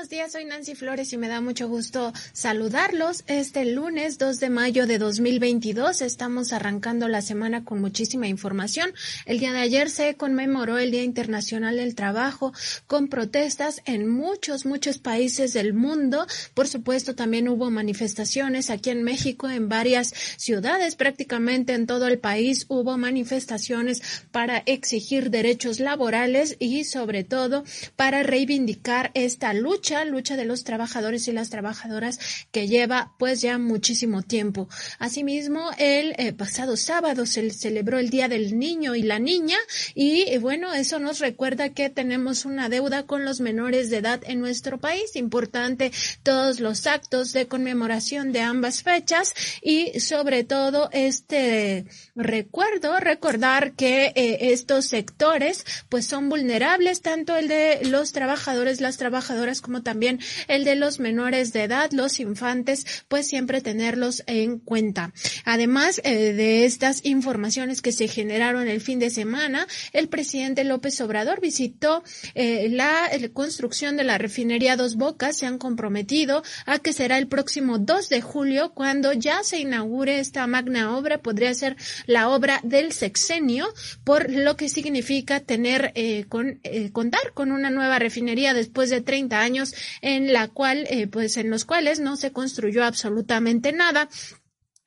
[0.00, 3.22] Buenos días, soy Nancy Flores y me da mucho gusto saludarlos.
[3.26, 8.94] Este lunes 2 de mayo de 2022 estamos arrancando la semana con muchísima información.
[9.26, 12.54] El día de ayer se conmemoró el Día Internacional del Trabajo
[12.86, 16.26] con protestas en muchos, muchos países del mundo.
[16.54, 22.18] Por supuesto, también hubo manifestaciones aquí en México, en varias ciudades, prácticamente en todo el
[22.18, 27.64] país hubo manifestaciones para exigir derechos laborales y sobre todo
[27.96, 32.18] para reivindicar esta lucha lucha, de los trabajadores y las trabajadoras
[32.52, 34.68] que lleva pues ya muchísimo tiempo.
[34.98, 39.58] Asimismo, el eh, pasado sábado se celebró el Día del Niño y la Niña
[39.94, 44.20] y eh, bueno, eso nos recuerda que tenemos una deuda con los menores de edad
[44.26, 45.16] en nuestro país.
[45.16, 53.72] Importante todos los actos de conmemoración de ambas fechas y sobre todo este recuerdo, recordar
[53.72, 59.79] que eh, estos sectores pues son vulnerables, tanto el de los trabajadores, las trabajadoras como
[59.82, 65.12] también el de los menores de edad, los infantes, pues siempre tenerlos en cuenta.
[65.44, 71.00] Además eh, de estas informaciones que se generaron el fin de semana, el presidente López
[71.00, 72.02] Obrador visitó
[72.34, 77.28] eh, la construcción de la refinería Dos Bocas, se han comprometido a que será el
[77.28, 82.60] próximo 2 de julio cuando ya se inaugure esta magna obra, podría ser la obra
[82.62, 83.66] del sexenio,
[84.04, 86.60] por lo que significa tener eh, con,
[86.92, 89.69] contar con una nueva refinería después de 30 años
[90.00, 94.08] en la cual, eh, pues en los cuales no se construyó absolutamente nada.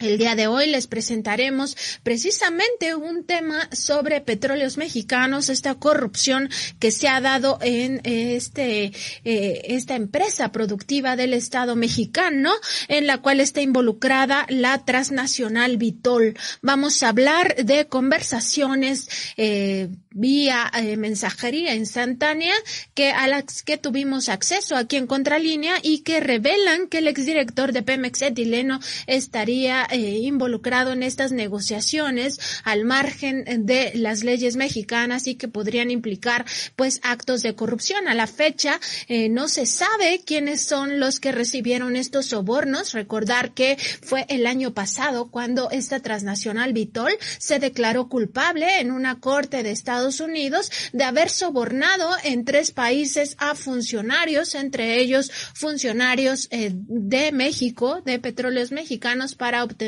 [0.04, 6.92] El día de hoy les presentaremos precisamente un tema sobre petróleos mexicanos, esta corrupción que
[6.92, 8.92] se ha dado en este
[9.24, 12.52] eh, esta empresa productiva del Estado mexicano,
[12.90, 16.38] en la cual está involucrada la transnacional Vitol.
[16.62, 22.54] Vamos a hablar de conversaciones eh, vía eh, mensajería instantánea
[22.94, 27.72] que a las que tuvimos acceso aquí en Contralínea y que revelan que el exdirector
[27.72, 35.28] de Pemex Etileno estaría eh, involucrado en estas negociaciones al margen de las leyes mexicanas
[35.28, 36.46] y que podrían implicar
[36.76, 38.08] pues actos de corrupción.
[38.08, 42.94] A la fecha eh, no se sabe quiénes son los que recibieron estos sobornos.
[42.94, 49.20] Recordar que fue el año pasado cuando esta transnacional Vitol se declaró culpable en una
[49.20, 56.48] corte de Estados Unidos de haber sobornado en tres países a funcionarios, entre ellos funcionarios
[56.52, 59.83] eh, de México, de petróleos mexicanos, para obtener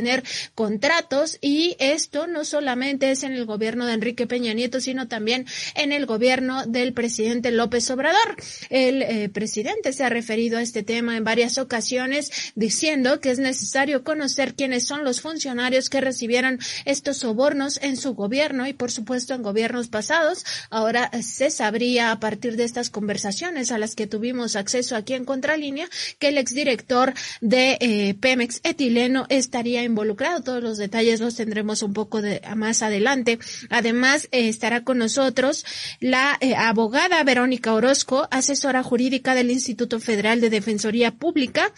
[0.55, 1.37] contratos.
[1.41, 5.45] Y esto no solamente es en el gobierno de Enrique Peña Nieto, sino también
[5.75, 8.35] en el gobierno del presidente López Obrador.
[8.69, 13.39] El eh, presidente se ha referido a este tema en varias ocasiones, diciendo que es
[13.39, 18.91] necesario conocer quiénes son los funcionarios que recibieron estos sobornos en su gobierno y, por
[18.91, 24.07] supuesto, en gobiernos pasados Ahora se sabría a partir de estas conversaciones a las que
[24.07, 25.87] tuvimos acceso aquí en Contralínea
[26.19, 30.41] que el exdirector de eh, Pemex etileno estaría involucrado.
[30.41, 33.39] Todos los detalles los tendremos un poco de, más adelante.
[33.69, 35.65] Además, eh, estará con nosotros
[35.99, 41.73] la eh, abogada Verónica Orozco, asesora jurídica del Instituto Federal de Defensoría Pública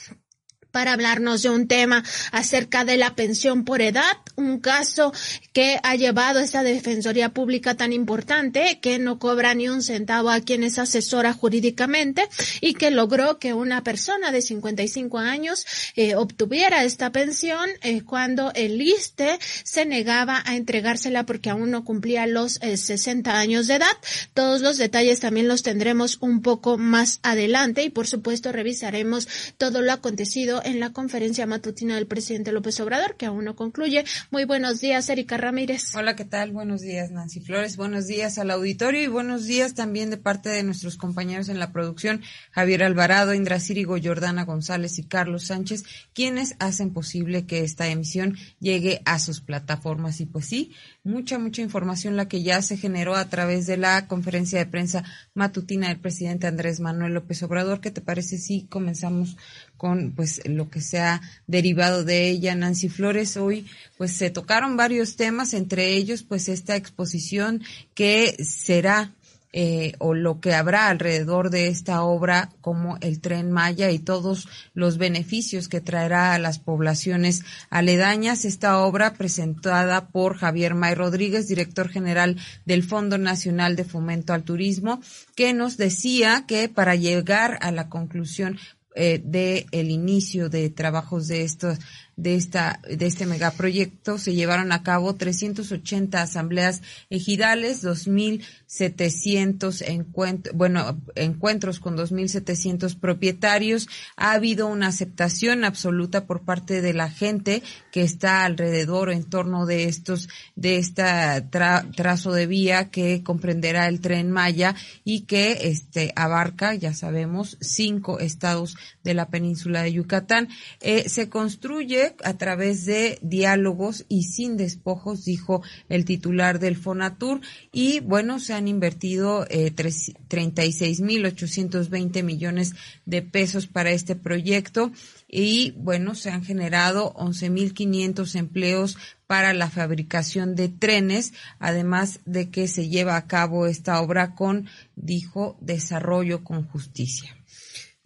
[0.77, 4.03] para hablarnos de un tema acerca de la pensión por edad,
[4.35, 5.11] un caso
[5.51, 10.39] que ha llevado esta Defensoría Pública tan importante que no cobra ni un centavo a
[10.39, 12.29] quien es asesora jurídicamente
[12.61, 15.65] y que logró que una persona de 55 años
[15.95, 21.85] eh, obtuviera esta pensión eh, cuando el ISTE se negaba a entregársela porque aún no
[21.85, 23.87] cumplía los 60 eh, años de edad.
[24.35, 29.27] Todos los detalles también los tendremos un poco más adelante y por supuesto revisaremos
[29.57, 34.03] todo lo acontecido en la conferencia matutina del presidente López Obrador, que aún no concluye.
[34.31, 35.95] Muy buenos días, Erika Ramírez.
[35.95, 36.51] Hola, ¿qué tal?
[36.51, 37.77] Buenos días, Nancy Flores.
[37.77, 41.71] Buenos días al auditorio y buenos días también de parte de nuestros compañeros en la
[41.71, 42.21] producción,
[42.51, 48.35] Javier Alvarado, Indra Círigo, Jordana González y Carlos Sánchez, quienes hacen posible que esta emisión
[48.59, 50.19] llegue a sus plataformas.
[50.19, 50.73] Y pues sí,
[51.05, 55.05] mucha, mucha información la que ya se generó a través de la conferencia de prensa
[55.33, 57.79] matutina del presidente Andrés Manuel López Obrador.
[57.79, 59.37] ¿Qué te parece si comenzamos
[59.77, 63.65] con pues lo que se ha derivado de ella Nancy Flores hoy
[63.97, 67.63] pues se tocaron varios temas entre ellos pues esta exposición
[67.93, 69.13] que será
[69.53, 74.47] eh, o lo que habrá alrededor de esta obra como el tren Maya y todos
[74.73, 78.43] los beneficios que traerá a las poblaciones aledañas.
[78.43, 84.43] Esta obra presentada por Javier May Rodríguez, director general del Fondo Nacional de Fomento al
[84.43, 85.01] Turismo,
[85.33, 88.59] que nos decía que para llegar a la conclusión
[88.97, 91.77] eh, de el inicio de trabajos de estos
[92.17, 96.81] de esta de este megaproyecto se llevaron a cabo 380 asambleas
[97.11, 103.87] ejidales, 2700 encuentros, bueno, encuentros con 2700 propietarios.
[104.15, 107.61] Ha habido una aceptación absoluta por parte de la gente
[107.91, 114.01] que está alrededor en torno de estos de esta trazo de vía que comprenderá el
[114.01, 114.73] tren Maya
[115.03, 120.49] y que este abarca, ya sabemos, cinco estados de la península de Yucatán.
[120.81, 127.41] Eh, se construye a través de diálogos y sin despojos, dijo el titular del Fonatur.
[127.71, 132.73] Y bueno, se han invertido eh, 36.820 millones
[133.05, 134.91] de pesos para este proyecto
[135.27, 142.67] y bueno, se han generado 11.500 empleos para la fabricación de trenes, además de que
[142.67, 147.36] se lleva a cabo esta obra con, dijo, desarrollo con justicia.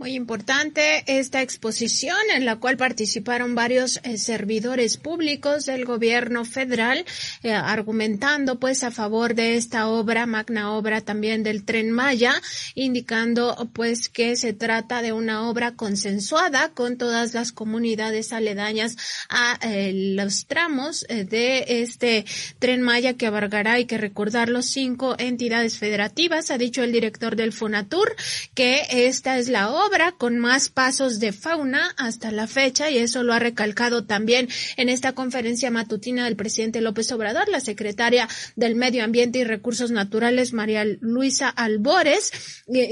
[0.01, 7.05] Muy importante esta exposición en la cual participaron varios eh, servidores públicos del gobierno federal
[7.43, 12.33] eh, argumentando pues a favor de esta obra, magna obra también del tren Maya,
[12.73, 18.97] indicando pues que se trata de una obra consensuada con todas las comunidades aledañas
[19.29, 22.25] a eh, los tramos de este
[22.57, 26.49] tren Maya que abarcará, hay que recordar, los cinco entidades federativas.
[26.49, 28.15] Ha dicho el director del Fonatur
[28.55, 33.23] que esta es la obra con más pasos de fauna hasta la fecha y eso
[33.23, 34.47] lo ha recalcado también
[34.77, 39.91] en esta conferencia matutina del presidente López Obrador, la secretaria del Medio Ambiente y Recursos
[39.91, 42.31] Naturales, María Luisa Albores,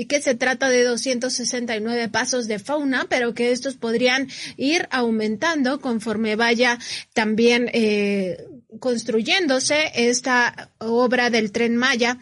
[0.10, 6.36] que se trata de 269 pasos de fauna, pero que estos podrían ir aumentando conforme
[6.36, 6.80] vaya
[7.14, 8.46] también eh,
[8.82, 12.20] construyéndose esta obra del tren Maya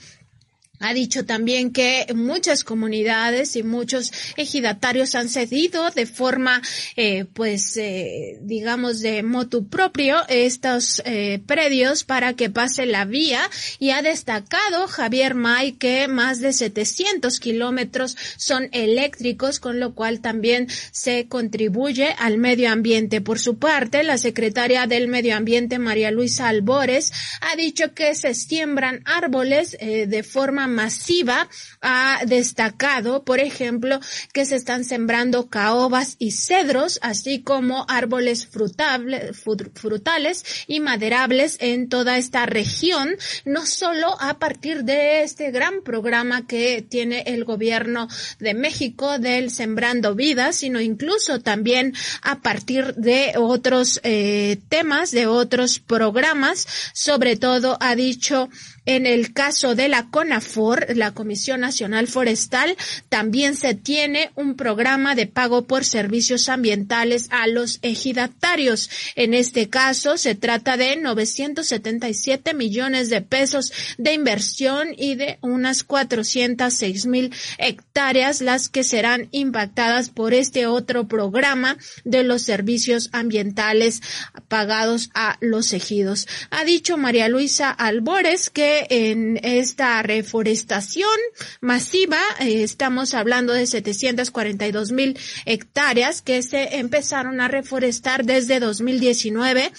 [0.79, 6.61] ha dicho también que muchas comunidades y muchos ejidatarios han cedido de forma,
[6.95, 13.41] eh, pues, eh, digamos, de motu propio estos eh, predios para que pase la vía
[13.79, 20.21] y ha destacado Javier May que más de 700 kilómetros son eléctricos, con lo cual
[20.21, 23.21] también se contribuye al medio ambiente.
[23.21, 28.33] Por su parte, la secretaria del Medio Ambiente, María Luisa Albores, ha dicho que se
[28.35, 31.49] siembran árboles de forma masiva
[31.81, 33.99] ha destacado, por ejemplo,
[34.33, 42.17] que se están sembrando caobas y cedros, así como árboles frutales y maderables en toda
[42.17, 43.15] esta región,
[43.45, 48.07] no solo a partir de este gran programa que tiene el gobierno
[48.39, 55.27] de México del Sembrando Vidas, sino incluso también a partir de otros eh, temas, de
[55.27, 58.49] otros programas, sobre todo ha dicho
[58.87, 62.77] en el caso de la CONAFOR, la Comisión Nacional Forestal,
[63.09, 68.89] también se tiene un programa de pago por servicios ambientales a los ejidatarios.
[69.15, 75.83] En este caso, se trata de 977 millones de pesos de inversión y de unas
[75.83, 84.01] 406 mil hectáreas las que serán impactadas por este otro programa de los servicios ambientales
[84.47, 86.25] pagados a los ejidos.
[86.51, 91.17] Ha dicho María Luisa Albores que en esta reforestación
[91.61, 99.71] masiva, eh, estamos hablando de 742 mil hectáreas que se empezaron a reforestar desde 2019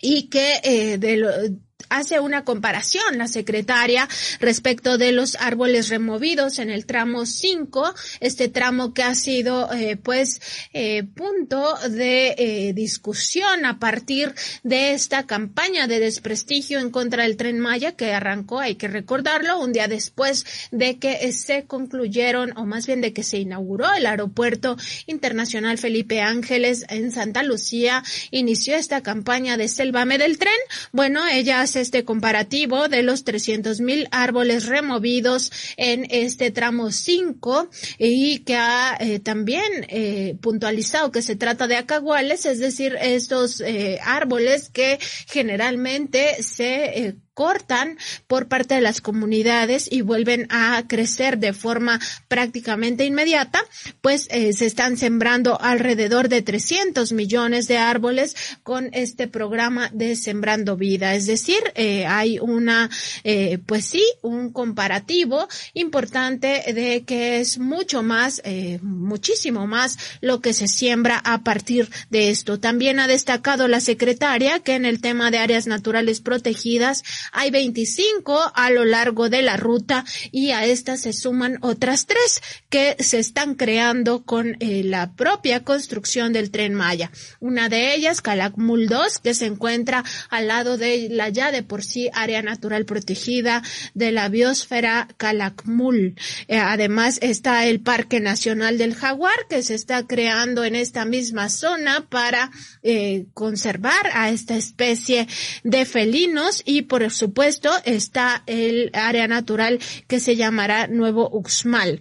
[0.00, 1.56] y que eh, de,
[1.96, 4.08] hace una comparación la secretaria
[4.40, 9.96] respecto de los árboles removidos en el tramo 5, este tramo que ha sido eh,
[9.96, 10.40] pues
[10.72, 17.36] eh, punto de eh, discusión a partir de esta campaña de desprestigio en contra del
[17.36, 22.66] tren Maya que arrancó, hay que recordarlo, un día después de que se concluyeron o
[22.66, 28.76] más bien de que se inauguró el aeropuerto internacional Felipe Ángeles en Santa Lucía, inició
[28.76, 30.54] esta campaña de Selvame del tren.
[30.92, 38.40] Bueno, ella este comparativo de los 300 mil árboles removidos en este tramo 5 y
[38.40, 43.98] que ha eh, también eh, puntualizado que se trata de acaguales, es decir, estos eh,
[44.02, 44.98] árboles que
[45.28, 53.04] generalmente se cortan por parte de las comunidades y vuelven a crecer de forma prácticamente
[53.04, 53.64] inmediata,
[54.00, 60.16] pues eh, se están sembrando alrededor de 300 millones de árboles con este programa de
[60.16, 61.14] Sembrando Vida.
[61.14, 62.88] Es decir, eh, hay una,
[63.24, 68.42] eh, pues sí, un comparativo importante de que es mucho más,
[68.82, 72.60] muchísimo más lo que se siembra a partir de esto.
[72.60, 78.52] También ha destacado la secretaria que en el tema de áreas naturales protegidas Hay 25
[78.54, 83.18] a lo largo de la ruta y a estas se suman otras tres que se
[83.18, 87.10] están creando con eh, la propia construcción del tren Maya.
[87.40, 91.84] Una de ellas, Calakmul 2, que se encuentra al lado de la ya de por
[91.84, 93.62] sí área natural protegida
[93.94, 96.16] de la biosfera Calakmul.
[96.48, 101.48] Eh, además está el Parque Nacional del Jaguar, que se está creando en esta misma
[101.48, 102.50] zona para
[102.82, 105.26] eh, conservar a esta especie
[105.62, 109.78] de felinos y por supuesto está el área natural
[110.08, 112.00] que se llamará Nuevo Uxmal.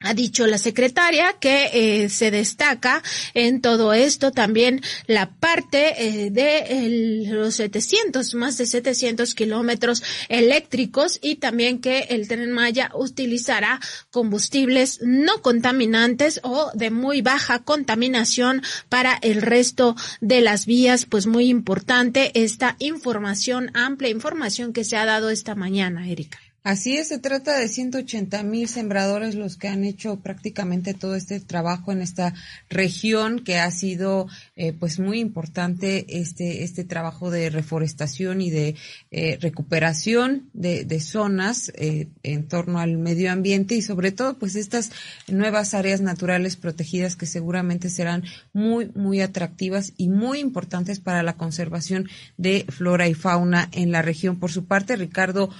[0.00, 3.02] Ha dicho la secretaria que eh, se destaca
[3.34, 11.18] en todo esto también la parte eh, de los 700, más de 700 kilómetros eléctricos
[11.20, 13.80] y también que el tren Maya utilizará
[14.12, 21.06] combustibles no contaminantes o de muy baja contaminación para el resto de las vías.
[21.06, 26.38] Pues muy importante esta información, amplia información que se ha dado esta mañana, Erika.
[26.68, 31.40] Así es, se trata de 180 mil sembradores los que han hecho prácticamente todo este
[31.40, 32.34] trabajo en esta
[32.68, 34.26] región que ha sido
[34.60, 38.74] eh, pues muy importante este este trabajo de reforestación y de
[39.12, 44.56] eh, recuperación de, de zonas eh, en torno al medio ambiente y sobre todo pues
[44.56, 44.90] estas
[45.28, 51.36] nuevas áreas naturales protegidas que seguramente serán muy muy atractivas y muy importantes para la
[51.36, 54.40] conservación de flora y fauna en la región.
[54.40, 55.50] Por su parte, Ricardo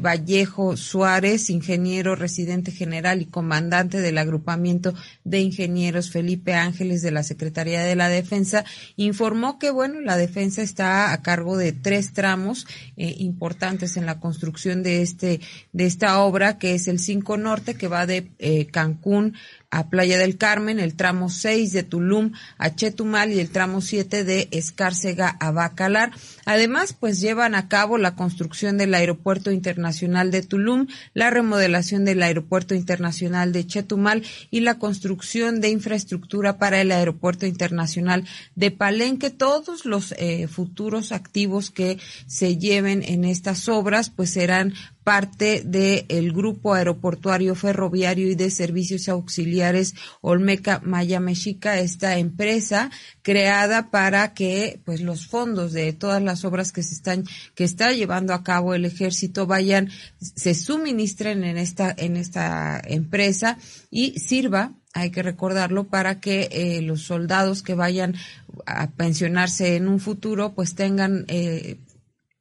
[0.00, 4.92] Vallejo Suárez, ingeniero residente general y comandante del agrupamiento
[5.22, 8.39] de ingenieros Felipe Ángeles de la Secretaría de la Defensa,
[8.96, 12.66] informó que, bueno, la defensa está a cargo de tres tramos
[12.96, 15.40] eh, importantes en la construcción de este,
[15.72, 19.34] de esta obra, que es el 5 Norte, que va de eh, Cancún
[19.70, 24.24] a Playa del Carmen, el tramo 6 de Tulum a Chetumal y el tramo 7
[24.24, 26.10] de Escárcega a Bacalar.
[26.44, 32.22] Además, pues llevan a cabo la construcción del Aeropuerto Internacional de Tulum, la remodelación del
[32.22, 38.24] Aeropuerto Internacional de Chetumal y la construcción de infraestructura para el Aeropuerto Internacional
[38.56, 39.30] de Palenque.
[39.30, 44.74] Todos los eh, futuros activos que se lleven en estas obras, pues serán
[45.10, 53.90] parte del Grupo Aeroportuario Ferroviario y de Servicios Auxiliares Olmeca Maya Mexica, esta empresa creada
[53.90, 57.24] para que pues los fondos de todas las obras que se están
[57.56, 59.90] que está llevando a cabo el ejército vayan
[60.20, 63.58] se suministren en esta en esta empresa
[63.90, 68.14] y sirva hay que recordarlo para que eh, los soldados que vayan
[68.64, 71.78] a pensionarse en un futuro pues tengan eh,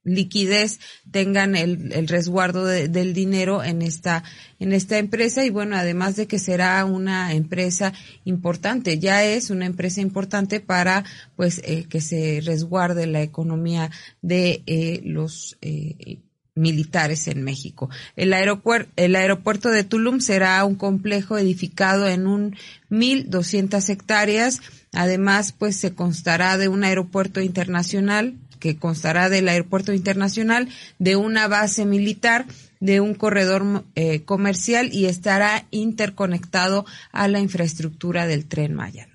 [0.03, 0.79] liquidez
[1.11, 4.23] tengan el, el resguardo del dinero en esta
[4.59, 9.65] en esta empresa y bueno además de que será una empresa importante ya es una
[9.65, 11.03] empresa importante para
[11.35, 13.91] pues eh, que se resguarde la economía
[14.21, 16.19] de eh, los eh,
[16.55, 17.89] militares en México.
[18.15, 22.55] El aeropuerto, el aeropuerto de Tulum será un complejo edificado en un
[22.89, 24.61] 1.200 hectáreas.
[24.91, 31.47] Además, pues se constará de un aeropuerto internacional que constará del aeropuerto internacional, de una
[31.47, 32.45] base militar,
[32.79, 39.08] de un corredor eh, comercial y estará interconectado a la infraestructura del tren Maya.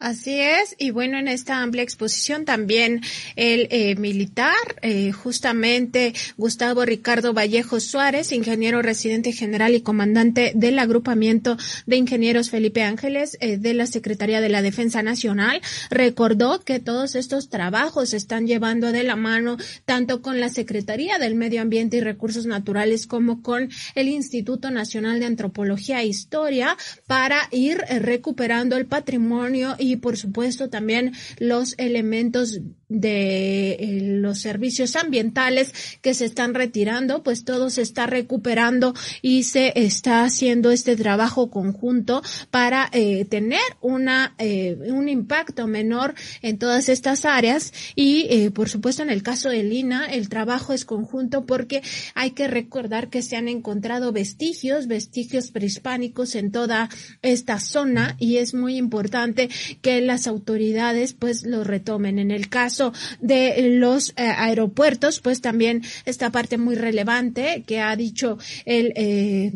[0.00, 3.00] Así es, y bueno, en esta amplia exposición también
[3.36, 10.80] el eh, militar, eh, justamente Gustavo Ricardo Vallejo Suárez, ingeniero residente general y comandante del
[10.80, 16.80] agrupamiento de ingenieros Felipe Ángeles eh, de la Secretaría de la Defensa Nacional, recordó que
[16.80, 21.62] todos estos trabajos se están llevando de la mano tanto con la Secretaría del Medio
[21.62, 27.78] Ambiente y Recursos Naturales como con el Instituto Nacional de Antropología e Historia para ir
[28.00, 36.14] recuperando el patrimonio y por supuesto también los elementos de eh, los servicios ambientales que
[36.14, 42.22] se están retirando, pues todo se está recuperando y se está haciendo este trabajo conjunto
[42.50, 47.72] para eh, tener una eh, un impacto menor en todas estas áreas.
[47.96, 51.82] Y por supuesto en el caso de Lina el trabajo es conjunto porque
[52.14, 56.88] hay que recordar que se han encontrado vestigios, vestigios prehispánicos en toda
[57.22, 59.48] esta zona y es muy importante
[59.82, 62.18] que las autoridades pues lo retomen.
[62.18, 67.94] En el caso de los eh, aeropuertos, pues también esta parte muy relevante que ha
[67.96, 69.52] dicho el eh,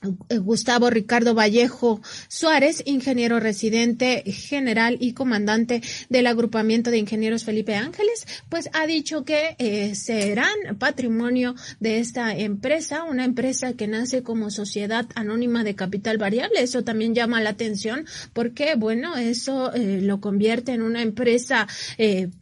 [0.00, 8.26] Gustavo Ricardo Vallejo Suárez, ingeniero residente general y comandante del agrupamiento de ingenieros Felipe Ángeles,
[8.48, 14.50] pues ha dicho que eh, serán patrimonio de esta empresa, una empresa que nace como
[14.50, 16.62] sociedad anónima de capital variable.
[16.62, 21.66] Eso también llama la atención porque, bueno, eso eh, lo convierte en una empresa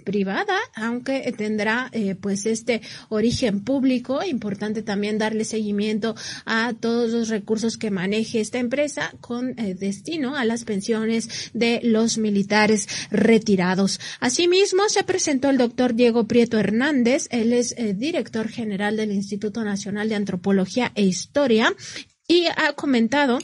[0.04, 4.22] privada, aunque tendrá pues este origen público.
[4.22, 9.76] Importante también darle seguimiento a todos los recursos recursos que maneje esta empresa con eh,
[9.76, 14.00] destino a las pensiones de los militares retirados.
[14.18, 19.62] Asimismo, se presentó el doctor Diego Prieto Hernández, él es eh, director general del Instituto
[19.62, 21.72] Nacional de Antropología e Historia
[22.26, 23.38] y ha comentado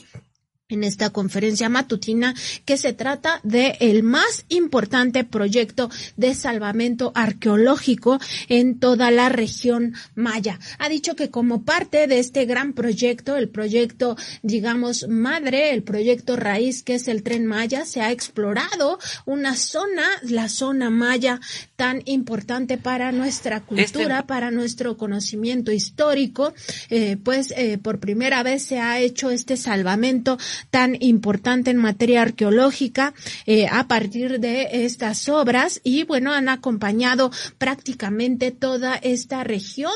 [0.69, 2.33] en esta conferencia matutina
[2.65, 9.93] que se trata de el más importante proyecto de salvamento arqueológico en toda la región
[10.15, 10.59] maya.
[10.79, 16.37] Ha dicho que como parte de este gran proyecto, el proyecto, digamos, madre, el proyecto
[16.37, 21.41] raíz que es el tren maya, se ha explorado una zona, la zona maya
[21.75, 26.53] tan importante para nuestra cultura, este para nuestro conocimiento histórico,
[26.89, 30.37] eh, pues eh, por primera vez se ha hecho este salvamento
[30.69, 33.13] tan importante en materia arqueológica
[33.45, 39.93] eh, a partir de estas obras y bueno, han acompañado prácticamente toda esta región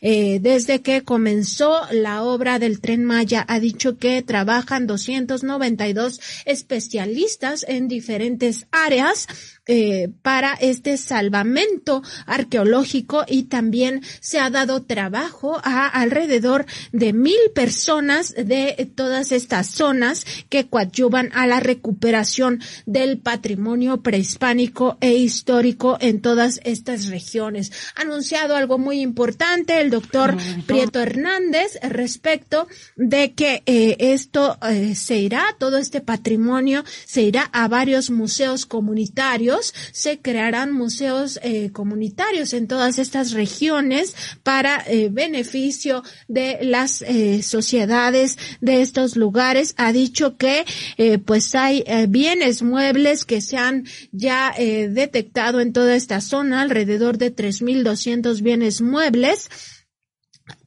[0.00, 3.44] eh, desde que comenzó la obra del tren Maya.
[3.48, 9.26] Ha dicho que trabajan 292 especialistas en diferentes áreas
[9.72, 17.38] eh, para este salvamento arqueológico y también se ha dado trabajo a alrededor de mil
[17.54, 25.98] personas de todas estas zonas que coadyuvan a la recuperación del patrimonio prehispánico e histórico
[26.00, 27.70] en todas estas regiones.
[27.94, 30.36] Ha anunciado algo muy importante el doctor
[30.66, 37.44] Prieto Hernández respecto de que eh, esto eh, se irá, todo este patrimonio se irá
[37.52, 39.59] a varios museos comunitarios
[39.92, 47.42] se crearán museos eh, comunitarios en todas estas regiones para eh, beneficio de las eh,
[47.42, 49.74] sociedades de estos lugares.
[49.76, 50.64] Ha dicho que
[51.24, 57.34] pues hay bienes muebles que se han ya detectado en toda esta zona, alrededor de
[57.34, 59.48] 3.200 bienes muebles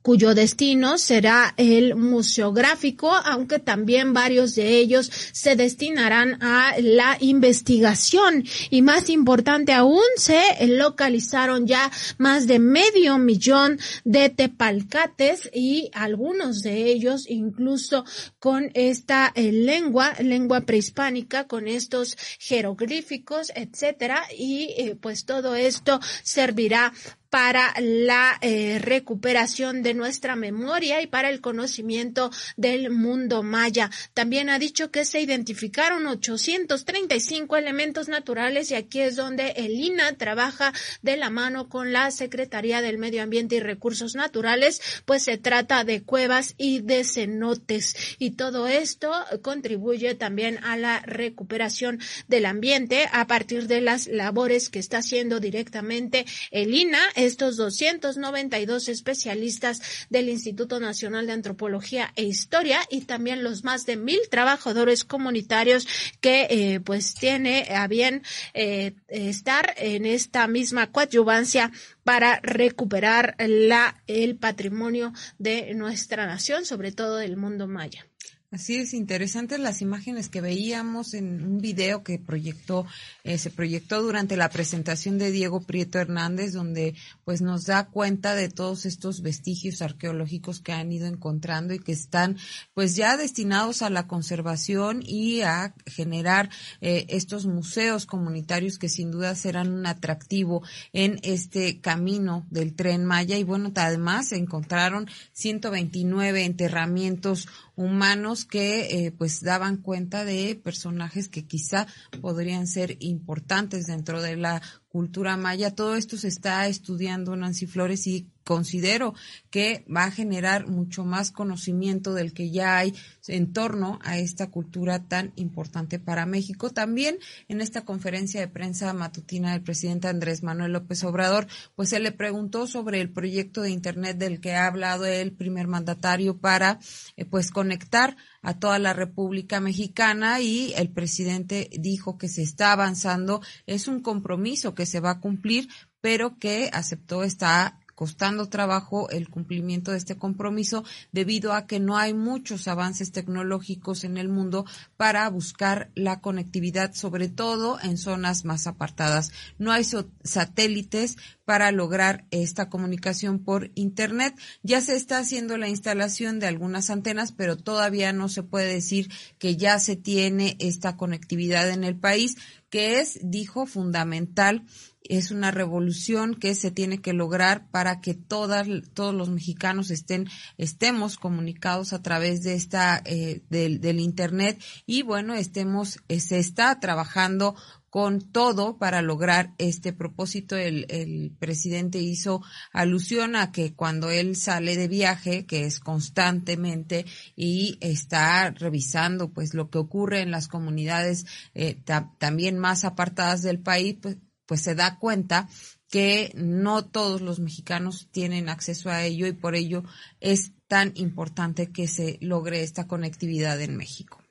[0.03, 8.43] cuyo destino será el museográfico, aunque también varios de ellos se destinarán a la investigación.
[8.69, 16.61] Y más importante aún, se localizaron ya más de medio millón de tepalcates y algunos
[16.61, 18.03] de ellos incluso
[18.39, 24.23] con esta eh, lengua, lengua prehispánica, con estos jeroglíficos, etcétera.
[24.37, 26.91] Y eh, pues todo esto servirá
[27.33, 33.89] para la eh, recuperación de nuestra memoria y para el conocimiento del mundo maya.
[34.13, 40.13] También ha dicho que se identificaron 835 elementos naturales y aquí es donde el INA
[40.13, 45.39] trabaja de la mano con la Secretaría del Medio Ambiente y Recursos Naturales, pues se
[45.39, 52.45] trata de cuevas y de cenotes y todo esto contribuye también a la recuperación del
[52.45, 59.81] ambiente a partir de las labores que está haciendo directamente el INA estos 292 especialistas
[60.09, 65.87] del Instituto Nacional de Antropología e Historia y también los más de mil trabajadores comunitarios
[66.21, 71.71] que eh, pues tiene a bien eh, estar en esta misma coadyuvancia
[72.03, 78.05] para recuperar la, el patrimonio de nuestra nación, sobre todo del mundo maya.
[78.53, 82.85] Así es, interesantes las imágenes que veíamos en un video que proyectó,
[83.23, 86.93] eh, se proyectó durante la presentación de Diego Prieto Hernández, donde
[87.25, 91.93] pues nos da cuenta de todos estos vestigios arqueológicos que han ido encontrando y que
[91.93, 92.37] están
[92.75, 99.09] pues ya destinados a la conservación y a generar eh, estos museos comunitarios que sin
[99.09, 100.61] duda serán un atractivo
[100.91, 103.35] en este camino del tren Maya.
[103.35, 111.29] Y bueno, además se encontraron 129 enterramientos humanos que eh, pues daban cuenta de personajes
[111.29, 111.87] que quizá
[112.21, 114.61] podrían ser importantes dentro de la
[114.93, 115.73] cultura maya.
[115.73, 119.15] Todo esto se está estudiando Nancy Flores y considero
[119.49, 122.93] que va a generar mucho más conocimiento del que ya hay
[123.27, 126.69] en torno a esta cultura tan importante para México.
[126.69, 131.99] También en esta conferencia de prensa matutina del presidente Andrés Manuel López Obrador, pues se
[131.99, 136.79] le preguntó sobre el proyecto de Internet del que ha hablado el primer mandatario para
[137.17, 142.73] eh, pues conectar a toda la República Mexicana y el presidente dijo que se está
[142.73, 145.69] avanzando, es un compromiso que se va a cumplir,
[146.01, 151.95] pero que aceptó esta costando trabajo el cumplimiento de este compromiso debido a que no
[151.95, 154.65] hay muchos avances tecnológicos en el mundo
[154.97, 159.31] para buscar la conectividad, sobre todo en zonas más apartadas.
[159.57, 159.85] No hay
[160.25, 164.37] satélites para lograr esta comunicación por Internet.
[164.63, 169.09] Ya se está haciendo la instalación de algunas antenas, pero todavía no se puede decir
[169.39, 172.35] que ya se tiene esta conectividad en el país,
[172.69, 174.65] que es, dijo, fundamental
[175.09, 180.27] es una revolución que se tiene que lograr para que todas, todos los mexicanos estén,
[180.57, 186.39] estemos comunicados a través de esta, eh, del, del, internet y bueno, estemos, eh, se
[186.39, 187.55] está trabajando
[187.93, 190.57] con todo para lograr este propósito.
[190.57, 197.05] El, el, presidente hizo alusión a que cuando él sale de viaje, que es constantemente
[197.35, 201.77] y está revisando pues lo que ocurre en las comunidades eh,
[202.17, 205.47] también más apartadas del país, pues, pues se da cuenta
[205.89, 209.83] que no todos los mexicanos tienen acceso a ello y por ello
[210.19, 214.22] es tan importante que se logre esta conectividad en México.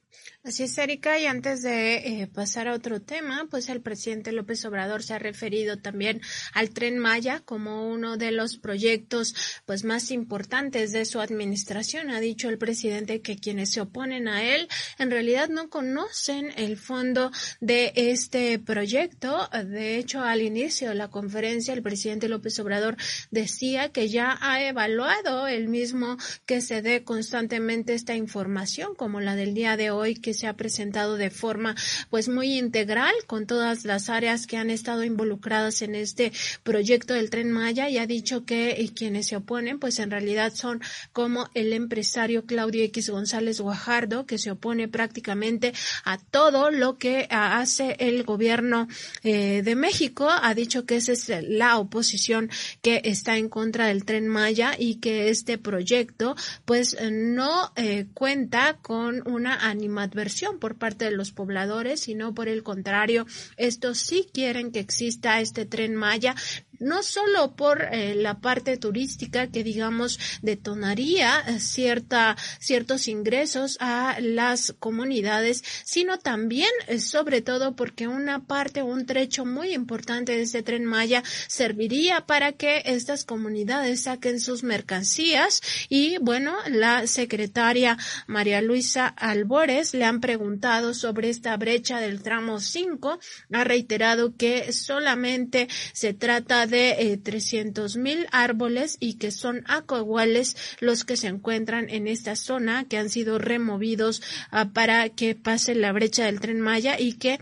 [0.45, 4.65] Así es, Erika, y antes de eh, pasar a otro tema, pues el presidente López
[4.65, 6.21] Obrador se ha referido también
[6.53, 12.11] al Tren Maya como uno de los proyectos pues más importantes de su administración.
[12.11, 14.67] Ha dicho el presidente que quienes se oponen a él
[14.99, 19.49] en realidad no conocen el fondo de este proyecto.
[19.65, 22.97] De hecho, al inicio de la conferencia, el presidente López Obrador
[23.31, 29.37] decía que ya ha evaluado el mismo que se dé constantemente esta información, como la
[29.37, 31.75] del día de hoy que se ha presentado de forma
[32.11, 37.31] pues muy integral con todas las áreas que han estado involucradas en este proyecto del
[37.31, 40.81] tren Maya y ha dicho que eh, quienes se oponen pues en realidad son
[41.13, 45.73] como el empresario Claudio X González Guajardo que se opone prácticamente
[46.05, 48.89] a todo lo que hace el gobierno
[49.23, 50.29] eh, de México.
[50.31, 54.97] Ha dicho que esa es la oposición que está en contra del tren Maya y
[54.97, 60.22] que este proyecto pues no eh, cuenta con una animadversión
[60.59, 65.67] por parte de los pobladores, sino por el contrario, estos sí quieren que exista este
[65.67, 66.35] tren Maya,
[66.83, 74.19] no solo por eh, la parte turística que digamos detonaría eh, cierta, ciertos ingresos a
[74.21, 80.43] las comunidades, sino también eh, sobre todo porque una parte, un trecho muy importante de
[80.43, 85.63] este tren Maya serviría para que estas comunidades saquen sus mercancías.
[85.89, 92.61] Y bueno, la secretaria María Luisa Albores le han preguntado sobre esta brecha del tramo
[92.61, 93.19] 5,
[93.53, 100.57] ha reiterado que solamente se trata de 300 eh, mil árboles y que son acoiguales
[100.81, 105.75] los que se encuentran en esta zona que han sido removidos ah, para que pase
[105.75, 107.39] la brecha del tren Maya y que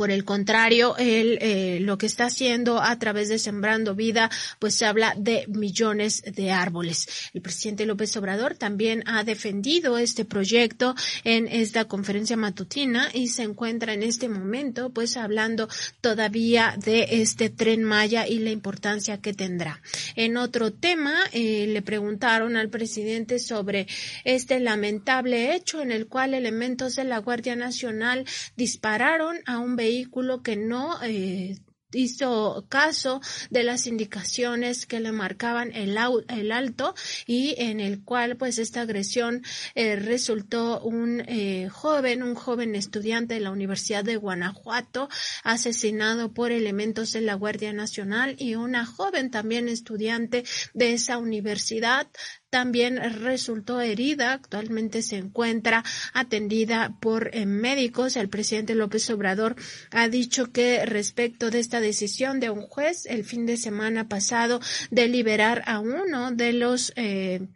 [0.00, 4.74] por el contrario, él eh, lo que está haciendo a través de Sembrando Vida, pues
[4.74, 7.06] se habla de millones de árboles.
[7.34, 13.42] El presidente López Obrador también ha defendido este proyecto en esta conferencia matutina y se
[13.42, 15.68] encuentra en este momento, pues hablando
[16.00, 19.82] todavía de este tren Maya y la importancia que tendrá.
[20.16, 23.86] En otro tema, eh, le preguntaron al presidente sobre
[24.24, 28.24] este lamentable hecho en el cual elementos de la Guardia Nacional
[28.56, 31.56] dispararon a un vehículo vehículo que no eh,
[31.92, 35.98] hizo caso de las indicaciones que le marcaban el,
[36.28, 36.94] el alto
[37.26, 39.42] y en el cual pues esta agresión
[39.74, 45.08] eh, resultó un eh, joven, un joven estudiante de la Universidad de Guanajuato
[45.42, 52.06] asesinado por elementos de la Guardia Nacional y una joven también estudiante de esa universidad
[52.50, 54.32] también resultó herida.
[54.32, 58.16] Actualmente se encuentra atendida por eh, médicos.
[58.16, 59.56] El presidente López Obrador
[59.92, 64.60] ha dicho que respecto de esta decisión de un juez el fin de semana pasado
[64.90, 67.46] de liberar a uno de los eh,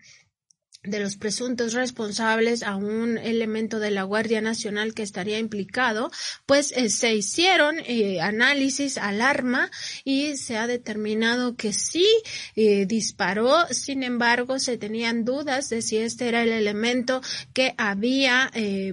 [0.84, 6.10] de los presuntos responsables a un elemento de la Guardia Nacional que estaría implicado,
[6.46, 9.70] pues eh, se hicieron eh, análisis al arma
[10.04, 12.06] y se ha determinado que sí
[12.54, 17.20] eh, disparó, sin embargo se tenían dudas de si este era el elemento
[17.52, 18.50] que había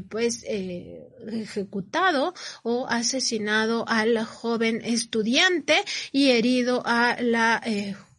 [0.10, 0.46] pues
[1.32, 7.62] ejecutado o asesinado al joven estudiante y herido a la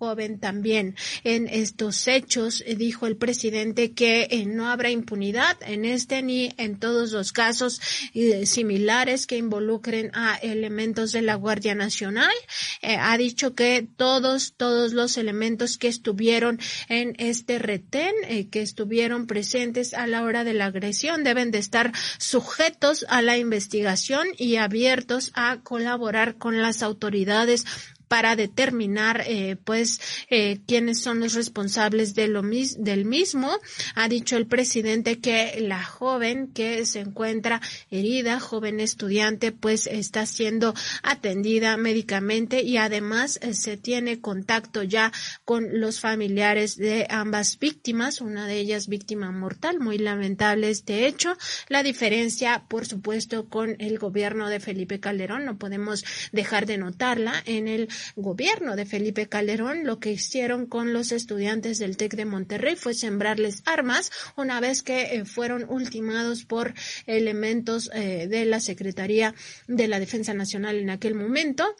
[0.02, 0.96] joven también.
[1.22, 6.52] En estos hechos eh, dijo el presidente que eh, no habrá impunidad en este ni
[6.56, 7.80] en todos los casos
[8.12, 12.34] eh, similares que involucren a elementos de la Guardia Nacional.
[12.82, 18.14] ha dicho que todos, todos los elementos que estuvieron en este retén,
[18.50, 23.38] que estuvieron presentes a la hora de la agresión, deben de estar sujetos a la
[23.38, 27.64] investigación y abiertos a colaborar con las autoridades
[28.12, 29.98] para determinar eh, pues
[30.28, 33.50] eh, quiénes son los responsables de lo del mismo.
[33.94, 40.26] Ha dicho el presidente que la joven que se encuentra herida, joven estudiante, pues está
[40.26, 45.10] siendo atendida médicamente y además eh, se tiene contacto ya
[45.46, 51.34] con los familiares de ambas víctimas, una de ellas víctima mortal, muy lamentable este hecho.
[51.68, 57.42] La diferencia, por supuesto, con el gobierno de Felipe Calderón, no podemos dejar de notarla.
[57.46, 62.24] En el gobierno de Felipe Calderón, lo que hicieron con los estudiantes del TEC de
[62.24, 66.74] Monterrey fue sembrarles armas una vez que eh, fueron ultimados por
[67.06, 69.34] elementos eh, de la Secretaría
[69.66, 71.76] de la Defensa Nacional en aquel momento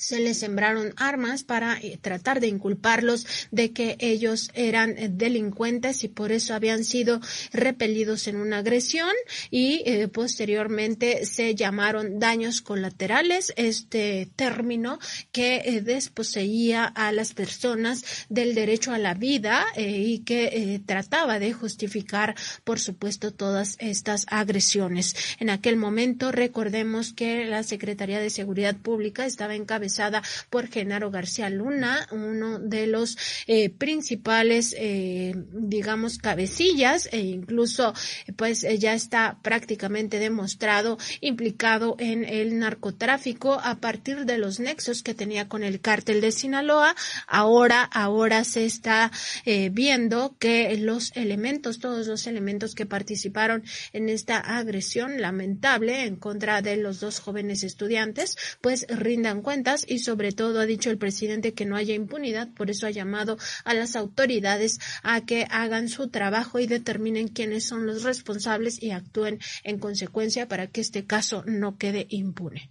[0.00, 6.04] se les sembraron armas para eh, tratar de inculparlos de que ellos eran eh, delincuentes
[6.04, 7.20] y por eso habían sido
[7.52, 9.12] repelidos en una agresión
[9.50, 14.98] y eh, posteriormente se llamaron daños colaterales, este término
[15.32, 22.34] que desposeía a las personas del derecho a la vida y que trataba de justificar,
[22.64, 25.14] por supuesto, todas estas agresiones.
[25.38, 29.89] En aquel momento recordemos que la Secretaría de Seguridad Pública estaba encabezada
[30.50, 37.94] por Genaro García Luna, uno de los eh, principales, eh, digamos, cabecillas e incluso,
[38.36, 45.14] pues, ya está prácticamente demostrado implicado en el narcotráfico a partir de los nexos que
[45.14, 46.94] tenía con el cártel de Sinaloa.
[47.26, 49.10] Ahora, ahora se está
[49.44, 56.16] eh, viendo que los elementos, todos los elementos que participaron en esta agresión lamentable en
[56.16, 60.98] contra de los dos jóvenes estudiantes, pues rindan cuentas y sobre todo ha dicho el
[60.98, 65.88] presidente que no haya impunidad, por eso ha llamado a las autoridades a que hagan
[65.88, 71.06] su trabajo y determinen quiénes son los responsables y actúen en consecuencia para que este
[71.06, 72.70] caso no quede impune.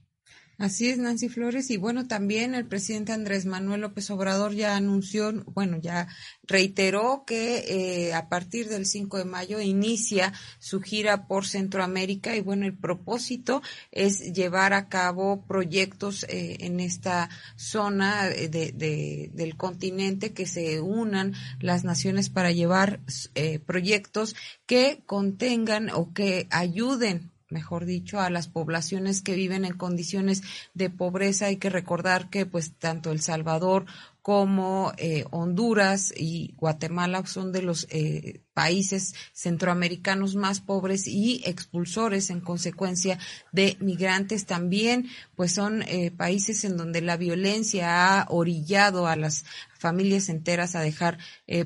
[0.60, 1.70] Así es, Nancy Flores.
[1.70, 6.10] Y bueno, también el presidente Andrés Manuel López Obrador ya anunció, bueno, ya
[6.44, 7.64] reiteró que
[8.10, 12.78] eh, a partir del 5 de mayo inicia su gira por Centroamérica y bueno, el
[12.78, 13.62] propósito
[13.94, 20.82] es llevar a cabo proyectos eh, en esta zona de, de, del continente que se
[20.82, 23.00] unan las naciones para llevar
[23.34, 29.78] eh, proyectos que contengan o que ayuden mejor dicho, a las poblaciones que viven en
[29.78, 31.48] condiciones de pobreza.
[31.48, 33.86] Hay que recordar que pues tanto El Salvador
[34.22, 42.30] como eh, Honduras y Guatemala son de los eh, países centroamericanos más pobres y expulsores
[42.30, 43.18] en consecuencia
[43.52, 49.46] de migrantes también, pues son eh, países en donde la violencia ha orillado a las
[49.80, 51.18] familias enteras a dejar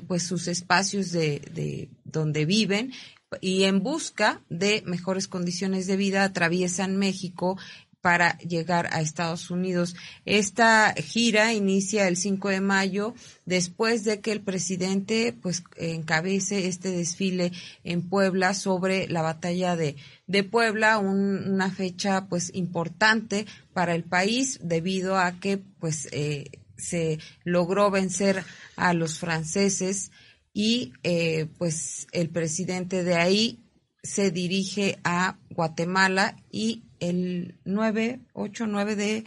[0.06, 2.92] pues sus espacios de, de donde viven
[3.40, 7.56] y en busca de mejores condiciones de vida atraviesan México
[8.04, 9.96] para llegar a Estados Unidos.
[10.26, 13.14] Esta gira inicia el 5 de mayo
[13.46, 17.50] después de que el presidente pues encabece este desfile
[17.82, 24.60] en Puebla sobre la batalla de, de Puebla, una fecha pues importante para el país
[24.62, 28.44] debido a que pues eh, se logró vencer
[28.76, 30.10] a los franceses
[30.54, 33.60] y eh, pues el presidente de ahí
[34.02, 39.24] se dirige a Guatemala y el 9, 8, 9 de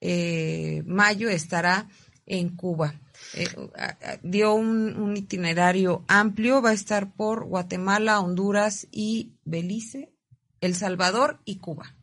[0.00, 1.88] eh, mayo estará
[2.26, 2.94] en Cuba.
[3.34, 3.46] Eh,
[4.22, 10.10] dio un, un, itinerario amplio, va a estar por Guatemala, Honduras y Belice,
[10.62, 11.94] El Salvador y Cuba.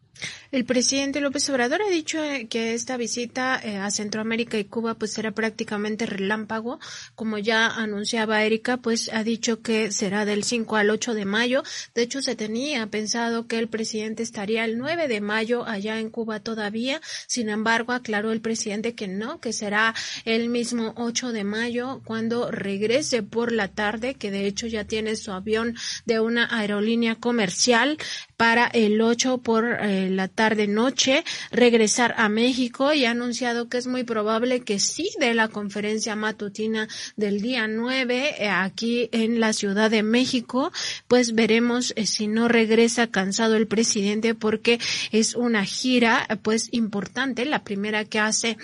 [0.50, 4.94] El presidente López Obrador ha dicho eh, que esta visita eh, a Centroamérica y Cuba
[4.94, 6.80] pues será prácticamente relámpago.
[7.16, 11.64] Como ya anunciaba Erika, pues ha dicho que será del 5 al 8 de mayo.
[11.94, 16.10] De hecho, se tenía pensado que el presidente estaría el 9 de mayo allá en
[16.10, 17.02] Cuba todavía.
[17.28, 22.52] Sin embargo, aclaró el presidente que no, que será el mismo 8 de mayo cuando
[22.52, 27.98] regrese por la tarde, que de hecho ya tiene su avión de una aerolínea comercial
[28.38, 33.78] para el 8 por eh, la tarde noche regresar a México y ha anunciado que
[33.78, 39.40] es muy probable que sí de la conferencia matutina del día 9 eh, aquí en
[39.40, 40.72] la Ciudad de México,
[41.08, 44.80] pues veremos eh, si no regresa cansado el presidente porque
[45.12, 48.58] es una gira pues importante, la primera que hace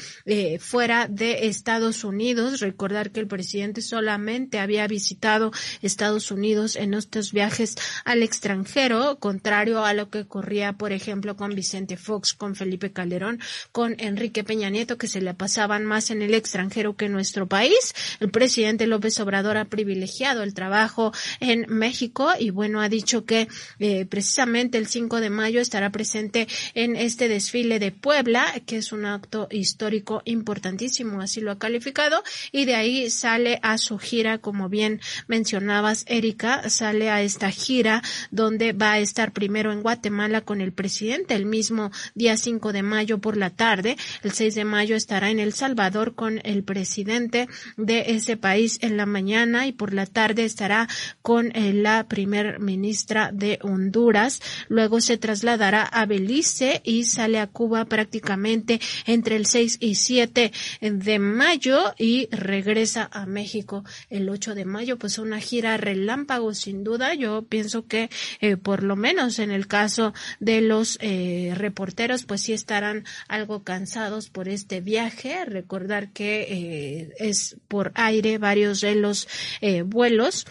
[0.59, 2.59] fuera de Estados Unidos.
[2.59, 9.83] Recordar que el presidente solamente había visitado Estados Unidos en estos viajes al extranjero, contrario
[9.85, 13.39] a lo que ocurría, por ejemplo, con Vicente Fox, con Felipe Calderón,
[13.71, 17.47] con Enrique Peña Nieto, que se le pasaban más en el extranjero que en nuestro
[17.47, 17.95] país.
[18.19, 23.47] El presidente López Obrador ha privilegiado el trabajo en México y bueno, ha dicho que
[23.79, 28.91] eh, precisamente el 5 de mayo estará presente en este desfile de Puebla, que es
[28.91, 34.39] un acto histórico importantísimo, así lo ha calificado, y de ahí sale a su gira,
[34.39, 40.41] como bien mencionabas, Erika, sale a esta gira donde va a estar primero en Guatemala
[40.41, 44.65] con el presidente el mismo día 5 de mayo por la tarde, el 6 de
[44.65, 49.71] mayo estará en El Salvador con el presidente de ese país en la mañana y
[49.71, 50.89] por la tarde estará
[51.21, 57.45] con eh, la primer ministra de Honduras, luego se trasladará a Belice y sale a
[57.45, 64.55] Cuba prácticamente entre el 6 y 7 de mayo y regresa a México el 8
[64.55, 67.13] de mayo, pues una gira relámpago sin duda.
[67.13, 68.09] Yo pienso que
[68.41, 73.63] eh, por lo menos en el caso de los eh, reporteros, pues sí estarán algo
[73.63, 75.45] cansados por este viaje.
[75.45, 79.27] Recordar que eh, es por aire varios de los
[79.85, 80.45] vuelos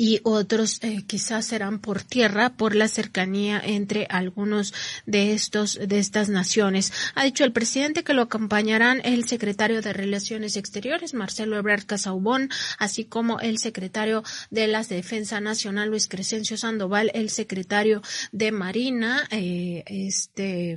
[0.00, 4.72] y otros eh, quizás serán por tierra por la cercanía entre algunos
[5.06, 6.92] de estos de estas naciones.
[7.16, 12.48] Ha dicho el presidente que lo acompañarán el secretario de Relaciones Exteriores Marcelo Ebrard Casaubón,
[12.78, 19.26] así como el secretario de la Defensa Nacional Luis Crescencio Sandoval, el secretario de Marina,
[19.32, 20.76] eh, este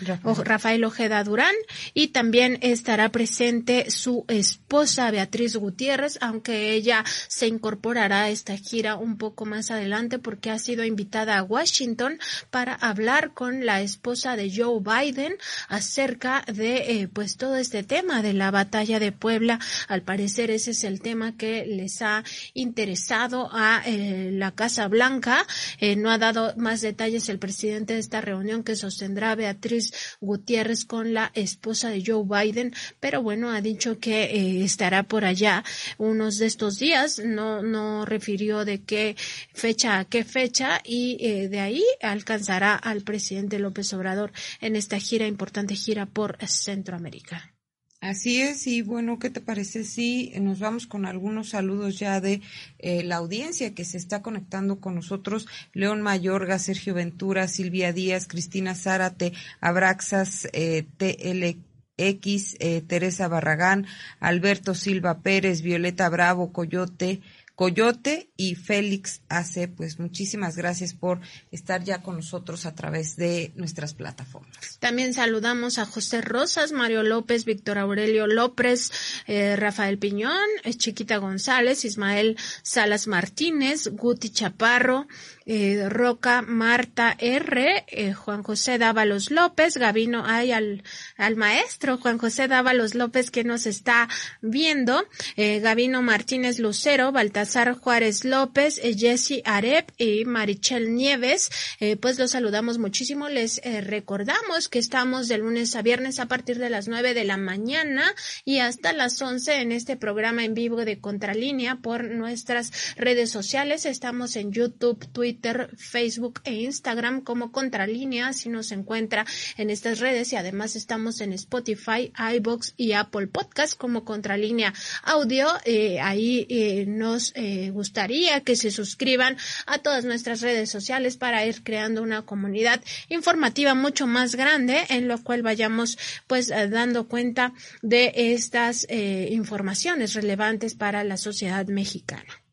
[0.00, 0.84] Rafael.
[0.84, 1.54] Ojeda Durán
[1.94, 8.96] y también estará presente su esposa Beatriz Gutiérrez, aunque ella se incorporará a esta gira
[8.96, 12.18] un poco más adelante porque ha sido invitada a Washington
[12.50, 15.36] para hablar con la esposa de Joe Biden
[15.68, 19.58] acerca de eh, pues todo este tema de la batalla de Puebla.
[19.88, 22.22] Al parecer ese es el tema que les ha
[22.54, 25.46] interesado a eh, la Casa Blanca.
[25.78, 29.85] Eh, no ha dado más detalles el presidente de esta reunión que sostendrá Beatriz
[30.20, 35.24] Gutiérrez con la esposa de Joe Biden, pero bueno, ha dicho que eh, estará por
[35.24, 35.64] allá
[35.98, 39.16] unos de estos días, no, no refirió de qué
[39.52, 44.98] fecha a qué fecha y eh, de ahí alcanzará al presidente López Obrador en esta
[44.98, 47.55] gira, importante gira por Centroamérica.
[48.00, 52.42] Así es, y bueno, ¿qué te parece si nos vamos con algunos saludos ya de
[52.78, 55.48] eh, la audiencia que se está conectando con nosotros?
[55.72, 63.86] León Mayorga, Sergio Ventura, Silvia Díaz, Cristina Zárate, Abraxas, eh, TLX, eh, Teresa Barragán,
[64.20, 67.22] Alberto Silva Pérez, Violeta Bravo, Coyote,
[67.56, 69.68] Coyote y Félix AC.
[69.74, 74.78] Pues muchísimas gracias por estar ya con nosotros a través de nuestras plataformas.
[74.78, 78.92] También saludamos a José Rosas, Mario López, Víctor Aurelio López,
[79.26, 85.06] eh, Rafael Piñón, eh, Chiquita González, Ismael Salas Martínez, Guti Chaparro,
[85.46, 90.82] eh, Roca Marta R, eh, Juan José Dávalos López, Gabino, hay al,
[91.16, 94.08] al maestro Juan José Dávalos López que nos está
[94.42, 95.04] viendo,
[95.36, 102.18] eh, Gabino Martínez Lucero, Baltasar Juárez López, eh, Jesse Arep y Marichel Nieves, eh, pues
[102.18, 106.88] los saludamos muchísimo, les recordamos que estamos de lunes a viernes a partir de las
[106.88, 108.12] nueve de la mañana
[108.44, 113.86] y hasta las once en este programa en vivo de Contralínea por nuestras redes sociales,
[113.86, 115.35] estamos en YouTube, Twitter,
[115.76, 119.24] Facebook e Instagram como Contralínea, si nos encuentra
[119.56, 124.72] en estas redes y además estamos en Spotify, iBox y Apple Podcast como Contralínea
[125.02, 125.48] Audio.
[125.64, 131.44] Eh, ahí eh, nos eh, gustaría que se suscriban a todas nuestras redes sociales para
[131.46, 137.52] ir creando una comunidad informativa mucho más grande en lo cual vayamos pues dando cuenta
[137.82, 142.45] de estas informaciones relevantes para la sociedad mexicana.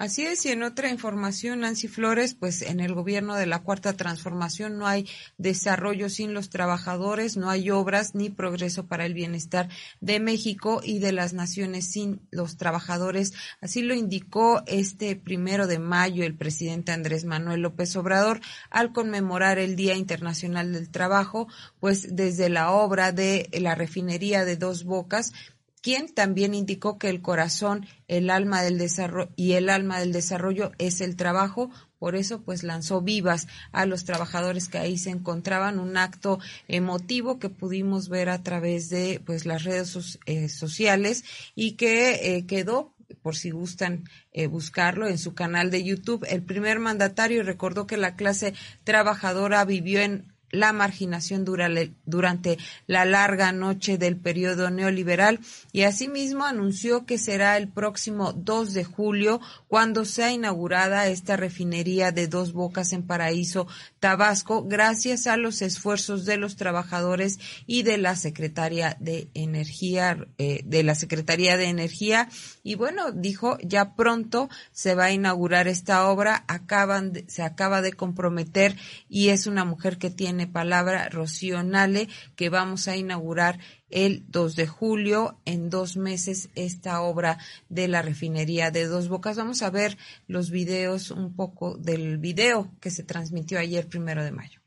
[0.00, 3.92] Así es, y en otra información, Nancy Flores, pues en el gobierno de la Cuarta
[3.92, 9.68] Transformación no hay desarrollo sin los trabajadores, no hay obras ni progreso para el bienestar
[10.00, 13.34] de México y de las naciones sin los trabajadores.
[13.60, 19.58] Así lo indicó este primero de mayo el presidente Andrés Manuel López Obrador al conmemorar
[19.58, 21.46] el Día Internacional del Trabajo,
[21.78, 25.34] pues desde la obra de la refinería de Dos Bocas,
[25.80, 30.72] quien también indicó que el corazón, el alma del desarrollo y el alma del desarrollo
[30.78, 31.70] es el trabajo.
[31.98, 37.38] Por eso, pues lanzó vivas a los trabajadores que ahí se encontraban, un acto emotivo
[37.38, 42.94] que pudimos ver a través de pues las redes eh, sociales y que eh, quedó
[43.22, 46.26] por si gustan eh, buscarlo en su canal de YouTube.
[46.28, 53.52] El primer mandatario recordó que la clase trabajadora vivió en la marginación durante la larga
[53.52, 55.40] noche del periodo neoliberal
[55.72, 62.12] y asimismo anunció que será el próximo 2 de julio cuando sea inaugurada esta refinería
[62.12, 63.66] de dos bocas en Paraíso,
[64.00, 70.62] Tabasco, gracias a los esfuerzos de los trabajadores y de la Secretaría de Energía, eh,
[70.64, 72.28] de la Secretaría de Energía.
[72.62, 77.92] Y bueno, dijo, ya pronto se va a inaugurar esta obra, acaban se acaba de
[77.92, 78.76] comprometer
[79.08, 83.58] y es una mujer que tiene palabra, Rocío Nale, que vamos a inaugurar
[83.90, 87.38] el 2 de julio, en dos meses, esta obra
[87.68, 89.36] de la refinería de Dos Bocas.
[89.36, 94.32] Vamos a ver los videos, un poco del video que se transmitió ayer, primero de
[94.32, 94.60] mayo.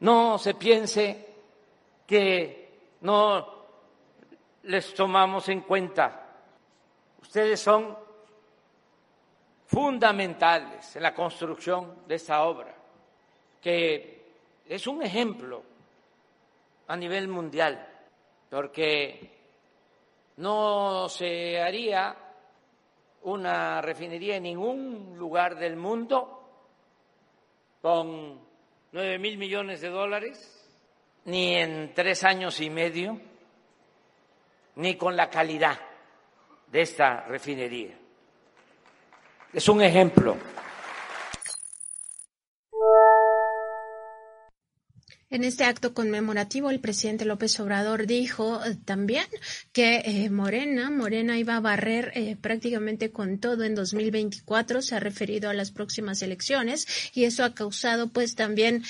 [0.00, 1.26] No se piense
[2.06, 3.46] que no
[4.64, 6.26] les tomamos en cuenta.
[7.20, 7.96] Ustedes son
[9.66, 12.74] fundamentales en la construcción de esta obra,
[13.60, 14.11] que
[14.74, 15.62] es un ejemplo
[16.88, 17.86] a nivel mundial
[18.48, 19.30] porque
[20.38, 22.16] no se haría
[23.24, 26.42] una refinería en ningún lugar del mundo
[27.82, 28.40] con
[28.92, 30.66] nueve mil millones de dólares,
[31.26, 33.20] ni en tres años y medio,
[34.76, 35.78] ni con la calidad
[36.68, 37.98] de esta refinería.
[39.52, 40.34] Es un ejemplo.
[45.32, 49.24] En este acto conmemorativo, el presidente López Obrador dijo eh, también
[49.72, 54.82] que eh, Morena, Morena iba a barrer eh, prácticamente con todo en 2024.
[54.82, 58.84] Se ha referido a las próximas elecciones y eso ha causado pues también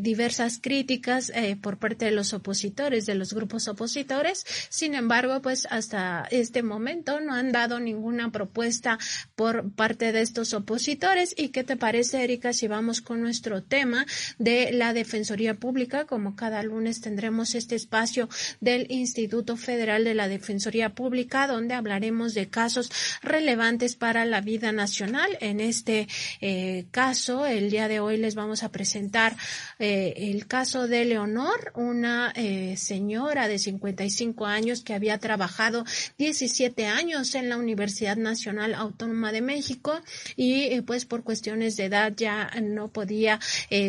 [0.00, 1.32] diversas críticas
[1.62, 4.44] por parte de los opositores, de los grupos opositores.
[4.68, 8.98] Sin embargo, pues hasta este momento no han dado ninguna propuesta
[9.36, 11.34] por parte de estos opositores.
[11.36, 14.04] ¿Y qué te parece, Erika, si vamos con nuestro tema
[14.38, 15.77] de la Defensoría Pública?
[16.08, 18.28] Como cada lunes tendremos este espacio
[18.60, 22.90] del Instituto Federal de la Defensoría Pública, donde hablaremos de casos
[23.22, 25.38] relevantes para la vida nacional.
[25.40, 26.08] En este
[26.40, 29.36] eh, caso, el día de hoy les vamos a presentar
[29.78, 35.84] eh, el caso de Leonor, una eh, señora de 55 años que había trabajado
[36.18, 40.00] 17 años en la Universidad Nacional Autónoma de México
[40.34, 43.38] y pues por cuestiones de edad ya no podía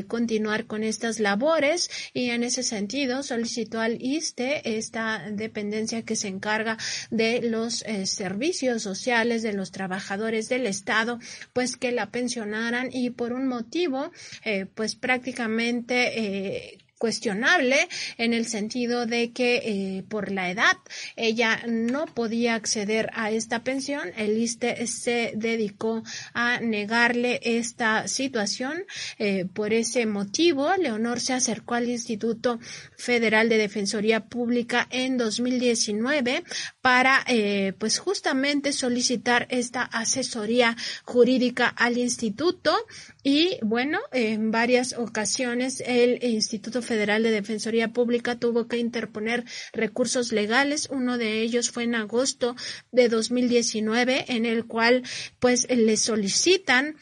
[0.07, 1.78] continuar con estas labores
[2.13, 6.77] y en ese sentido solicitó al ISTE esta dependencia que se encarga
[7.11, 11.19] de los eh, servicios sociales de los trabajadores del Estado,
[11.53, 14.11] pues que la pensionaran y por un motivo,
[14.43, 17.87] eh, pues prácticamente eh, cuestionable
[18.17, 20.77] en el sentido de que eh, por la edad
[21.15, 24.11] ella no podía acceder a esta pensión.
[24.17, 28.83] El ISTE se dedicó a negarle esta situación.
[29.17, 32.59] Eh, por ese motivo, Leonor se acercó al Instituto
[32.97, 36.43] Federal de Defensoría Pública en 2019
[36.81, 40.75] para, eh, pues justamente solicitar esta asesoría
[41.05, 42.75] jurídica al instituto
[43.23, 50.31] y bueno, en varias ocasiones el Instituto Federal de Defensoría Pública tuvo que interponer recursos
[50.31, 50.89] legales.
[50.91, 52.55] Uno de ellos fue en agosto
[52.91, 55.03] de 2019, en el cual
[55.39, 56.95] pues le solicitan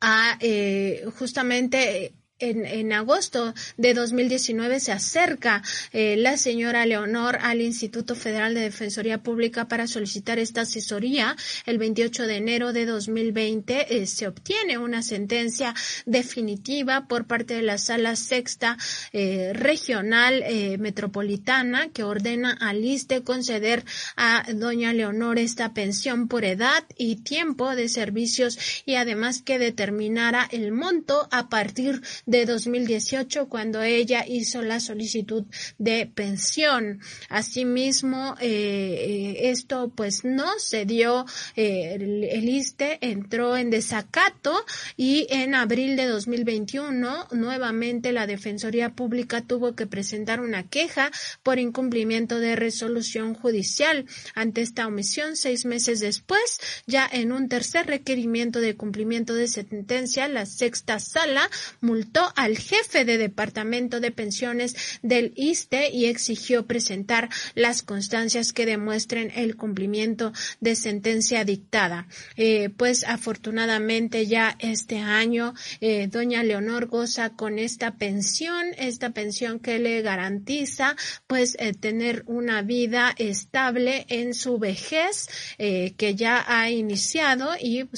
[0.00, 5.62] a eh, justamente en, agosto de 2019 se acerca
[5.92, 11.36] eh, la señora Leonor al Instituto Federal de Defensoría Pública para solicitar esta asesoría.
[11.66, 15.74] El 28 de enero de 2020 eh, se obtiene una sentencia
[16.04, 18.76] definitiva por parte de la Sala Sexta
[19.12, 20.44] eh, Regional
[20.78, 23.84] Metropolitana que ordena al ISTE conceder
[24.16, 30.48] a doña Leonor esta pensión por edad y tiempo de servicios y además que determinara
[30.50, 35.44] el monto a partir de de 2018 cuando ella hizo la solicitud
[35.78, 37.00] de pensión.
[37.28, 41.26] Asimismo, eh, eh, esto pues no se dio,
[41.56, 44.64] eh, el, ISTE entró en desacato
[44.96, 51.10] y en abril de 2021 nuevamente la Defensoría Pública tuvo que presentar una queja
[51.42, 54.06] por incumplimiento de resolución judicial.
[54.34, 60.28] Ante esta omisión, seis meses después, ya en un tercer requerimiento de cumplimiento de sentencia,
[60.28, 61.50] la sexta sala
[61.82, 68.66] multó al jefe de departamento de pensiones del ISTE y exigió presentar las constancias que
[68.66, 72.06] demuestren el cumplimiento de sentencia dictada.
[72.36, 79.58] Eh, pues afortunadamente ya este año eh, doña Leonor goza con esta pensión, esta pensión
[79.58, 80.96] que le garantiza
[81.26, 87.88] pues eh, tener una vida estable en su vejez que ya ha iniciado y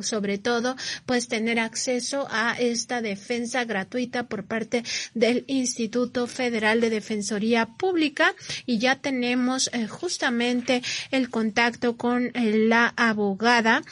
[0.00, 0.76] sobre todo
[1.06, 8.34] pues tener acceso a esta defensa gratuita por parte del Instituto Federal de Defensoría Pública
[8.66, 13.82] y ya tenemos eh, justamente el contacto con eh, la abogada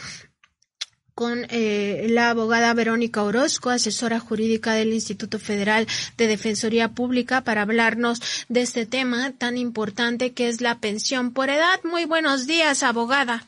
[1.15, 7.61] con eh, la abogada Verónica Orozco, asesora jurídica del Instituto Federal de Defensoría Pública, para
[7.61, 11.79] hablarnos de este tema tan importante que es la pensión por edad.
[11.85, 13.45] Muy buenos días, abogada.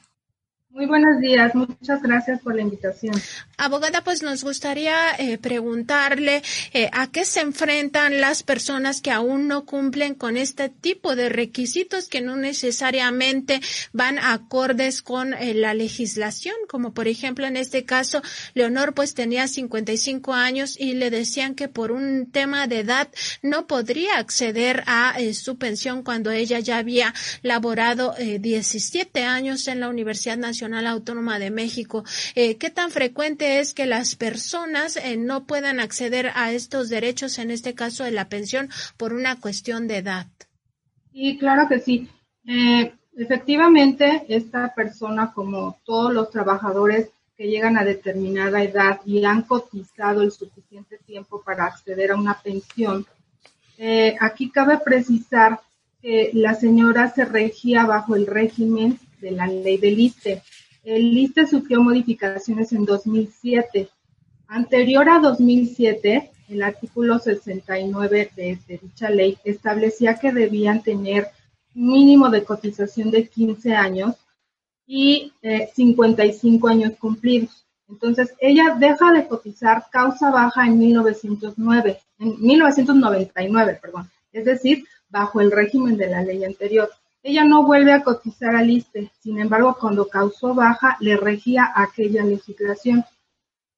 [0.75, 3.15] Muy buenos días, muchas gracias por la invitación.
[3.59, 6.43] Abogada, pues nos gustaría eh, preguntarle
[6.73, 11.29] eh, a qué se enfrentan las personas que aún no cumplen con este tipo de
[11.29, 13.61] requisitos que no necesariamente
[13.93, 18.23] van acordes con eh, la legislación, como por ejemplo en este caso,
[18.55, 23.09] Leonor pues tenía 55 años y le decían que por un tema de edad
[23.43, 27.13] no podría acceder a su pensión cuando ella ya había
[27.43, 32.05] laborado 17 años en la Universidad Nacional Autónoma de México.
[32.35, 37.39] Eh, ¿Qué tan frecuente es que las personas eh, no puedan acceder a estos derechos,
[37.39, 40.27] en este caso de la pensión, por una cuestión de edad?
[41.13, 42.09] Y claro que sí.
[42.47, 49.43] Eh, efectivamente, esta persona, como todos los trabajadores que llegan a determinada edad y han
[49.43, 53.05] cotizado el suficiente tiempo para acceder a una pensión,
[54.21, 55.59] aquí cabe precisar
[56.01, 60.43] que la señora se regía bajo el régimen de la ley del ISTE.
[60.85, 63.89] El ISTE sufrió modificaciones en 2007.
[64.49, 71.29] Anterior a 2007, el artículo 69 de, dicha ley establecía que debían tener
[71.73, 74.17] mínimo de cotización de 15 años
[74.87, 75.33] y
[75.75, 77.65] 55 eh, años cumplidos.
[77.89, 85.41] Entonces, ella deja de cotizar causa baja en 1909, en 1999, perdón, es decir, bajo
[85.41, 86.91] el régimen de la ley anterior.
[87.25, 92.25] Ella no vuelve a cotizar al ISTE, sin embargo, cuando causó baja, le regía aquella
[92.25, 93.05] legislación.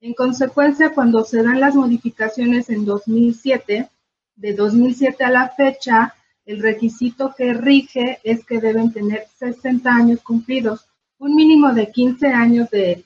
[0.00, 3.90] En consecuencia, cuando se dan las modificaciones en 2007,
[4.36, 6.14] de 2007 a la fecha,
[6.46, 10.86] el requisito que rige es que deben tener 60 años cumplidos,
[11.18, 13.04] un mínimo de 15 años de,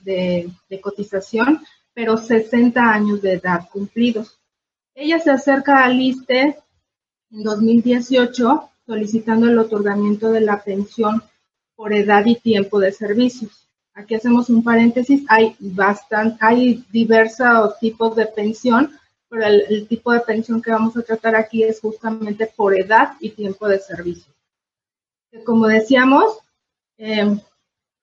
[0.69, 1.63] de cotización,
[1.93, 4.39] pero 60 años de edad cumplidos.
[4.95, 6.57] Ella se acerca al ISTE
[7.31, 11.21] en 2018 solicitando el otorgamiento de la pensión
[11.75, 13.67] por edad y tiempo de servicios.
[13.93, 18.91] Aquí hacemos un paréntesis, hay bastante, hay diversos tipos de pensión,
[19.29, 23.29] pero el, tipo de pensión que vamos a tratar aquí es justamente por edad y
[23.29, 24.33] tiempo de servicio.
[25.45, 26.39] Como decíamos,
[26.97, 27.37] eh,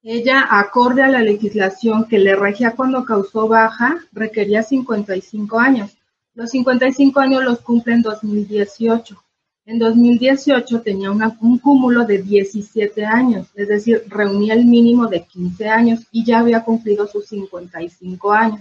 [0.05, 5.99] ella, acorde a la legislación que le regía cuando causó baja, requería 55 años.
[6.34, 9.25] Los 55 años los cumple en 2018.
[9.68, 15.68] En 2018 tenía un cúmulo de 17 años, es decir, reunía el mínimo de 15
[15.68, 18.60] años y ya había cumplido sus 55 años.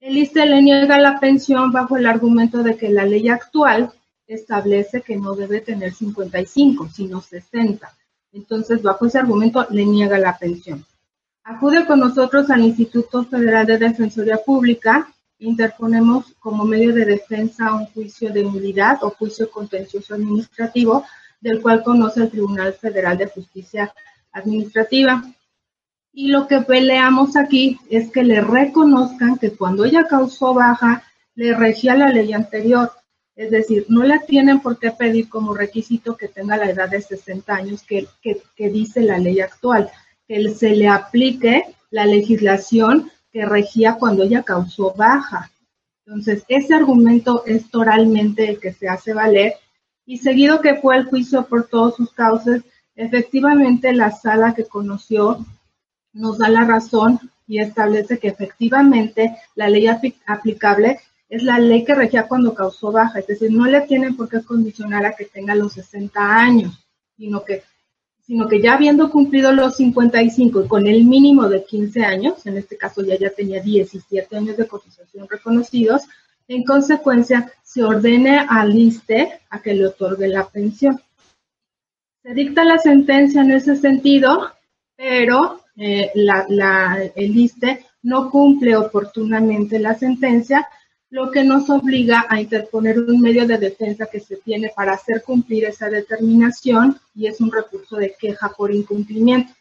[0.00, 3.92] El ISTE le niega la pensión bajo el argumento de que la ley actual
[4.26, 7.92] establece que no debe tener 55, sino 60.
[8.32, 10.82] Entonces, bajo ese argumento, le niega la pensión.
[11.44, 17.86] Acude con nosotros al Instituto Federal de Defensoría Pública interponemos como medio de defensa un
[17.86, 21.04] juicio de nulidad o juicio contencioso administrativo,
[21.40, 23.92] del cual conoce el Tribunal Federal de Justicia
[24.32, 25.22] Administrativa.
[26.12, 31.02] Y lo que peleamos aquí es que le reconozcan que cuando ella causó baja,
[31.34, 32.90] le regía la ley anterior.
[33.34, 37.02] Es decir, no le tienen por qué pedir como requisito que tenga la edad de
[37.02, 39.90] 60 años que, que dice la ley actual,
[40.26, 45.50] que se le aplique la legislación que regía cuando ella causó baja.
[46.06, 49.56] Entonces, ese argumento es toralmente el que se hace valer
[50.06, 52.62] y seguido que fue el juicio por todos sus causas,
[52.94, 55.44] efectivamente la sala que conoció
[56.14, 61.94] nos da la razón y establece que efectivamente la ley aplicable es la ley que
[61.94, 65.54] regía cuando causó baja, es decir, no le tienen por qué condicionar a que tenga
[65.54, 66.86] los 60 años,
[67.18, 67.64] sino que
[68.26, 72.56] sino que ya habiendo cumplido los 55 y con el mínimo de 15 años, en
[72.56, 76.02] este caso ya ya tenía 17 años de cotización reconocidos,
[76.48, 81.00] en consecuencia se ordene al ISTE a que le otorgue la pensión.
[82.22, 84.52] Se dicta la sentencia en ese sentido,
[84.96, 90.66] pero eh, el ISTE no cumple oportunamente la sentencia
[91.10, 95.22] lo que nos obliga a interponer un medio de defensa que se tiene para hacer
[95.22, 99.52] cumplir esa determinación y es un recurso de queja por incumplimiento,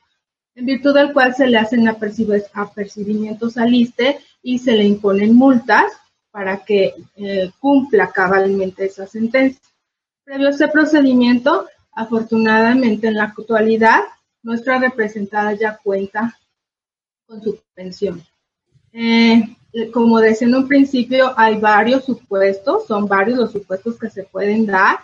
[0.56, 5.92] en virtud del cual se le hacen apercibimientos al ISTE y se le imponen multas
[6.32, 9.62] para que eh, cumpla cabalmente esa sentencia.
[10.24, 14.02] Previo a ese procedimiento, afortunadamente en la actualidad,
[14.42, 16.38] nuestra representada ya cuenta
[17.26, 18.24] con su pensión.
[18.98, 19.44] Eh,
[19.92, 24.66] como decía en un principio, hay varios supuestos, son varios los supuestos que se pueden
[24.66, 25.00] dar.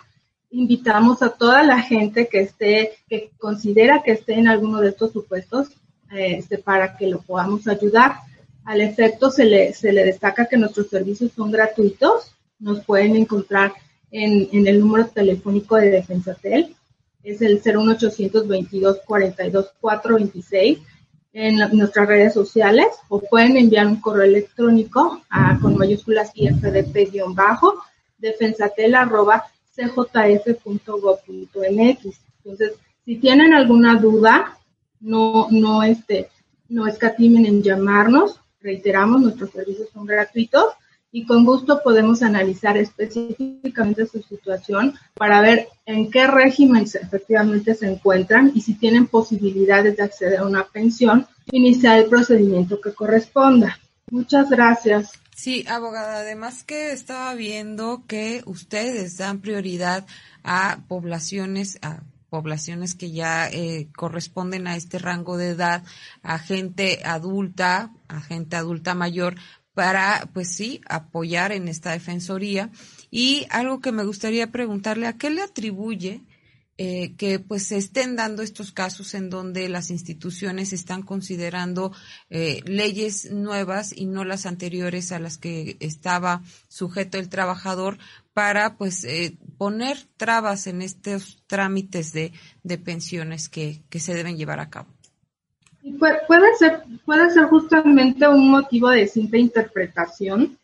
[0.50, 5.12] Invitamos a toda la gente que esté, que considera que esté en alguno de estos
[5.12, 5.68] supuestos,
[6.10, 8.16] eh, este, para que lo podamos ayudar.
[8.64, 12.34] Al efecto, se le, se le destaca que nuestros servicios son gratuitos.
[12.58, 13.74] Nos pueden encontrar
[14.10, 16.74] en, en el número telefónico de Defensatel.
[17.22, 20.78] Es el 01800 22 42 426
[21.32, 27.82] en nuestras redes sociales o pueden enviar un correo electrónico a, con mayúsculas ifdp-bajo
[28.18, 30.60] defensatel arroba cjf.gov.mx.
[32.44, 32.72] Entonces,
[33.04, 34.58] si tienen alguna duda,
[35.00, 36.30] no, no, este,
[36.68, 38.40] no escatimen en llamarnos.
[38.60, 40.66] Reiteramos, nuestros servicios son gratuitos
[41.12, 47.86] y con gusto podemos analizar específicamente su situación para ver en qué régimen efectivamente se
[47.86, 53.78] encuentran y si tienen posibilidades de acceder a una pensión, iniciar el procedimiento que corresponda.
[54.10, 55.12] Muchas gracias.
[55.34, 60.06] Sí, abogada, además que estaba viendo que ustedes dan prioridad
[60.44, 65.82] a poblaciones, a poblaciones que ya eh, corresponden a este rango de edad,
[66.22, 69.34] a gente adulta, a gente adulta mayor,
[69.74, 72.70] para, pues sí, apoyar en esta defensoría.
[73.10, 76.22] Y algo que me gustaría preguntarle, ¿a qué le atribuye
[76.78, 81.92] eh, que pues se estén dando estos casos en donde las instituciones están considerando
[82.30, 87.98] eh, leyes nuevas y no las anteriores a las que estaba sujeto el trabajador
[88.32, 94.38] para pues eh, poner trabas en estos trámites de, de pensiones que, que se deben
[94.38, 94.88] llevar a cabo?
[95.98, 100.58] Puede, ser, puede ser justamente un motivo de simple interpretación,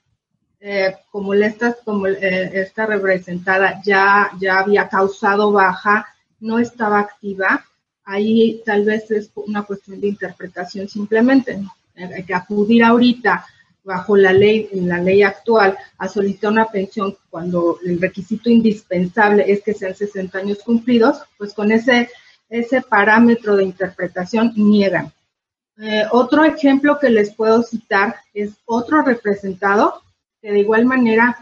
[0.61, 6.07] eh, como, esta, como eh, esta representada ya, ya había causado baja,
[6.41, 7.65] no estaba activa,
[8.05, 11.61] ahí tal vez es una cuestión de interpretación simplemente,
[11.95, 13.45] hay que acudir ahorita
[13.85, 19.51] bajo la ley, en la ley actual, a solicitar una pensión cuando el requisito indispensable
[19.51, 22.11] es que sean 60 años cumplidos, pues con ese
[22.49, 25.13] ese parámetro de interpretación niegan.
[25.81, 30.03] Eh, otro ejemplo que les puedo citar es otro representado
[30.41, 31.37] que de igual manera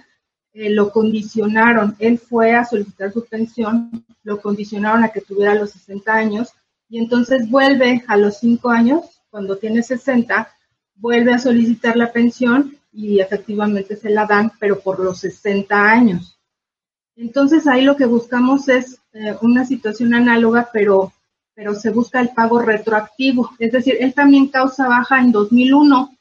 [0.53, 1.97] eh, lo condicionaron.
[1.99, 6.53] Él fue a solicitar su pensión, lo condicionaron a que tuviera los 60 años
[6.89, 10.49] y entonces vuelve a los 5 años, cuando tiene 60,
[10.95, 16.39] vuelve a solicitar la pensión y efectivamente se la dan, pero por los 60 años.
[17.17, 21.11] Entonces ahí lo que buscamos es eh, una situación análoga, pero,
[21.55, 23.51] pero se busca el pago retroactivo.
[23.59, 26.15] Es decir, él también causa baja en 2001,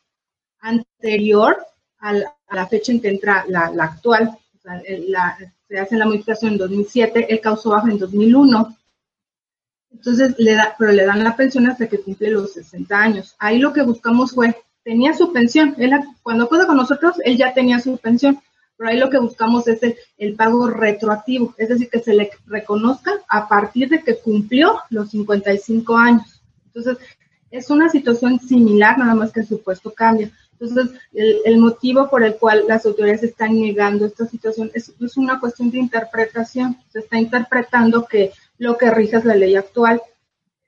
[0.62, 1.58] anterior
[2.00, 4.38] a la, fecha en que entra la, actual.
[5.68, 8.78] se hace la modificación en 2007, él causó baja en 2001.
[9.92, 13.36] Entonces, le da, pero le dan la pensión hasta que cumple los 60 años.
[13.40, 15.76] Ahí lo que buscamos fue, tenía su pensión.
[15.80, 15.92] Él,
[16.24, 18.40] cuando acude con nosotros, él ya tenía su pensión
[18.78, 19.80] pero ahí lo que buscamos es
[20.18, 25.12] el, pago retroactivo, es decir, que se le reconozca a partir de que cumplió los
[25.12, 26.42] 55 años.
[26.66, 26.98] Entonces,
[27.52, 30.32] es una situación similar, nada más que el supuesto cambia.
[30.60, 35.72] Entonces, el, motivo por el cual las autoridades están negando esta situación es, una cuestión
[35.72, 36.78] de interpretación.
[36.90, 40.02] Se está interpretando que lo que rige es la ley actual,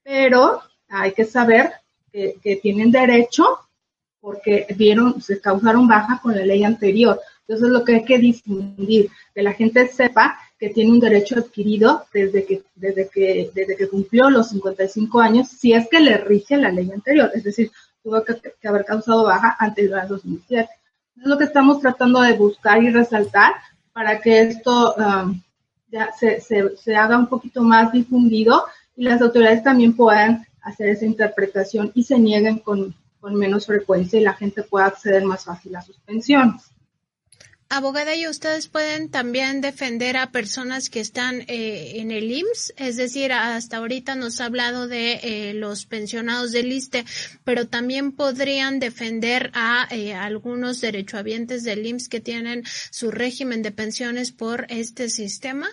[0.03, 1.71] pero hay que saber
[2.11, 3.45] que, que tienen derecho
[4.19, 7.19] porque vieron, se causaron baja con la ley anterior.
[7.47, 12.05] Entonces, lo que hay que difundir, que la gente sepa que tiene un derecho adquirido
[12.13, 16.57] desde que, desde que, desde que cumplió los 55 años, si es que le rige
[16.57, 17.71] la ley anterior, es decir,
[18.03, 20.69] tuvo que, haber causado baja antes del 2007.
[21.17, 23.53] Es lo que estamos tratando de buscar y resaltar
[23.93, 25.41] para que esto um,
[25.89, 30.89] ya se, se, se haga un poquito más difundido y las autoridades también puedan hacer
[30.89, 35.45] esa interpretación y se nieguen con, con menos frecuencia y la gente pueda acceder más
[35.45, 36.71] fácil a sus pensiones.
[37.69, 42.73] Abogada, ¿y ustedes pueden también defender a personas que están eh, en el IMSS?
[42.77, 47.03] Es decir, hasta ahorita nos ha hablado de eh, los pensionados del ISTE,
[47.43, 53.71] pero también podrían defender a eh, algunos derechohabientes del IMSS que tienen su régimen de
[53.71, 55.67] pensiones por este sistema.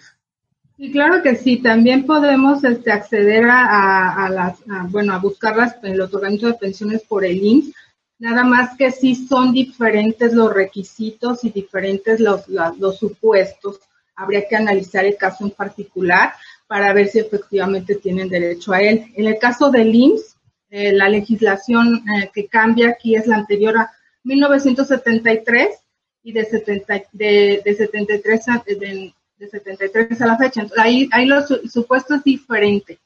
[0.76, 1.58] Sí, claro que sí.
[1.58, 4.58] También podemos este, acceder a, las,
[4.90, 7.83] bueno, a buscarlas en los organismos de pensiones por el IMSS
[8.18, 13.80] Nada más que sí son diferentes los requisitos y diferentes los, los, supuestos.
[14.14, 16.32] Habría que analizar el caso en particular
[16.66, 19.06] para ver si efectivamente tienen derecho a él.
[19.16, 20.36] En el caso del IMSS,
[20.70, 23.90] eh, la legislación eh, que cambia aquí es la anterior a
[24.22, 25.68] 1973
[26.22, 30.62] y de, 70, de, de 73 a, de, 73 a la fecha.
[30.62, 32.98] Entonces, ahí, ahí los supuestos es diferente.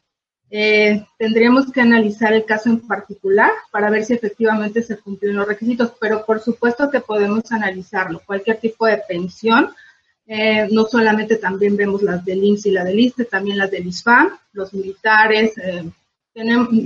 [0.51, 5.47] Eh, tendríamos que analizar el caso en particular para ver si efectivamente se cumplen los
[5.47, 8.23] requisitos, pero por supuesto que podemos analizarlo.
[8.25, 9.71] Cualquier tipo de pensión,
[10.27, 13.87] eh, no solamente también vemos las del INSS y la del ISTE, también las del
[13.87, 15.53] ISFAM, los militares.
[15.59, 15.91] Eh,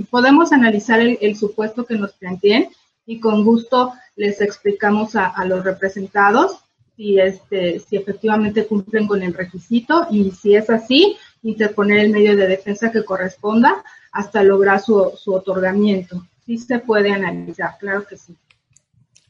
[0.09, 2.69] podemos analizar el, supuesto que nos planteen
[3.05, 6.63] y con gusto les explicamos a, a los representados
[6.95, 12.35] si, este, si efectivamente cumplen con el requisito y si es así, interponer el medio
[12.35, 16.25] de defensa que corresponda hasta lograr su, su otorgamiento.
[16.45, 18.35] Sí se puede analizar, claro que sí.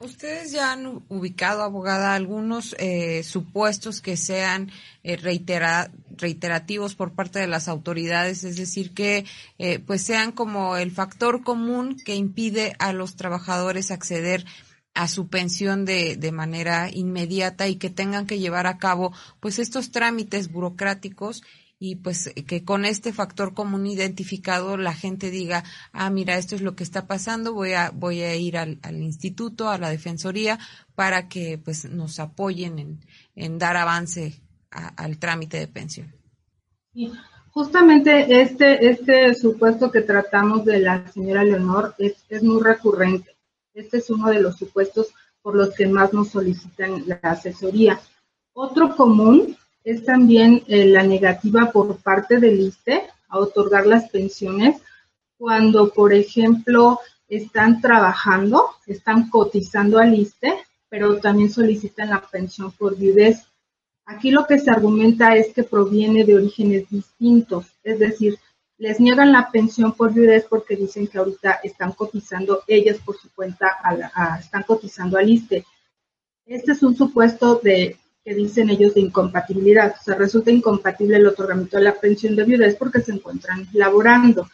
[0.04, 4.70] Ustedes ya han ubicado, abogada, algunos eh, supuestos que sean
[5.04, 9.26] eh, reiterativos por parte de las autoridades, es decir, que
[9.60, 14.46] eh, pues sean como el factor común que impide a los trabajadores acceder
[14.94, 19.58] a su pensión de, de manera inmediata y que tengan que llevar a cabo pues
[19.58, 21.44] estos trámites burocráticos
[21.86, 26.62] y pues que con este factor común identificado la gente diga, ah, mira, esto es
[26.62, 30.60] lo que está pasando, voy a, voy a ir al, instituto, a la defensoría,
[30.96, 33.02] para que pues nos apoyen
[33.36, 36.16] en, dar avance al trámite de pensión.
[37.50, 43.36] justamente este, este supuesto que tratamos de la señora Leonor es, es muy recurrente.
[43.74, 45.08] Este es uno de los supuestos
[45.42, 48.00] por los que más nos solicitan la asesoría.
[48.54, 54.82] Otro común es también eh, la negativa por parte del ISTE a otorgar las pensiones
[55.38, 60.54] cuando, por ejemplo, están trabajando, están cotizando al ISTE,
[60.88, 63.46] pero también solicitan la pensión por viudez.
[64.06, 68.38] Aquí lo que se argumenta es que proviene de orígenes distintos, es decir,
[68.78, 73.32] les niegan la pensión por viudez porque dicen que ahorita están cotizando ellas por su
[73.34, 73.78] cuenta,
[74.40, 75.66] están cotizando al ISTE.
[76.46, 79.96] Este es un supuesto de que dicen ellos de incompatibilidad.
[80.00, 84.48] O sea, resulta incompatible el otorgamiento de la pensión de viudez porque se encuentran laborando.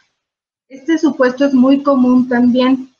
[0.68, 2.92] Este supuesto es muy común también.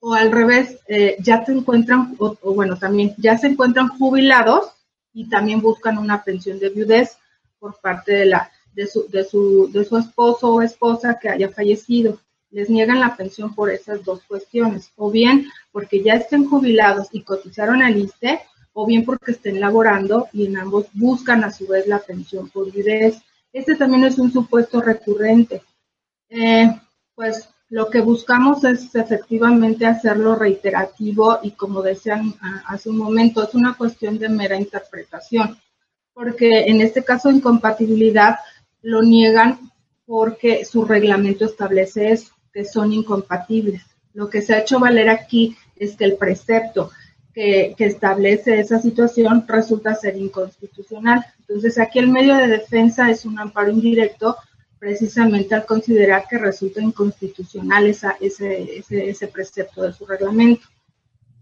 [0.00, 4.70] O al revés, eh, ya se encuentran, o, bueno, también ya se encuentran jubilados
[5.12, 7.16] y también buscan una pensión de viudez
[7.58, 11.48] por parte de la de su, de su, de su esposo o esposa que haya
[11.48, 12.20] fallecido.
[12.50, 17.22] Les niegan la pensión por esas dos cuestiones, o bien porque ya estén jubilados y
[17.22, 18.40] cotizaron al ISTE,
[18.80, 22.70] o bien porque estén laborando y en ambos buscan a su vez la pensión por
[22.70, 23.20] viudez.
[23.52, 25.62] Este también es un supuesto recurrente.
[26.28, 26.70] Eh,
[27.12, 33.42] pues lo que buscamos es efectivamente hacerlo reiterativo y como decían ah, hace un momento,
[33.42, 35.58] es una cuestión de mera interpretación,
[36.14, 38.36] porque en este caso incompatibilidad
[38.82, 39.72] lo niegan
[40.06, 43.82] porque su reglamento establece eso, que son incompatibles.
[44.14, 46.92] Lo que se ha hecho valer aquí es que el precepto
[47.34, 51.24] que, establece esa situación resulta ser inconstitucional.
[51.40, 54.36] Entonces, aquí el medio de defensa es un amparo indirecto
[54.78, 60.66] precisamente al considerar que resulta inconstitucional ese, precepto de su reglamento.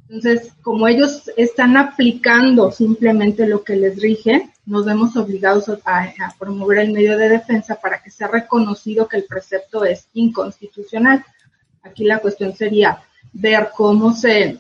[0.09, 6.78] Entonces, como ellos están aplicando simplemente lo que les rige, nos vemos obligados a, promover
[6.78, 11.24] el medio de defensa para que sea reconocido que el precepto es inconstitucional.
[11.82, 14.59] Aquí la cuestión sería ver cómo se,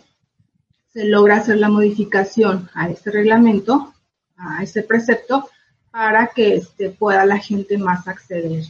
[0.96, 3.92] se logra hacer la modificación a este reglamento,
[4.38, 5.46] a este precepto,
[5.90, 8.62] para que este, pueda la gente más acceder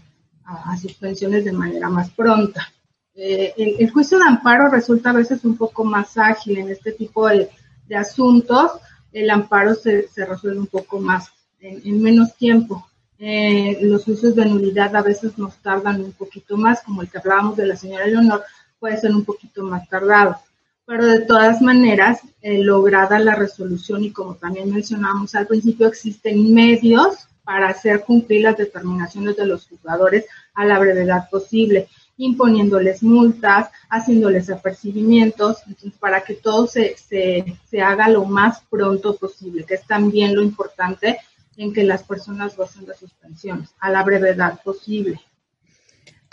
[0.45, 2.67] a, sus pensiones de manera más pronta.
[3.15, 7.29] Eh, el, juicio de amparo resulta a veces un poco más ágil en este tipo
[7.29, 7.49] de,
[7.97, 8.73] asuntos.
[9.13, 12.89] El amparo se, resuelve un poco más, en, menos tiempo.
[13.21, 17.19] Eh, los juicios de nulidad a veces nos tardan un poquito más, como el que
[17.19, 18.43] hablábamos de la señora Leonor,
[18.81, 20.41] puede ser un poquito más tardado
[20.87, 26.55] pero de todas maneras, eh, lograda la resolución y como también mencionamos al principio, existen
[26.55, 33.69] medios para hacer cumplir las determinaciones de los jugadores a la brevedad posible, imponiéndoles multas,
[33.91, 35.59] haciéndoles apercibimientos,
[35.99, 40.43] para que todo se, se, se haga lo más pronto posible, que es también lo
[40.43, 41.19] importante
[41.57, 45.21] en que las personas gocen de sus pensiones, a la brevedad posible.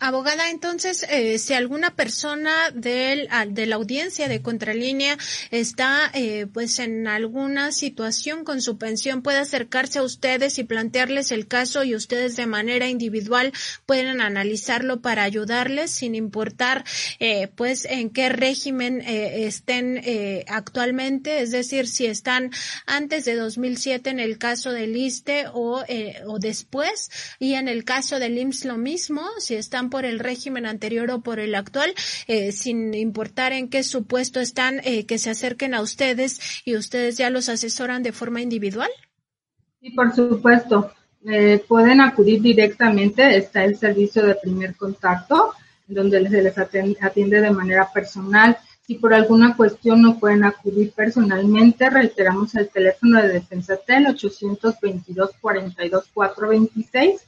[0.03, 5.17] Abogada, entonces, eh, si alguna persona del, de la audiencia de Contralínea
[5.49, 11.31] está eh, pues en alguna situación con su pensión, puede acercarse a ustedes y plantearles
[11.31, 13.53] el caso y ustedes de manera individual
[13.85, 16.83] pueden analizarlo para ayudarles sin importar
[17.19, 20.01] eh, pues en qué régimen estén
[20.47, 22.51] actualmente, es decir, si están
[22.85, 25.81] antes de 2007 en el caso del ISTE o,
[26.27, 27.09] o después.
[27.39, 31.21] Y en el caso del IMSS lo mismo, si están por el régimen anterior o
[31.21, 31.93] por el actual,
[32.25, 37.15] eh, sin importar en qué supuesto están, eh, que se acerquen a ustedes y ustedes
[37.15, 38.89] ya los asesoran de forma individual?
[39.79, 40.91] Sí, por supuesto.
[41.25, 45.53] eh, pueden acudir directamente, está el servicio de primer contacto,
[45.85, 48.57] donde se les atiende de manera personal.
[48.81, 55.29] Si por alguna cuestión no pueden acudir personalmente, reiteramos el teléfono de Defensa Tel 822
[55.39, 57.21] 42 426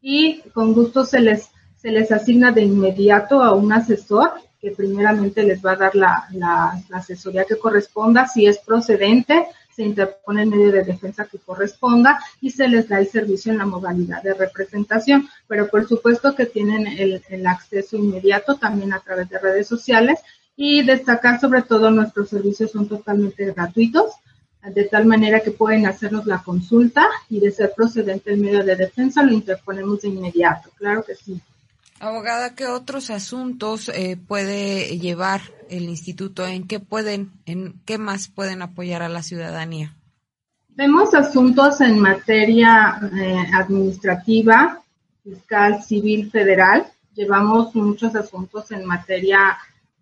[0.00, 1.50] y con gusto se les
[1.84, 6.82] se les asigna de inmediato a un asesor que primeramente les va a dar la,
[6.90, 12.48] asesoría que corresponda, si es procedente, se interpone el medio de defensa que corresponda y
[12.48, 15.28] se les da el servicio en la modalidad de representación.
[15.46, 20.20] Pero por supuesto que tienen el, el acceso inmediato también a través de redes sociales
[20.56, 24.12] y destacar sobre todo nuestros servicios son totalmente gratuitos,
[24.62, 28.74] de tal manera que pueden hacernos la consulta y de ser procedente el medio de
[28.74, 30.70] defensa lo interponemos de inmediato.
[30.78, 31.38] Claro que sí.
[32.00, 35.40] Abogada, ¿qué otros asuntos eh, puede llevar
[35.70, 36.46] el instituto?
[36.46, 39.94] ¿En qué pueden, en qué más pueden apoyar a la ciudadanía?
[40.76, 44.82] Vemos asuntos en materia eh, administrativa,
[45.22, 46.84] fiscal, civil, federal.
[47.14, 49.56] Llevamos muchos asuntos en materia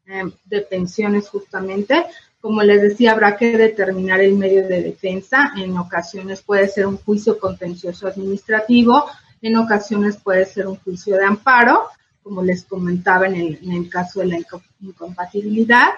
[0.07, 2.07] eh, de pensiones justamente.
[2.41, 5.53] Como les decía, habrá que determinar el medio de defensa.
[5.57, 9.05] En ocasiones puede ser un juicio contencioso administrativo,
[9.43, 11.89] en ocasiones puede ser un juicio de amparo,
[12.23, 14.39] como les comentaba en el, caso de la
[14.81, 15.89] incompatibilidad.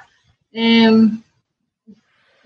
[0.51, 1.22] Em,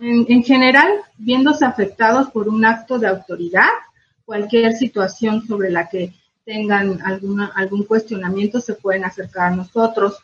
[0.00, 3.68] en, general, viéndose afectados por un acto de autoridad,
[4.24, 6.12] cualquier situación sobre la que
[6.44, 10.18] tengan alguna, algún cuestionamiento se pueden acercar a nosotros.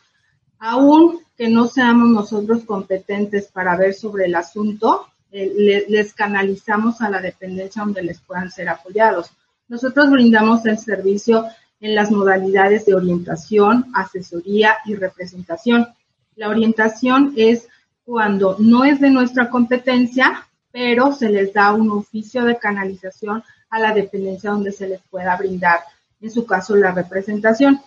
[0.59, 7.09] Aún que no seamos nosotros competentes para ver sobre el asunto, eh, les canalizamos a
[7.09, 9.31] la dependencia donde les puedan ser apoyados.
[9.67, 11.45] Nosotros brindamos el servicio
[11.79, 15.87] en las modalidades de orientación, asesoría y representación.
[16.35, 17.67] La orientación es
[18.03, 23.79] cuando no es de nuestra competencia, pero se les da un oficio de canalización a
[23.79, 25.79] la dependencia donde se les pueda brindar,
[26.21, 27.81] en su caso, la representación.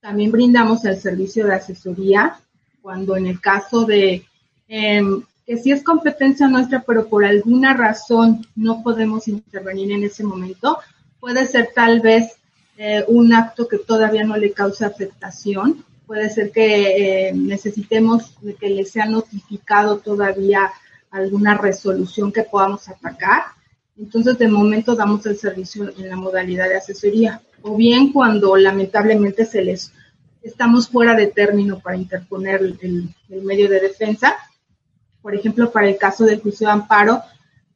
[0.00, 2.38] También brindamos el servicio de asesoría
[2.80, 4.26] cuando en el caso de
[4.68, 5.22] em,
[5.52, 10.78] que si es competencia nuestra, pero por alguna razón no podemos intervenir en ese momento,
[11.20, 12.38] puede ser tal vez
[12.78, 18.70] eh, un acto que todavía no le causa afectación, puede ser que eh, necesitemos que
[18.70, 20.70] le sea notificado todavía
[21.10, 23.42] alguna resolución que podamos atacar.
[23.98, 27.42] Entonces, de momento damos el servicio en la modalidad de asesoría.
[27.60, 29.92] O bien cuando lamentablemente se les
[30.42, 34.34] estamos fuera de término para interponer el, el medio de defensa.
[35.22, 37.22] Por ejemplo, para el caso del juicio de amparo,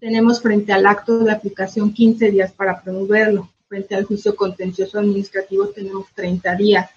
[0.01, 3.49] tenemos frente al acto de aplicación 15 días para promoverlo.
[3.69, 6.91] Frente al juicio contencioso administrativo tenemos 30 días.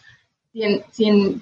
[0.52, 0.84] Si,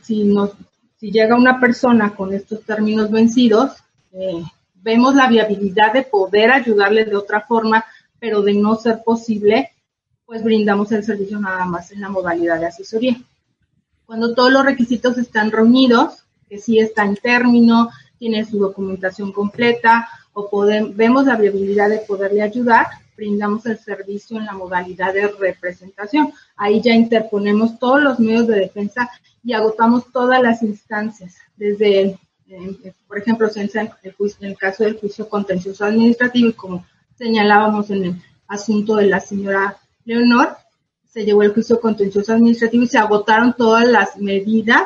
[0.04, 0.52] si, nos,
[1.00, 3.72] si llega una persona con estos términos vencidos,
[4.14, 4.44] eh,
[4.76, 7.86] vemos la viabilidad de poder ayudarle de otra forma,
[8.20, 9.72] pero de no ser posible,
[10.26, 13.18] pues brindamos el servicio nada más en la modalidad de asesoría.
[14.06, 17.90] Cuando todos los requisitos están reunidos, que sí está en término,
[18.20, 24.38] tiene su documentación completa, o podemos, vemos la viabilidad de poderle ayudar, brindamos el servicio
[24.38, 26.32] en la modalidad de representación.
[26.56, 29.10] Ahí ya interponemos todos los medios de defensa
[29.44, 32.20] y agotamos todas las instancias, desde,
[33.08, 33.70] por ejemplo, en
[34.42, 36.86] el, caso del juicio contencioso administrativo, como
[37.18, 40.56] señalábamos en el asunto de la señora Leonor,
[41.10, 44.84] se llevó el juicio contencioso administrativo y se agotaron todas las medidas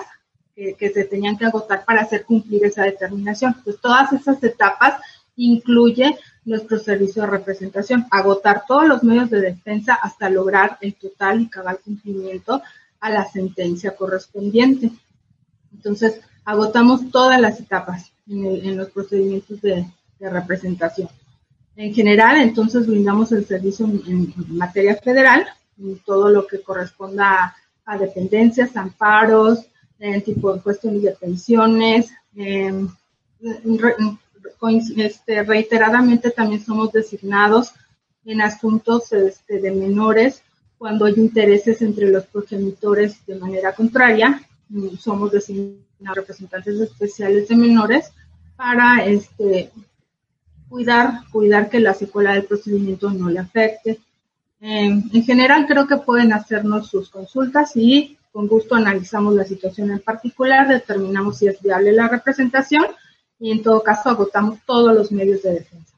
[0.78, 3.56] que, se tenían que agotar para hacer cumplir esa determinación.
[3.64, 5.02] Pues todas esas etapas
[5.36, 11.42] incluye nuestro servicio de representación, agotar todos los medios de defensa hasta lograr el total
[11.42, 12.62] y cabal cumplimiento
[13.00, 14.92] a la sentencia correspondiente.
[15.74, 19.86] Entonces, agotamos todas las etapas en, los procedimientos de,
[20.20, 21.10] representación.
[21.76, 25.48] En general, entonces, brindamos el servicio en, materia federal,
[26.06, 27.56] todo lo que corresponda
[27.86, 29.66] a, dependencias, amparos,
[30.02, 32.90] en tipo de cuestiones de pensiones, en,
[34.98, 37.74] este, reiteradamente también somos designados
[38.26, 40.42] en asuntos este, de menores
[40.78, 44.42] cuando hay intereses entre los progenitores de manera contraria.
[45.00, 48.12] Somos designados representantes especiales de menores
[48.56, 49.72] para este,
[50.70, 54.00] cuidar, cuidar que la secuela del procedimiento no le afecte.
[54.60, 59.92] Em, en general creo que pueden hacernos sus consultas y con gusto analizamos la situación
[59.92, 62.86] en particular, determinamos si es viable la representación
[63.40, 65.91] y en todo caso agotamos todos los medios de defensa.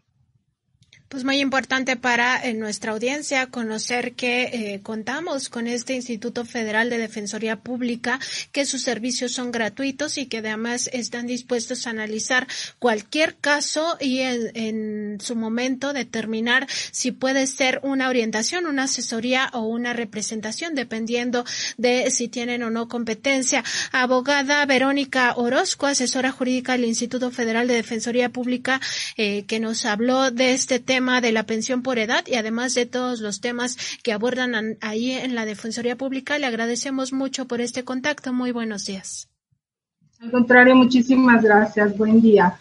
[1.13, 6.89] Pues muy importante para eh, nuestra audiencia conocer que eh, contamos con este Instituto Federal
[6.89, 8.19] de Defensoría Pública,
[8.51, 12.47] que sus servicios son gratuitos y que además están dispuestos a analizar
[12.79, 19.67] cualquier caso y en, su momento determinar si puede ser una orientación, una asesoría o
[19.67, 21.45] una representación, dependiendo
[21.77, 23.63] de si tienen o no competencia.
[23.91, 28.81] Abogada Verónica Orozco, asesora jurídica del Instituto Federal de Defensoría Pública,
[29.15, 32.85] eh, que nos habló de este tema de la pensión por edad y además de
[32.85, 36.37] todos los temas que abordan ahí en la Defensoría Pública.
[36.37, 38.31] Le agradecemos mucho por este contacto.
[38.31, 39.29] Muy buenos días.
[40.19, 41.97] Al contrario, muchísimas gracias.
[41.97, 42.57] Buen día.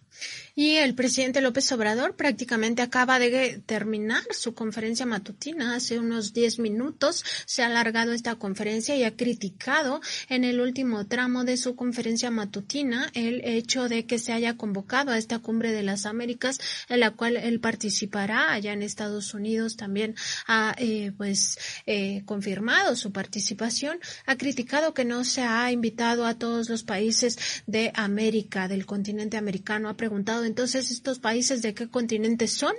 [0.54, 6.58] Y el presidente López Obrador prácticamente acaba de terminar su conferencia matutina hace unos 10
[6.58, 7.24] minutos.
[7.46, 12.30] Se ha alargado esta conferencia y ha criticado en el último tramo de su conferencia
[12.30, 17.00] matutina el hecho de que se haya convocado a esta cumbre de las Américas en
[17.00, 19.76] la cual él participará allá en Estados Unidos.
[19.76, 20.14] También
[20.46, 23.98] ha eh, pues eh, confirmado su participación.
[24.26, 29.36] Ha criticado que no se ha invitado a todos los países de América, del continente
[29.36, 29.88] americano.
[29.88, 32.74] Ha entonces estos países de qué continente son.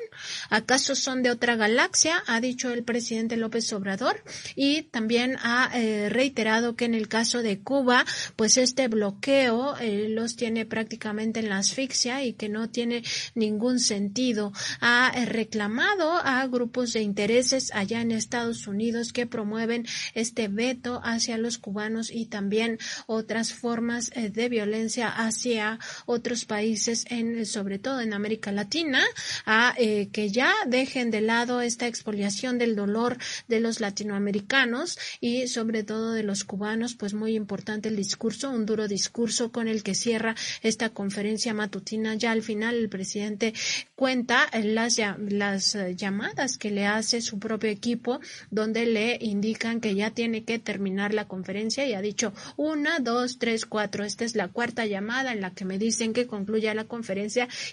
[0.49, 2.21] ¿Acaso son de otra galaxia?
[2.27, 4.21] Ha dicho el presidente López Obrador
[4.55, 8.05] y también ha eh, reiterado que en el caso de Cuba,
[8.36, 13.03] pues este bloqueo eh, los tiene prácticamente en la asfixia y que no tiene
[13.34, 14.51] ningún sentido.
[14.82, 21.01] Ha eh, reclamado a grupos de intereses allá en Estados Unidos que promueven este veto
[21.03, 22.77] hacia los cubanos y también
[23.07, 29.03] otras formas de violencia hacia otros países en sobre todo en América Latina,
[29.45, 35.47] a eh, que ya dejen de lado esta expoliación del dolor de los latinoamericanos y
[35.47, 39.84] sobre todo de los cubanos, pues muy importante el discurso, un duro discurso con el
[39.84, 42.16] que cierra esta conferencia matutina.
[42.16, 43.53] Ya al final el presidente
[43.95, 49.95] cuenta las, las eh, llamadas que le hace su propio equipo, donde le indican que
[49.95, 54.05] ya tiene que terminar la conferencia y ha dicho una, dos, tres, cuatro.
[54.05, 57.01] Esta es la cuarta llamada en la que me dicen que concluya la conferencia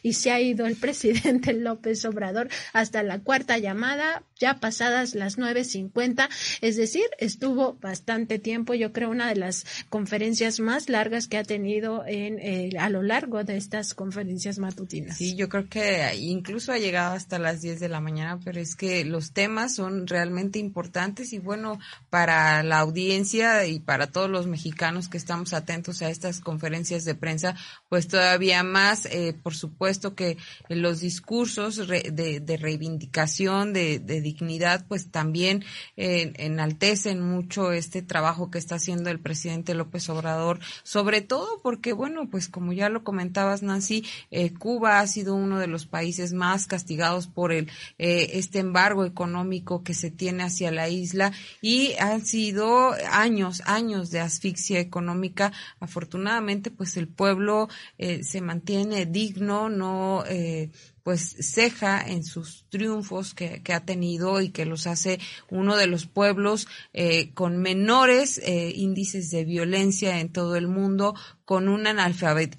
[0.03, 5.39] y se ha ido el presidente López Obrador hasta la cuarta llamada, ya pasadas las
[5.39, 6.29] 9.50,
[6.61, 11.45] es decir, estuvo bastante tiempo, yo creo una de las conferencias más largas que ha
[11.45, 15.17] tenido en, eh, a lo largo de estas conferencias matutinas.
[15.17, 18.77] Sí, yo creo que incluso ha llegado hasta las 10 de la mañana, pero es
[18.77, 21.79] que los temas son realmente importantes y bueno,
[22.11, 27.15] para la audiencia y para todos los mexicanos que estamos atentos a estas conferencias de
[27.15, 27.55] prensa,
[27.89, 30.37] pues todavía más, eh, por supuesto que
[30.69, 35.65] los discursos de, reivindicación, de, dignidad, pues también
[35.97, 41.93] eh, enaltecen mucho este trabajo que está haciendo el presidente López Obrador, sobre todo porque,
[41.93, 46.33] bueno, pues como ya lo comentabas, Nancy, eh, Cuba ha sido uno de los países
[46.33, 52.25] más castigados por el este embargo económico que se tiene hacia la isla y han
[52.25, 55.53] sido años, años de asfixia económica.
[55.81, 60.71] Afortunadamente, pues el pueblo se mantiene digno, no eh,
[61.03, 65.19] pues ceja en sus triunfos que, ha tenido y que los hace
[65.51, 71.15] uno de los pueblos eh, con menores índices de violencia en todo el mundo,
[71.45, 72.57] con un analfabet,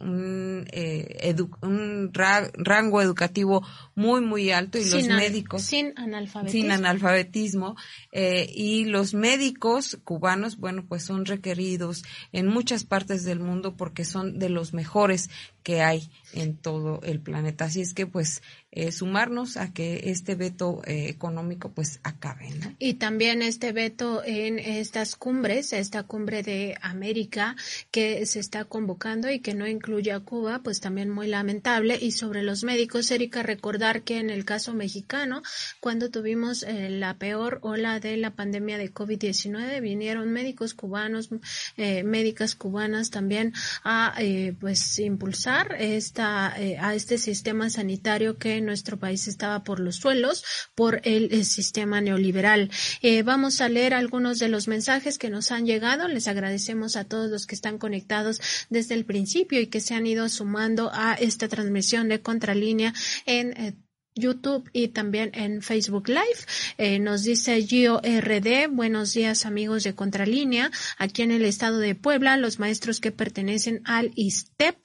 [0.00, 0.66] un,
[1.62, 7.76] un rango educativo muy muy alto y los médicos sin analfabetismo, sin analfabetismo
[8.12, 14.38] y los médicos cubanos bueno pues son requeridos en muchas partes del mundo porque son
[14.38, 15.30] de los mejores
[15.62, 17.64] que hay en todo el planeta.
[17.66, 18.42] Así es que pues
[18.76, 22.50] eh, sumarnos a que este veto eh, económico pues acabe.
[22.50, 22.74] ¿no?
[22.78, 27.56] Y también este veto en estas cumbres, esta cumbre de América
[27.90, 31.98] que se está convocando y que no incluye a Cuba, pues también muy lamentable.
[32.00, 35.42] Y sobre los médicos, Erika, recordar que en el caso mexicano,
[35.80, 41.30] cuando tuvimos eh, la peor ola de la pandemia de COVID-19, vinieron médicos cubanos,
[41.76, 43.52] médicas cubanas también
[43.84, 44.14] a
[44.60, 50.44] pues impulsar esta, eh, a este sistema sanitario que nuestro país estaba por los suelos
[50.74, 52.70] por el, sistema neoliberal.
[53.02, 56.08] Eh, vamos a leer algunos de los mensajes que nos han llegado.
[56.08, 58.40] Les agradecemos a todos los que están conectados
[58.70, 62.94] desde el principio y que se han ido sumando a esta transmisión de Contralínea
[63.26, 63.74] en eh,
[64.16, 66.20] YouTube y también en Facebook Live.
[66.78, 70.70] Eh, nos dice Gio RD, buenos días amigos de Contralínea.
[70.98, 74.76] Aquí en el estado de Puebla, los maestros que pertenecen al ISTEP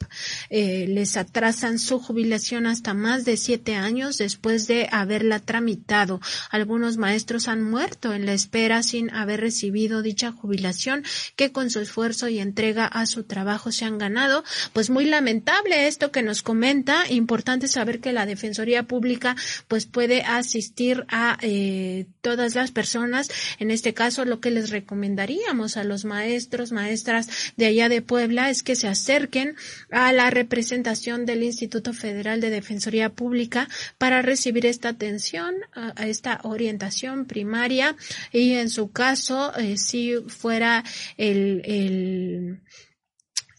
[0.49, 6.19] eh, les atrasan su jubilación hasta más de siete años después de haberla tramitado.
[6.49, 11.03] Algunos maestros han muerto en la espera sin haber recibido dicha jubilación
[11.35, 14.43] que con su esfuerzo y entrega a su trabajo se han ganado.
[14.73, 17.03] Pues muy lamentable esto que nos comenta.
[17.11, 19.18] Importante saber que la Defensoría Pública
[19.67, 23.29] pues puede asistir a eh, todas las personas.
[23.59, 28.49] En este caso, lo que les recomendaríamos a los maestros, maestras de allá de Puebla
[28.49, 29.55] es que se acerquen
[29.91, 33.67] a la representación del Instituto Federal de Defensoría Pública
[33.97, 35.55] para recibir esta atención,
[35.97, 37.95] esta orientación primaria
[38.31, 40.83] y en su caso, eh, si fuera
[41.17, 42.59] el, el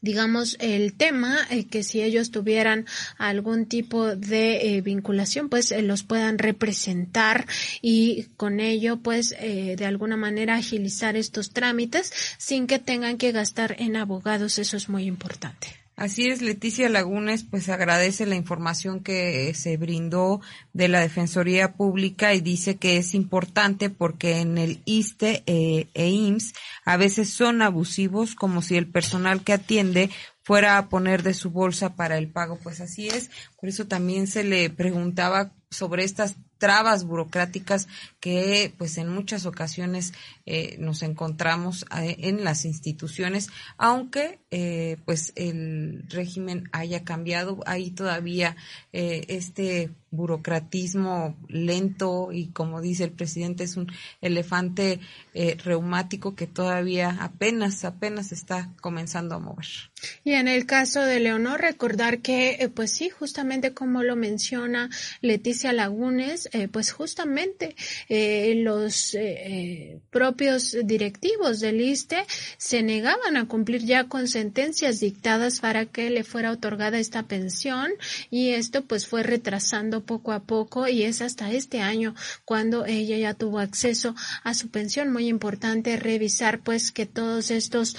[0.01, 2.87] digamos, el tema, eh, que si ellos tuvieran
[3.19, 7.47] algún tipo de eh, vinculación, pues eh, los puedan representar
[7.83, 13.77] y con ello, pues, de alguna manera agilizar estos trámites sin que tengan que gastar
[13.79, 14.59] en abogados.
[14.59, 15.69] Eso es muy importante.
[16.01, 20.41] Así es, Leticia Lagunes, pues agradece la información que se brindó
[20.73, 26.55] de la Defensoría Pública y dice que es importante porque en el ISTE e IMSS
[26.87, 30.09] a veces son abusivos como si el personal que atiende
[30.43, 32.59] fuera a poner de su bolsa para el pago.
[32.63, 33.31] Pues así es,
[33.61, 37.89] por eso también se le preguntaba sobre estas trabas burocráticas
[38.21, 40.13] que pues en muchas ocasiones
[40.47, 43.49] eh, nos encontramos eh, en las instituciones
[43.79, 48.57] aunque eh, pues el régimen haya cambiado hay todavía
[48.93, 53.87] este burocratismo lento y como dice el presidente es un
[54.21, 55.01] elefante
[55.33, 59.67] reumático que todavía apenas apenas está comenzando a mover
[60.25, 65.73] y en el caso de Leonor recordar que pues sí justamente como lo menciona Leticia
[65.73, 67.77] Lagunes eh, pues justamente
[68.09, 72.25] eh, los eh, propios directivos del ISTE
[72.57, 77.91] se negaban a cumplir ya con sentencias dictadas para que le fuera otorgada esta pensión
[78.31, 82.15] y esto pues fue retrasando poco a poco y es hasta este año
[82.45, 84.15] cuando ella ya tuvo acceso
[84.45, 85.13] a su pensión.
[85.29, 87.97] Importante revisar pues que todos estos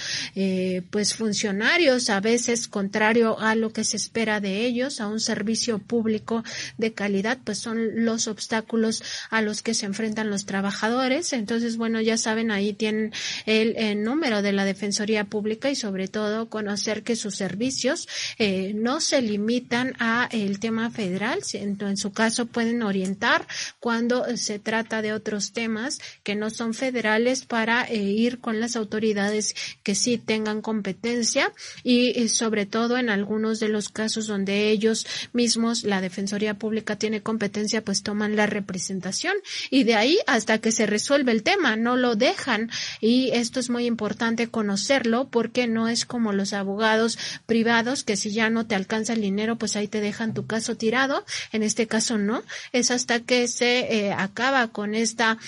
[0.90, 5.78] pues funcionarios a veces contrario a lo que se espera de ellos, a un servicio
[5.78, 6.44] público
[6.78, 11.32] de calidad, pues son los obstáculos a los que se enfrentan los trabajadores.
[11.32, 13.12] Entonces, bueno, ya saben, ahí tienen
[13.46, 18.08] el, número de la Defensoría Pública y sobre todo conocer que sus servicios
[18.38, 23.46] eh, no se limitan a el tema federal, en, su caso pueden orientar
[23.80, 27.11] cuando se trata de otros temas que no son federales
[27.46, 31.52] para eh, ir con las autoridades que sí tengan competencia
[31.82, 36.96] y eh, sobre todo en algunos de los casos donde ellos mismos, la Defensoría Pública
[36.96, 39.34] tiene competencia pues toman la representación
[39.70, 42.70] y de ahí hasta que se resuelve el tema, no lo dejan.
[43.00, 48.32] Y esto es muy importante conocerlo porque no es como los abogados privados que si
[48.32, 51.86] ya no te alcanza el dinero pues ahí te dejan tu caso tirado, en este
[51.86, 52.42] caso no,
[52.72, 55.38] es hasta que se eh, acaba con esta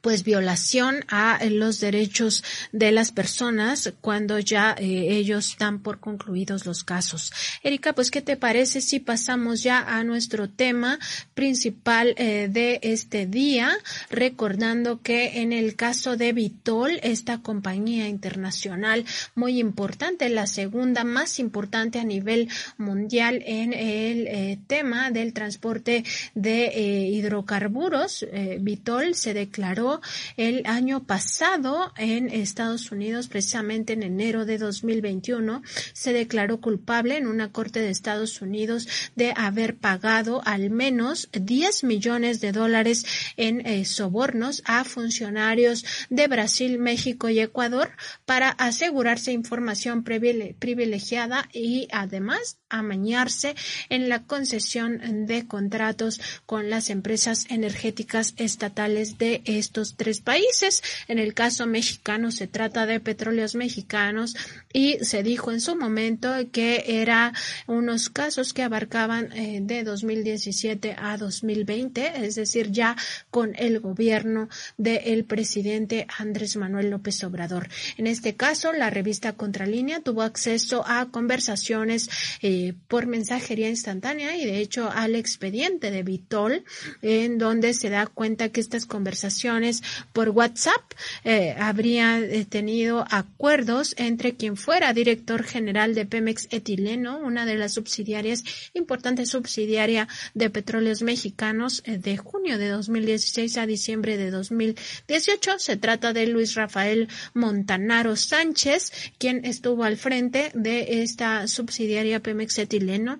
[0.00, 6.66] pues violación a los derechos de las personas cuando ya eh, ellos dan por concluidos
[6.66, 7.32] los casos.
[7.62, 10.98] Erika, pues ¿qué te parece si pasamos ya a nuestro tema
[11.34, 13.70] principal eh, de este día,
[14.10, 19.04] recordando que en el caso de Vitol, esta compañía internacional
[19.34, 22.48] muy importante, la segunda más importante a nivel
[22.78, 26.04] mundial en el eh, tema del transporte
[26.34, 28.26] de hidrocarburos,
[28.60, 29.89] Vitol se declaró
[30.36, 35.62] el año pasado en Estados Unidos, precisamente en enero de 2021,
[35.92, 38.86] se declaró culpable en una corte de Estados Unidos
[39.16, 43.04] de haber pagado al menos 10 millones de dólares
[43.36, 47.90] en eh, sobornos a funcionarios de Brasil, México y Ecuador
[48.26, 53.54] para asegurarse información privilegiada y además amañarse
[53.88, 60.82] en la concesión de contratos con las empresas energéticas estatales de estos tres países.
[61.08, 64.36] En el caso mexicano se trata de petróleos mexicanos
[64.72, 67.32] y se dijo en su momento que era
[67.66, 72.96] unos casos que abarcaban eh, de 2017 a 2020, es decir, ya
[73.30, 77.68] con el gobierno del presidente Andrés Manuel López Obrador.
[77.96, 82.10] En este caso, la revista Contralínea tuvo acceso a conversaciones
[82.42, 86.64] eh, por mensajería instantánea y de hecho al expediente de Vitol,
[87.02, 89.69] en donde se da cuenta que estas conversaciones
[90.12, 90.82] por WhatsApp
[91.24, 97.56] eh, habrían eh, tenido acuerdos entre quien fuera director general de Pemex Etileno, una de
[97.56, 98.44] las subsidiarias,
[98.74, 105.58] importante subsidiaria de petróleos mexicanos, eh, de junio de 2016 a diciembre de 2018.
[105.58, 112.58] Se trata de Luis Rafael Montanaro Sánchez, quien estuvo al frente de esta subsidiaria Pemex
[112.58, 113.18] etileno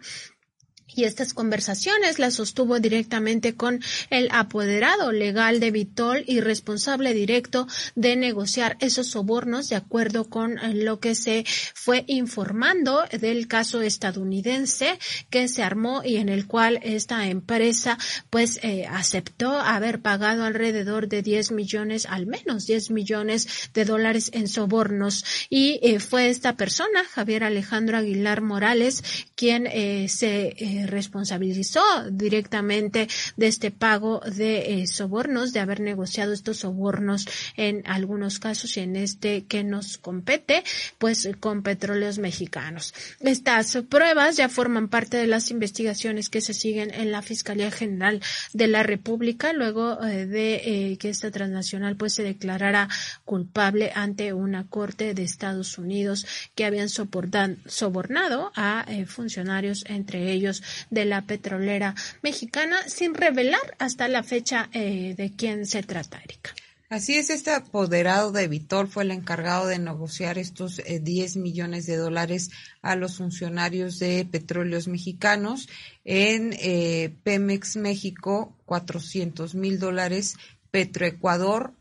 [0.94, 3.80] y estas conversaciones las sostuvo directamente con
[4.10, 10.58] el apoderado legal de Vitol y responsable directo de negociar esos sobornos de acuerdo con
[10.84, 11.44] lo que se
[11.74, 14.98] fue informando del caso estadounidense
[15.30, 17.98] que se armó y en el cual esta empresa
[18.30, 24.30] pues eh, aceptó haber pagado alrededor de 10 millones, al menos 10 millones de dólares
[24.34, 25.24] en sobornos.
[25.48, 29.02] Y eh, fue esta persona, Javier Alejandro Aguilar Morales,
[29.34, 36.58] quien eh, se responsabilizó directamente de este pago de eh, sobornos, de haber negociado estos
[36.58, 37.26] sobornos
[37.56, 40.64] en algunos casos y en este que nos compete,
[40.98, 42.94] pues con petróleos mexicanos.
[43.20, 48.20] Estas pruebas ya forman parte de las investigaciones que se siguen en la Fiscalía General
[48.52, 52.88] de la República luego eh, de eh, que esta transnacional pues se declarara
[53.24, 61.04] culpable ante una corte de Estados Unidos que habían sobornado a funcionarios entre ellos de
[61.04, 66.54] la petrolera mexicana sin revelar hasta la fecha eh, de quién se trata, Erika.
[66.90, 71.86] Así es, este apoderado de Vitor fue el encargado de negociar estos 10 eh, millones
[71.86, 72.50] de dólares
[72.82, 75.68] a los funcionarios de petróleos mexicanos.
[76.04, 80.34] En eh, Pemex México, 400 mil dólares.
[80.72, 81.74] Petroecuador,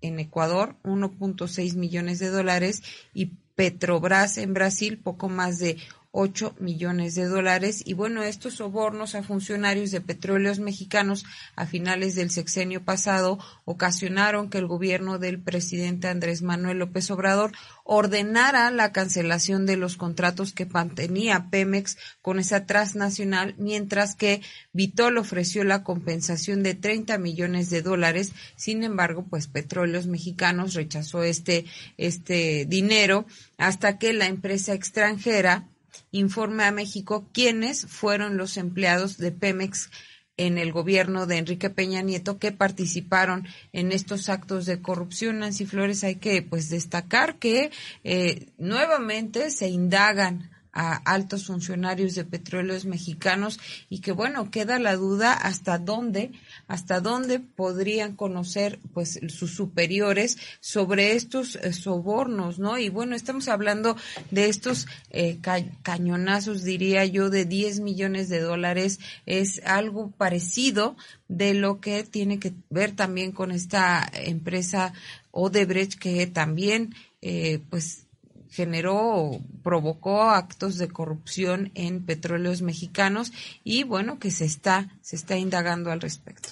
[0.00, 2.82] en Ecuador, 1.6 millones de dólares.
[3.14, 5.76] Y Petrobras en Brasil, poco más de
[6.12, 7.82] 8 millones de dólares.
[7.84, 11.24] Y bueno, estos sobornos a funcionarios de petróleos mexicanos
[11.56, 17.52] a finales del sexenio pasado ocasionaron que el gobierno del presidente Andrés Manuel López Obrador
[17.84, 25.16] ordenara la cancelación de los contratos que mantenía Pemex con esa transnacional, mientras que Vitol
[25.16, 28.32] ofreció la compensación de 30 millones de dólares.
[28.56, 31.64] Sin embargo, pues Petróleos Mexicanos rechazó este,
[31.96, 33.26] este dinero
[33.56, 35.68] hasta que la empresa extranjera
[36.10, 39.90] informe a México quiénes fueron los empleados de Pemex
[40.36, 45.40] en el gobierno de Enrique Peña Nieto que participaron en estos actos de corrupción.
[45.40, 47.70] Nancy Flores, hay que pues destacar que
[48.04, 54.96] eh, nuevamente se indagan a altos funcionarios de petróleos mexicanos y que bueno, queda la
[54.96, 56.32] duda hasta dónde,
[56.66, 62.78] hasta dónde podrían conocer pues sus superiores sobre estos eh, sobornos, ¿no?
[62.78, 63.96] Y bueno, estamos hablando
[64.30, 65.38] de estos eh,
[65.82, 70.96] cañonazos, diría yo, de 10 millones de dólares, es algo parecido
[71.28, 74.92] de lo que tiene que ver también con esta empresa
[75.30, 78.06] Odebrecht que también eh, pues
[78.52, 83.32] generó provocó actos de corrupción en petróleos mexicanos
[83.64, 86.50] y bueno, que se está, se está indagando al respecto.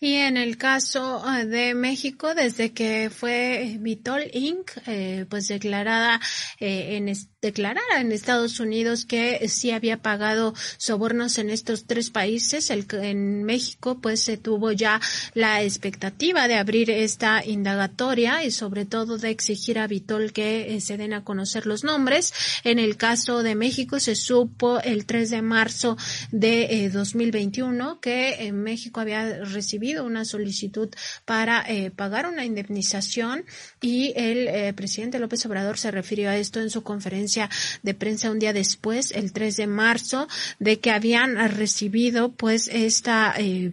[0.00, 6.20] Y en el caso ah, de México, desde que fue Vitol Inc., eh, pues declarada
[6.60, 7.08] eh, en
[7.44, 13.44] declarara en Estados Unidos que sí había pagado sobornos en estos tres países, el, en
[13.44, 14.98] México pues se tuvo ya
[15.34, 20.80] la expectativa de abrir esta indagatoria y sobre todo de exigir a Vitol que eh,
[20.80, 22.32] se den a conocer los nombres.
[22.64, 25.98] En el caso de México se supo el 3 de marzo
[26.32, 30.88] de 2021 que en México había recibido una solicitud
[31.26, 33.44] para eh, pagar una indemnización
[33.82, 37.33] y el eh, presidente López Obrador se refirió a esto en su conferencia
[37.82, 40.28] de prensa un día después, el 3 de marzo,
[40.58, 43.72] de que habían recibido pues esta eh,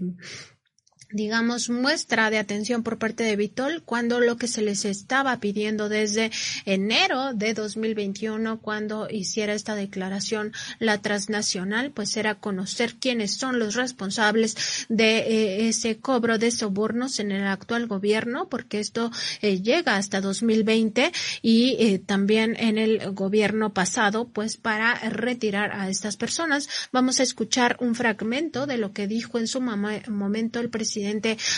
[1.14, 5.90] digamos, muestra de atención por parte de Vitol cuando lo que se les estaba pidiendo
[5.90, 6.32] desde
[6.66, 13.76] enero de 2021 cuando hiciera esta declaración la transnacional, pues era conocer quiénes son los
[13.76, 19.12] responsables de eh, ese cobro de sobornos en el actual gobierno, porque esto
[19.42, 21.12] eh, llega hasta 2020
[21.42, 26.70] y eh, también en el gobierno pasado, pues para retirar a estas personas.
[26.92, 31.01] Vamos a escuchar un fragmento de lo que dijo en su momento el presidente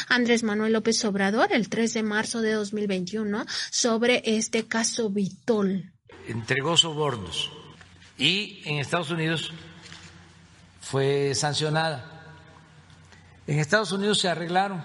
[0.07, 5.91] Andrés Manuel López Obrador el 3 de marzo de 2021 sobre este caso Vitol.
[6.27, 7.51] Entregó sobornos
[8.17, 9.51] y en Estados Unidos
[10.81, 12.09] fue sancionada.
[13.47, 14.83] En Estados Unidos se arreglaron,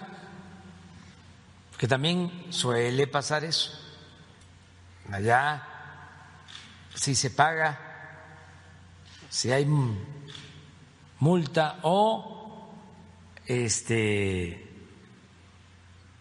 [1.70, 3.70] porque también suele pasar eso.
[5.12, 5.62] Allá,
[6.94, 7.78] si se paga,
[9.30, 9.66] si hay
[11.20, 12.37] multa o
[13.48, 14.62] este,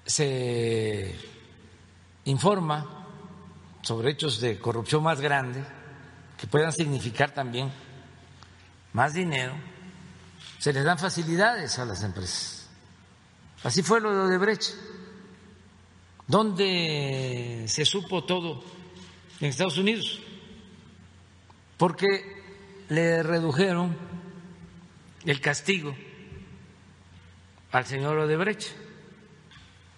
[0.06, 1.14] se
[2.24, 3.06] informa
[3.82, 5.62] sobre hechos de corrupción más grande
[6.38, 7.72] que puedan significar también
[8.94, 9.54] más dinero,
[10.58, 12.68] se les dan facilidades a las empresas.
[13.64, 14.74] Así fue lo de Odebrecht,
[16.28, 18.64] donde se supo todo
[19.42, 20.22] en Estados Unidos,
[21.76, 22.08] porque
[22.88, 23.98] le redujeron
[25.26, 25.96] el castigo
[27.72, 28.76] al señor Odebrecht,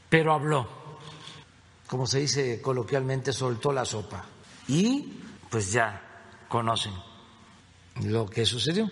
[0.09, 0.67] pero habló,
[1.87, 4.25] como se dice coloquialmente, soltó la sopa.
[4.67, 5.19] Y
[5.49, 6.01] pues ya
[6.47, 6.93] conocen
[8.03, 8.89] lo que sucedió.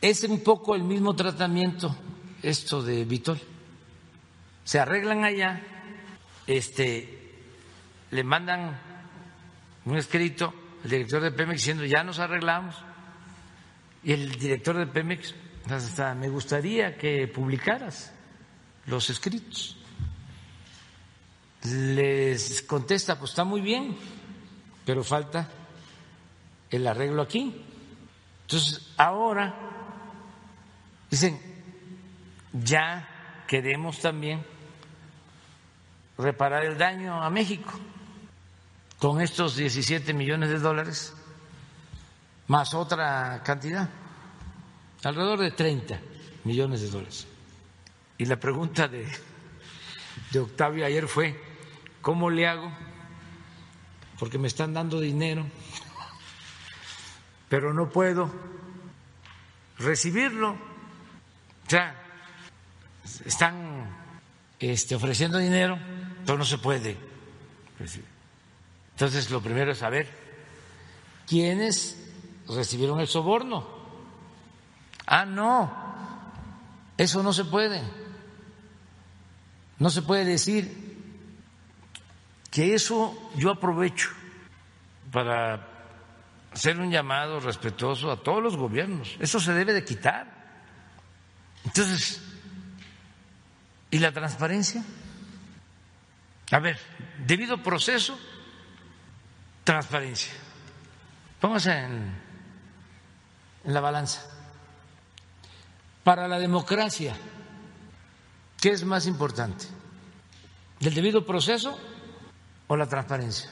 [0.00, 1.96] Es un poco el mismo tratamiento
[2.42, 3.38] esto de Víctor.
[4.64, 5.62] Se arreglan allá,
[6.46, 7.38] este,
[8.10, 8.78] le mandan
[9.84, 10.52] un escrito
[10.82, 12.76] al director de Pemex diciendo ya nos arreglamos
[14.02, 15.34] y el director de Pemex
[16.16, 18.12] me gustaría que publicaras
[18.86, 19.76] los escritos.
[21.62, 23.96] Les contesta, pues está muy bien,
[24.84, 25.48] pero falta
[26.70, 27.64] el arreglo aquí.
[28.42, 29.54] Entonces, ahora
[31.10, 31.40] dicen,
[32.52, 33.08] ya
[33.46, 34.44] queremos también
[36.18, 37.72] reparar el daño a México
[38.98, 41.14] con estos 17 millones de dólares
[42.46, 44.03] más otra cantidad
[45.06, 46.00] alrededor de 30
[46.44, 47.26] millones de dólares.
[48.18, 49.06] Y la pregunta de,
[50.30, 51.40] de Octavio ayer fue,
[52.00, 52.70] ¿cómo le hago?
[54.18, 55.44] Porque me están dando dinero,
[57.48, 58.30] pero no puedo
[59.78, 60.50] recibirlo.
[60.50, 61.94] O sea,
[63.24, 63.90] están
[64.58, 65.78] este, ofreciendo dinero,
[66.24, 66.96] pero no se puede
[67.78, 68.08] recibir.
[68.92, 70.08] Entonces, lo primero es saber
[71.26, 71.98] quiénes
[72.48, 73.73] recibieron el soborno.
[75.06, 75.72] Ah, no,
[76.96, 77.82] eso no se puede.
[79.78, 80.94] No se puede decir
[82.50, 84.10] que eso yo aprovecho
[85.10, 85.68] para
[86.52, 89.16] hacer un llamado respetuoso a todos los gobiernos.
[89.18, 90.32] Eso se debe de quitar.
[91.64, 92.22] Entonces,
[93.90, 94.82] ¿y la transparencia?
[96.52, 96.78] A ver,
[97.26, 98.18] debido proceso,
[99.64, 100.32] transparencia.
[101.42, 102.10] En,
[103.64, 104.33] en la balanza
[106.04, 107.16] para la democracia,
[108.60, 109.66] ¿qué es más importante?
[110.80, 111.76] ¿El debido proceso
[112.68, 113.50] o la transparencia?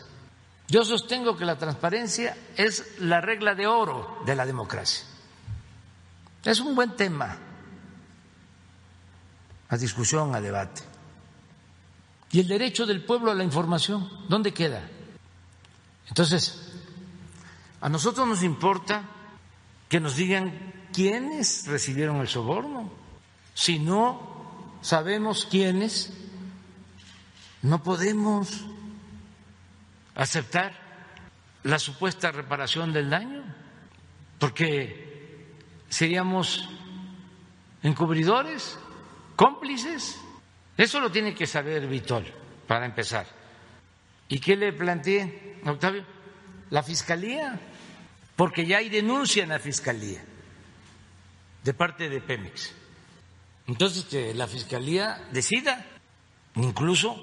[0.69, 5.05] Yo sostengo que la transparencia es la regla de oro de la democracia.
[6.45, 7.37] Es un buen tema
[9.69, 10.83] a discusión, a debate.
[12.31, 14.09] ¿Y el derecho del pueblo a la información?
[14.29, 14.89] ¿Dónde queda?
[16.09, 16.73] Entonces,
[17.81, 19.05] a nosotros nos importa
[19.89, 22.91] que nos digan quiénes recibieron el soborno.
[23.55, 26.13] Si no sabemos quiénes,
[27.63, 28.65] no podemos
[30.15, 30.73] aceptar
[31.63, 33.43] la supuesta reparación del daño,
[34.39, 35.55] porque
[35.89, 36.69] seríamos
[37.83, 38.79] encubridores,
[39.37, 40.19] cómplices.
[40.77, 42.27] Eso lo tiene que saber Vitol,
[42.67, 43.27] para empezar.
[44.29, 46.05] ¿Y qué le planteé, Octavio?
[46.71, 47.61] La fiscalía,
[48.35, 50.25] porque ya hay denuncia en la fiscalía
[51.63, 52.75] de parte de Pemex.
[53.67, 55.85] Entonces la fiscalía decida,
[56.57, 57.23] incluso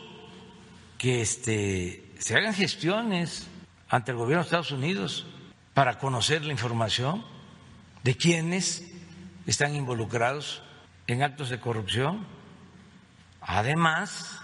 [0.98, 3.48] que este, se hagan gestiones
[3.90, 5.26] ante el gobierno de Estados Unidos
[5.74, 7.26] para conocer la información
[8.03, 8.86] de quienes
[9.45, 10.61] están involucrados
[11.07, 12.28] en actos de corrupción,
[13.41, 14.41] además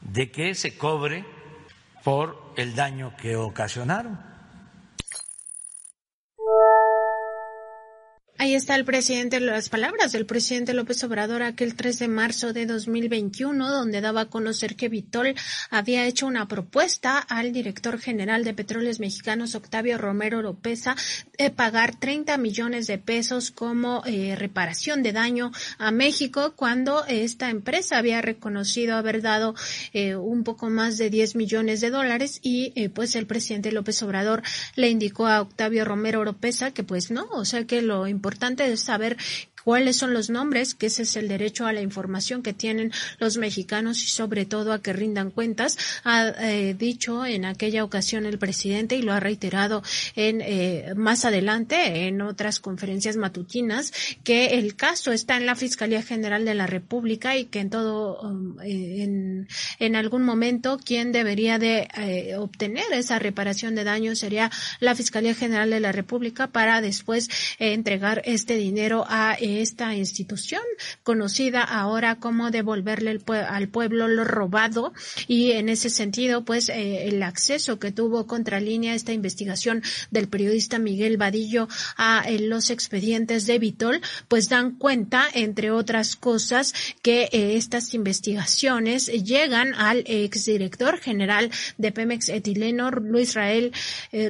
[0.00, 1.24] de que se cobre
[2.04, 4.27] por el daño que ocasionaron.
[8.40, 12.66] Ahí está el presidente, las palabras del presidente López Obrador aquel 3 de marzo de
[12.66, 15.34] 2021, donde daba a conocer que Vitol
[15.70, 20.94] había hecho una propuesta al director general de Petróleos Mexicanos, Octavio Romero Lópeza,
[21.36, 27.50] de pagar 30 millones de pesos como eh, reparación de daño a México, cuando esta
[27.50, 29.56] empresa había reconocido haber dado
[29.92, 34.00] eh, un poco más de 10 millones de dólares y eh, pues el presidente López
[34.04, 34.44] Obrador
[34.76, 38.70] le indicó a Octavio Romero Lópeza que pues no, o sea que lo importante importante
[38.70, 39.16] es saber
[39.64, 43.36] cuáles son los nombres, que ese es el derecho a la información que tienen los
[43.36, 45.78] mexicanos y sobre todo a que rindan cuentas.
[46.04, 49.82] Ha eh, dicho en aquella ocasión el presidente y lo ha reiterado
[50.16, 53.92] en eh, más adelante en otras conferencias matutinas
[54.24, 58.20] que el caso está en la Fiscalía General de la República y que en todo
[58.20, 59.46] um, eh,
[59.78, 61.88] en, algún momento quien debería de
[62.38, 67.28] obtener esa reparación de daños sería la Fiscalía General de la República para después
[67.58, 70.62] entregar este dinero a esta institución
[71.02, 73.18] conocida ahora como devolverle
[73.48, 74.92] al pueblo lo robado.
[75.26, 80.78] Y en ese sentido pues eh, el acceso que tuvo Contralínea esta investigación del periodista
[80.78, 87.28] Miguel Vadillo a eh, los expedientes de Vitol pues dan cuenta entre otras cosas que
[87.32, 93.72] eh, estas investigaciones llegan al exdirector general de Pemex Etileno Luis Rael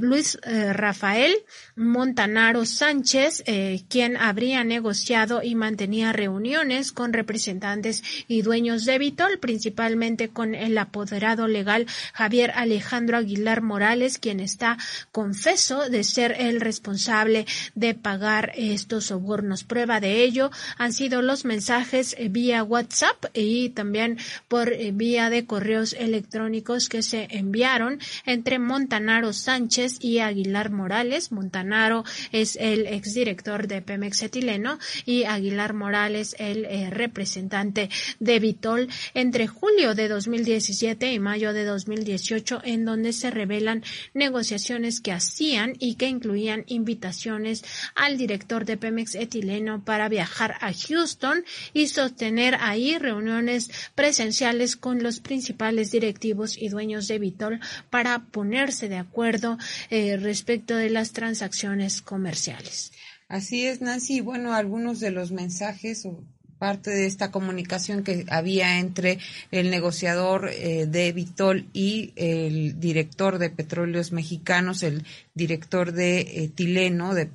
[0.00, 1.34] Luis Rafael
[1.76, 3.44] Montanaro Sánchez
[3.88, 5.07] quien habría negociado
[5.42, 12.52] y mantenía reuniones con representantes y dueños de Vitol, principalmente con el apoderado legal Javier
[12.54, 14.76] Alejandro Aguilar Morales, quien está
[15.10, 19.64] confeso de ser el responsable de pagar estos sobornos.
[19.64, 25.46] Prueba de ello han sido los mensajes vía WhatsApp y también por eh, vía de
[25.46, 31.32] correos electrónicos que se enviaron entre Montanaro Sánchez y Aguilar Morales.
[31.32, 38.88] Montanaro es el exdirector de Pemex Etileno y Aguilar Morales, el eh, representante de Vitol,
[39.14, 43.82] entre julio de 2017 y mayo de 2018, en donde se revelan
[44.14, 47.64] negociaciones que hacían y que incluían invitaciones
[47.94, 55.02] al director de Pemex etileno para viajar a Houston y sostener ahí reuniones presenciales con
[55.02, 57.60] los principales directivos y dueños de Vitol
[57.90, 59.58] para ponerse de acuerdo
[59.90, 62.92] eh, respecto de las transacciones comerciales.
[63.28, 64.22] Así es, Nancy.
[64.22, 66.24] Bueno, algunos de los mensajes o
[66.58, 69.18] parte de esta comunicación que había entre
[69.50, 76.50] el negociador eh, de Vitol y el director de Petróleos Mexicanos, el director de eh,
[76.52, 77.28] Tileno, de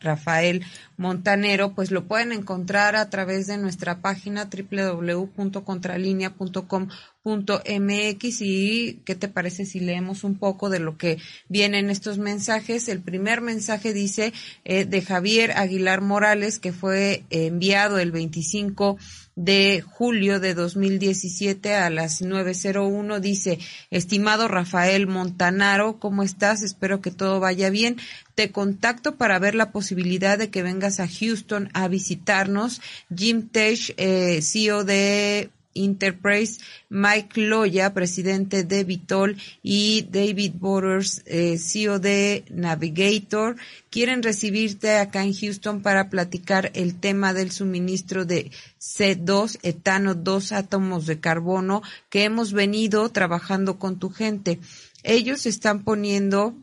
[0.00, 0.64] Rafael
[0.96, 4.50] Montanero, pues lo pueden encontrar a través de nuestra página
[7.26, 12.88] www.contralinea.com.mx y qué te parece si leemos un poco de lo que vienen estos mensajes.
[12.88, 14.32] El primer mensaje dice
[14.64, 18.96] eh, de Javier Aguilar Morales que fue enviado el 25
[19.34, 23.58] de julio de 2017 a las 9.01 dice,
[23.90, 26.62] estimado Rafael Montanaro, ¿cómo estás?
[26.62, 27.98] Espero que todo vaya bien.
[28.34, 32.80] Te contacto para ver la posibilidad de que vengas a Houston a visitarnos.
[33.14, 35.50] Jim Tesh, eh, CEO de
[35.84, 43.56] Enterprise, Mike Loya, presidente de Vitol, y David Borders, eh, CEO de Navigator,
[43.90, 48.50] quieren recibirte acá en Houston para platicar el tema del suministro de
[48.80, 54.60] C2, etano, dos átomos de carbono que hemos venido trabajando con tu gente.
[55.02, 56.54] Ellos están poniendo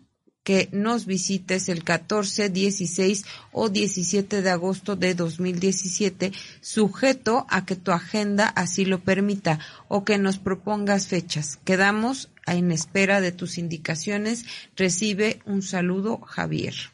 [0.44, 7.76] que nos visites el 14, 16 o 17 de agosto de 2017, sujeto a que
[7.76, 11.58] tu agenda así lo permita o que nos propongas fechas.
[11.64, 14.46] Quedamos en espera de tus indicaciones.
[14.76, 16.93] Recibe un saludo, Javier.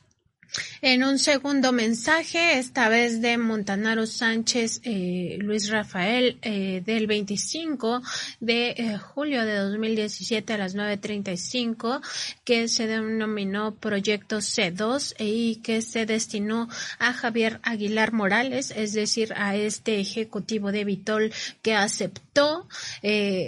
[0.81, 8.01] En un segundo mensaje, esta vez de Montanaro Sánchez eh, Luis Rafael, eh, del 25
[8.39, 12.01] de eh, julio de 2017 a las 9.35,
[12.43, 16.67] que se denominó Proyecto C2 y que se destinó
[16.97, 22.67] a Javier Aguilar Morales, es decir, a este ejecutivo de Vitol que aceptó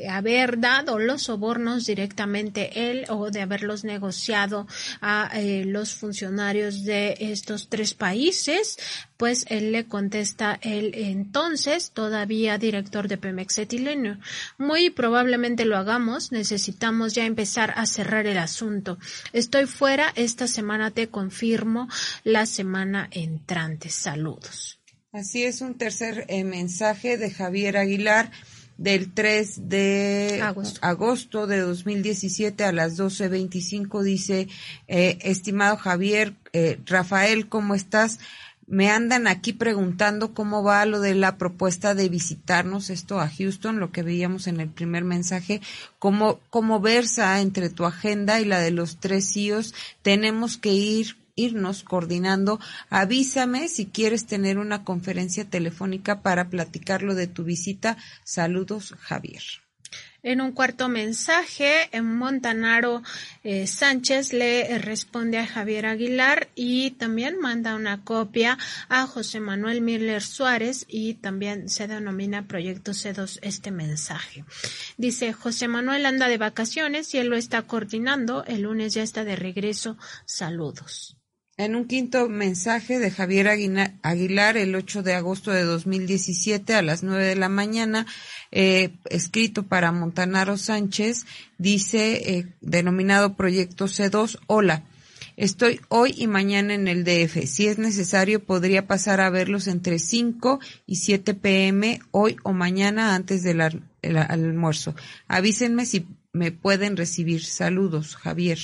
[0.10, 4.68] haber dado los sobornos directamente él o de haberlos negociado
[5.02, 5.32] a
[5.65, 8.77] los funcionarios de estos tres países,
[9.18, 14.19] pues él le contesta el entonces todavía director de Pemex Etileno.
[14.57, 18.97] Muy probablemente lo hagamos, necesitamos ya empezar a cerrar el asunto.
[19.34, 21.88] Estoy fuera, esta semana te confirmo,
[22.23, 23.89] la semana entrante.
[23.89, 24.80] Saludos.
[25.11, 28.31] Así es, un tercer eh, mensaje de Javier Aguilar
[28.82, 30.44] del 3 de
[30.82, 34.48] agosto, de 2017 a las 12.25 dice,
[34.88, 38.20] eh, estimado Javier, eh, Rafael, ¿cómo estás?
[38.66, 43.80] Me andan aquí preguntando cómo va lo de la propuesta de visitarnos esto a Houston,
[43.80, 45.62] lo que veíamos en el primer mensaje,
[45.99, 49.76] cómo, cómo versa entre tu agenda y la de los tres CEOs.
[50.02, 52.60] Tenemos que ir irnos coordinando.
[52.90, 57.98] Avísame si quieres tener una conferencia telefónica para platicarlo de tu visita.
[58.24, 59.41] Saludos, Javier.
[60.24, 63.02] En un cuarto mensaje, Montanaro
[63.44, 69.82] eh, Sánchez le responde a Javier Aguilar y también manda una copia a José Manuel
[69.82, 74.45] Miller Suárez y también se denomina Proyecto C2 este mensaje.
[74.98, 78.44] Dice, José Manuel anda de vacaciones y él lo está coordinando.
[78.45, 79.98] El lunes ya está de regreso.
[80.26, 81.18] Saludos.
[81.62, 83.48] En un quinto mensaje de Javier
[84.02, 88.08] Aguilar, el 8 de agosto de 2017 a las 9 de la mañana,
[88.52, 91.28] eh, escrito para Montanaro Sánchez,
[91.60, 94.86] dice, eh, denominado Proyecto C2, hola.
[95.38, 97.46] Estoy hoy y mañana en el DF.
[97.46, 103.14] Si es necesario, podría pasar a verlos entre 5 y 7 pm hoy o mañana
[103.14, 103.62] antes del
[104.02, 104.96] almuerzo.
[105.28, 107.46] Avísenme si me pueden recibir.
[107.46, 108.58] Saludos, Javier.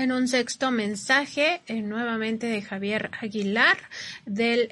[0.00, 3.76] En un sexto mensaje, eh, nuevamente de Javier Aguilar,
[4.24, 4.66] del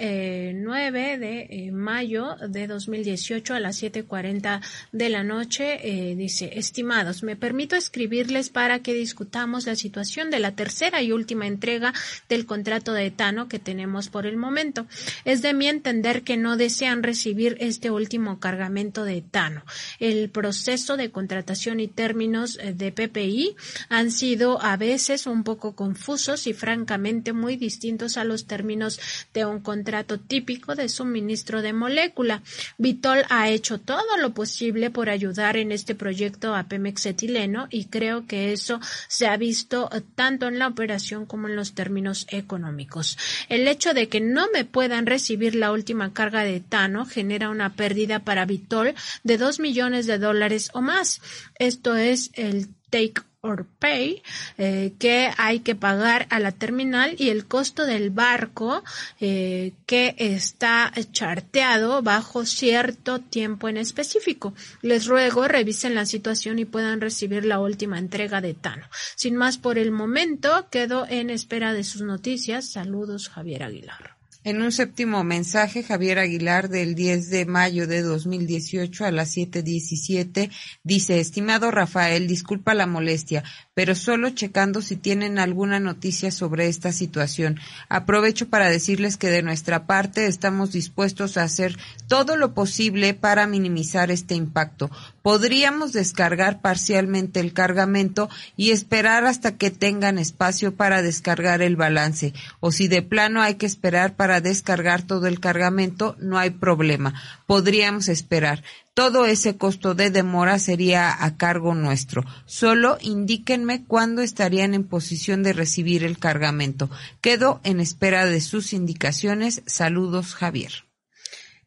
[0.63, 7.23] 9 eh, de eh, mayo de 2018 a las 7.40 de la noche, dice, estimados,
[7.23, 11.93] me permito escribirles para que discutamos la situación de la tercera y última entrega
[12.31, 14.87] del contrato de etano que tenemos por el momento.
[15.27, 19.63] Es de mi entender que no desean recibir este último cargamento de etano.
[19.99, 23.57] El proceso de contratación y términos de PPI
[23.91, 29.01] han sido a veces un poco confusos y francamente muy distintos a los términos
[29.35, 32.43] de un contrato típico de suministro de molécula.
[32.77, 37.87] Vitol ha hecho todo lo posible por ayudar en este proyecto a Pemex etileno y
[37.87, 43.19] creo que eso se ha visto tanto en la operación como en los términos económicos.
[43.49, 47.75] El hecho de que no me puedan recibir la última carga de etano genera una
[47.75, 51.21] pérdida para Vitol de dos millones de dólares o más.
[51.59, 54.23] Esto es el take or pay
[54.57, 58.83] eh, que hay que pagar a la terminal y el costo del barco
[59.21, 64.55] eh, que está charteado bajo cierto tiempo en específico.
[64.83, 68.87] Les ruego revisen la situación y puedan recibir la última entrega de Tano.
[69.17, 72.71] Sin más por el momento, quedo en espera de sus noticias.
[72.71, 74.18] Saludos, Javier Aguilar.
[74.49, 80.51] En un séptimo mensaje, Javier Aguilar del 10 de mayo de 2018 a las 7.17
[80.83, 83.45] dice, estimado Rafael, disculpa la molestia,
[83.75, 87.61] pero solo checando si tienen alguna noticia sobre esta situación.
[87.91, 91.77] Aprovecho para decirles que de nuestra parte estamos dispuestos a hacer
[92.09, 94.91] todo lo posible para minimizar este impacto.
[95.29, 102.33] Podríamos descargar parcialmente el cargamento y esperar hasta que tengan espacio para descargar el balance.
[102.61, 107.13] O si de plano hay que esperar para descargar todo el cargamento, no hay problema.
[107.47, 108.65] Podríamos esperar.
[108.95, 112.25] Todo ese costo de demora sería a cargo nuestro.
[112.47, 116.89] Solo indíquenme cuándo estarían en posición de recibir el cargamento.
[117.21, 119.61] Quedo en espera de sus indicaciones.
[119.67, 120.88] Saludos, Javier.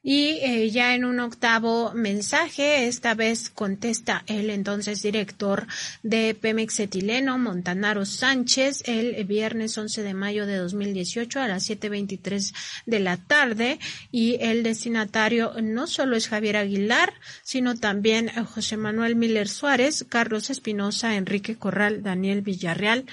[0.04, 5.68] Y eh, ya en un octavo mensaje, esta vez contesta el entonces director
[6.02, 12.52] de Pemex Etileno, Montanaro Sánchez, el viernes 11 de mayo de 2018 a las 7.23
[12.88, 13.78] de la tarde.
[14.12, 17.14] Y el destinatario no solo es Javier Aguilar,
[17.44, 23.06] sino también José Manuel Miller Suárez, Carlos Espinosa, Enrique Corral, Daniel Villarreal,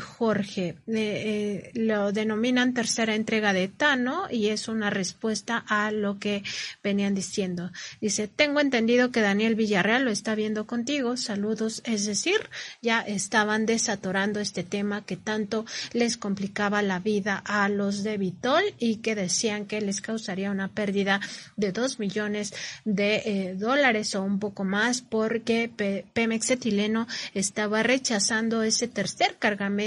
[0.00, 0.76] Jorge.
[0.86, 6.42] Eh, lo denominan tercera entrega de Tano y es una respuesta a lo que
[6.82, 7.70] venían diciendo.
[8.00, 11.16] Dice, tengo entendido que Daniel Villarreal lo está viendo contigo.
[11.16, 11.82] Saludos.
[11.84, 12.50] Es decir,
[12.82, 18.62] ya estaban desatorando este tema que tanto les complicaba la vida a los de Vitol
[18.78, 21.20] y que decían que les causaría una pérdida
[21.56, 22.54] de dos millones
[22.84, 25.70] de eh, dólares o un poco más porque
[26.12, 29.83] Pemex etileno estaba rechazando ese tercer cargamento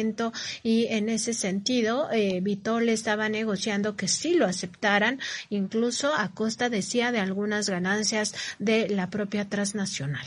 [0.64, 5.19] y en ese sentido eh, Vitol estaba negociando que sí lo aceptaran,
[5.49, 10.26] incluso a costa, decía, de algunas ganancias de la propia transnacional.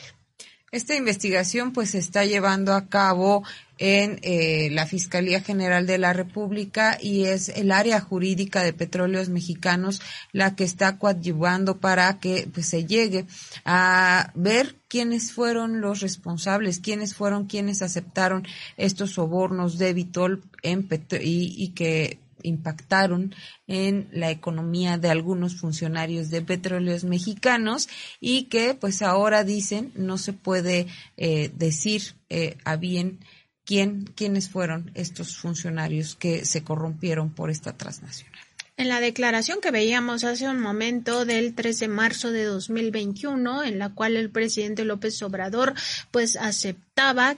[0.73, 3.43] Esta investigación pues se está llevando a cabo
[3.79, 9.31] en eh, la Fiscalía General de la República y es el área jurídica de petróleos
[9.31, 13.27] mexicanos la que está coadyuvando para que pues, se llegue
[13.65, 20.89] a ver quiénes fueron los responsables, quiénes fueron quienes aceptaron estos sobornos de Vitol en
[21.21, 23.35] y, y que impactaron
[23.67, 27.89] en la economía de algunos funcionarios de petróleos mexicanos
[28.21, 30.87] y que pues ahora dicen no se puede
[31.17, 33.21] eh, decir eh, a bien
[33.65, 38.41] quién, quiénes fueron estos funcionarios que se corrompieron por esta transnacional.
[38.81, 43.79] En la declaración que veíamos hace un momento del 3 de marzo de 2021, en
[43.79, 45.75] la cual el presidente López Obrador
[46.11, 46.90] pues aceptó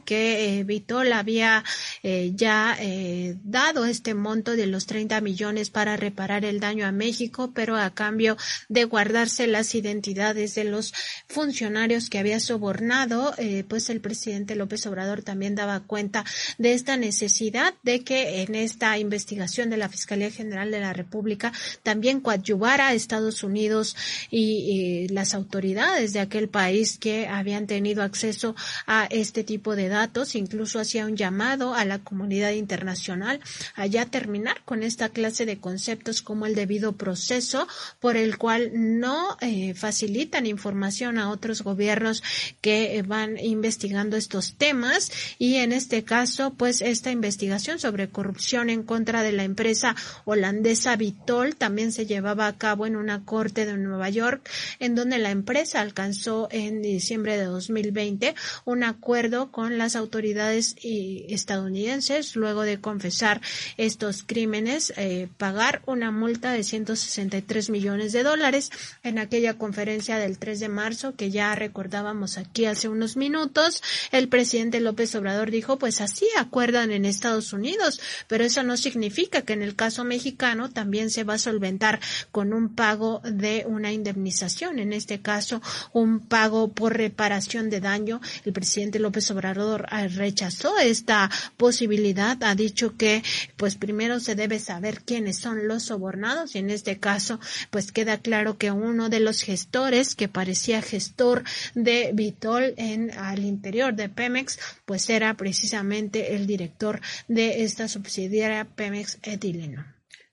[0.04, 1.64] que eh, Vitol había
[2.02, 6.92] eh, ya eh, dado este monto de los 30 millones para reparar el daño a
[6.92, 8.36] México, pero a cambio
[8.68, 10.92] de guardarse las identidades de los
[11.28, 13.34] funcionarios que había sobornado,
[13.68, 16.24] pues el presidente López Obrador también daba cuenta
[16.58, 21.52] de esta necesidad de que en esta investigación de la Fiscalía General de la República
[21.82, 23.96] también coadyuvara a Estados Unidos
[24.30, 28.54] y, y las autoridades de aquel país que habían tenido acceso
[28.86, 33.38] a este tipo tipo de datos, incluso hacía un llamado a la comunidad internacional
[33.74, 37.68] a ya terminar con esta clase de conceptos como el debido proceso,
[38.00, 42.22] por el cual no eh, facilitan información a otros gobiernos
[42.62, 45.12] que eh, van investigando estos temas.
[45.38, 50.96] Y en este caso, pues esta investigación sobre corrupción en contra de la empresa holandesa
[50.96, 54.48] Vitol también se llevaba a cabo en una corte de Nueva York,
[54.78, 58.34] en donde la empresa alcanzó en diciembre de 2020
[58.64, 63.40] un acuerdo con las autoridades eh, estadounidenses luego de confesar
[63.76, 68.70] estos crímenes, eh, pagar una multa de 163 millones de dólares
[69.02, 73.82] en aquella conferencia del 3 de marzo que ya recordábamos aquí hace unos minutos.
[74.10, 79.42] El presidente López Obrador dijo, pues así acuerdan en Estados Unidos, pero eso no significa
[79.42, 82.00] que en el caso mexicano también se va a solventar
[82.30, 88.20] con un pago de una indemnización, en este caso un pago por reparación de daño.
[88.44, 93.22] El presidente López Obrador ah, rechazó esta posibilidad, ha dicho que
[93.56, 97.40] pues primero se debe saber quiénes son los sobornados y en este caso
[97.70, 101.44] pues queda claro que uno de los gestores que parecía gestor
[101.74, 108.64] de Vitol en al interior de Pemex pues era precisamente el director de esta subsidiaria
[108.64, 109.84] Pemex Etileno.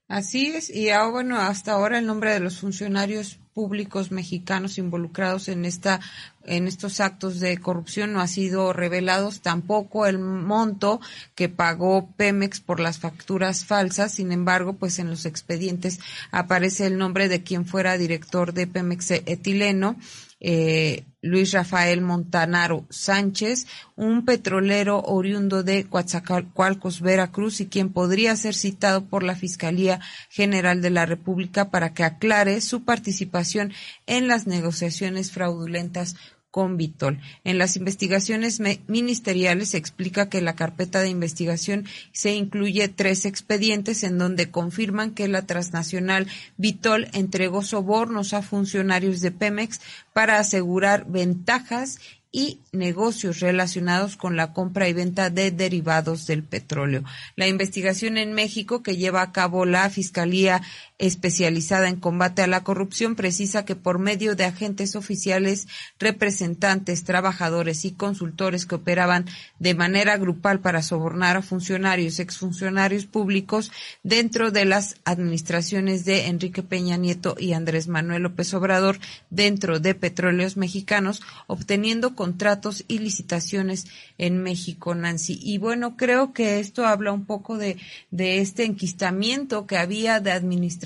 [0.08, 5.50] Así es, y ahora, bueno, hasta ahora el nombre de los funcionarios públicos mexicanos involucrados
[5.50, 6.00] en esta
[6.46, 11.02] en estos actos de corrupción no ha sido revelado tampoco el monto
[11.36, 14.14] que pagó Pemex por las facturas falsas.
[14.14, 16.00] Sin embargo pues en los expedientes
[16.32, 19.98] aparece el nombre de quien fuera director de Pemex etileno
[20.40, 23.68] eh, Luis Rafael Montanaro Sánchez,
[23.98, 30.00] un petrolero oriundo de Coatzacoalcos, Veracruz, y quien podría ser citado por la Fiscalía
[30.30, 33.74] General de la República para que aclare su participación
[34.08, 36.16] en las negociaciones fraudulentas
[36.52, 37.20] con Vitol.
[37.44, 44.04] En las investigaciones ministeriales se explica que la carpeta de investigación se incluye tres expedientes
[44.04, 46.28] en donde confirman que la transnacional
[46.58, 49.82] Vitol entregó sobornos a funcionarios de Pemex
[50.14, 52.00] para asegurar ventajas
[52.32, 57.04] y negocios relacionados con la compra y venta de derivados del petróleo.
[57.36, 60.62] La investigación en México que lleva a cabo la Fiscalía
[61.00, 65.68] especializada en combate a la corrupción precisa que por medio de agentes oficiales,
[65.98, 69.26] representantes, trabajadores y consultores que operaban
[69.60, 73.72] de manera grupal para sobornar a funcionarios, exfuncionarios públicos
[74.04, 79.00] dentro de las administraciones de Enrique Peña Nieto y Andrés Manuel López Obrador
[79.30, 85.40] dentro de petróleos mexicanos, obteniendo contratos y licitaciones en México, Nancy.
[85.42, 87.78] Y bueno, creo que esto habla un poco de,
[88.12, 90.32] de este enquistamiento que había de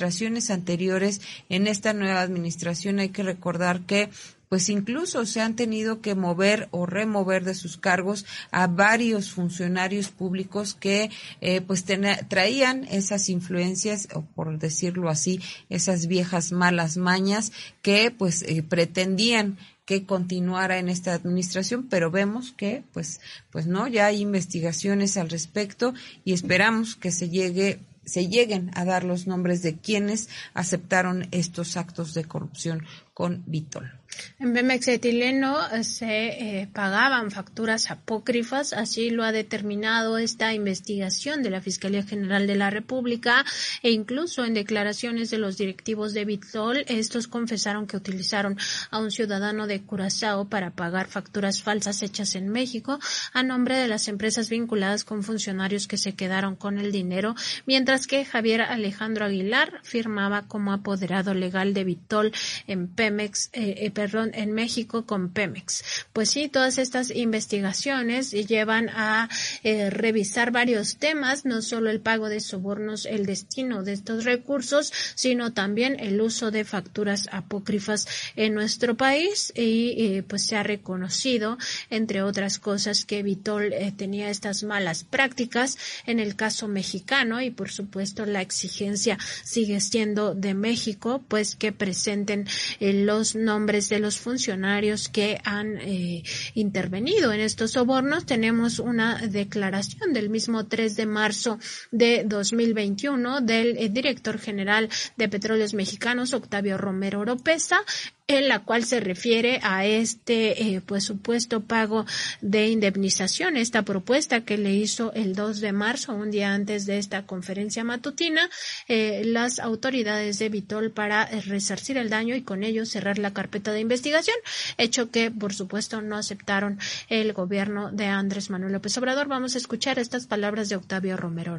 [0.03, 2.99] administraciones anteriores en esta nueva administración.
[2.99, 4.09] Hay que recordar que
[4.49, 10.09] pues incluso se han tenido que mover o remover de sus cargos a varios funcionarios
[10.09, 11.09] públicos que
[11.41, 11.85] eh, pues
[12.27, 15.39] traían esas influencias, o por decirlo así,
[15.69, 17.51] esas viejas malas mañas
[17.81, 23.21] que pues eh, pretendían que continuara en esta administración, pero vemos que pues
[23.51, 28.85] pues no, ya hay investigaciones al respecto y esperamos que se llegue se lleguen a
[28.85, 33.91] dar los nombres de quienes aceptaron estos actos de corrupción con Vitol.
[34.39, 41.43] En Pemex Etileno eh, se eh, pagaban facturas apócrifas, así lo ha determinado esta investigación
[41.43, 43.45] de la Fiscalía General de la República
[43.81, 48.57] e incluso en declaraciones de los directivos de Bitol, estos confesaron que utilizaron
[48.91, 52.99] a un ciudadano de Curazao para pagar facturas falsas hechas en México
[53.33, 57.35] a nombre de las empresas vinculadas con funcionarios que se quedaron con el dinero,
[57.65, 62.31] mientras que Javier Alejandro Aguilar firmaba como apoderado legal de Bitol
[62.67, 63.91] en Pemex, eh,
[64.33, 65.83] en México con Pemex.
[66.11, 69.29] Pues sí, todas estas investigaciones llevan a
[69.63, 74.91] eh, revisar varios temas, no solo el pago de sobornos, el destino de estos recursos,
[75.15, 80.63] sino también el uso de facturas apócrifas en nuestro país y eh, pues se ha
[80.63, 81.57] reconocido,
[81.89, 87.51] entre otras cosas, que Vitol eh, tenía estas malas prácticas en el caso mexicano y
[87.51, 92.47] por supuesto la exigencia sigue siendo de México, pues que presenten
[92.79, 96.23] los nombres de los funcionarios que han eh,
[96.55, 98.25] intervenido en estos sobornos.
[98.25, 101.59] Tenemos una declaración del mismo 3 de marzo
[101.91, 107.81] de 2021 del eh, director general de Petróleos Mexicanos, Octavio Romero Oropesa,
[108.27, 112.05] en la cual se refiere a este eh, pues supuesto pago
[112.41, 116.97] de indemnización, esta propuesta que le hizo el 2 de marzo, un día antes de
[116.97, 118.49] esta conferencia matutina,
[118.87, 123.71] eh, las autoridades de Vitol para resarcir el daño y con ello cerrar la carpeta
[123.71, 124.37] de investigación,
[124.77, 126.79] hecho que por supuesto no aceptaron
[127.09, 129.27] el gobierno de Andrés Manuel López Obrador.
[129.27, 131.57] Vamos a escuchar estas palabras de Octavio Romero.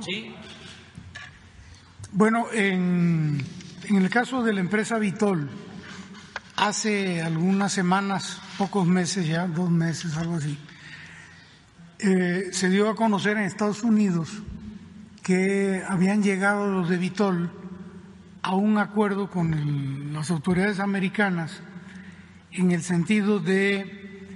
[0.00, 0.34] Sí.
[2.12, 3.40] Bueno, en
[3.88, 5.48] el caso de la empresa Vitol,
[6.56, 10.58] hace algunas semanas, pocos meses ya, dos meses, algo así,
[12.00, 14.42] eh, se dio a conocer en Estados Unidos
[15.22, 17.48] que habían llegado los de Vitol
[18.42, 21.60] a un acuerdo con las autoridades americanas
[22.50, 24.26] en el sentido de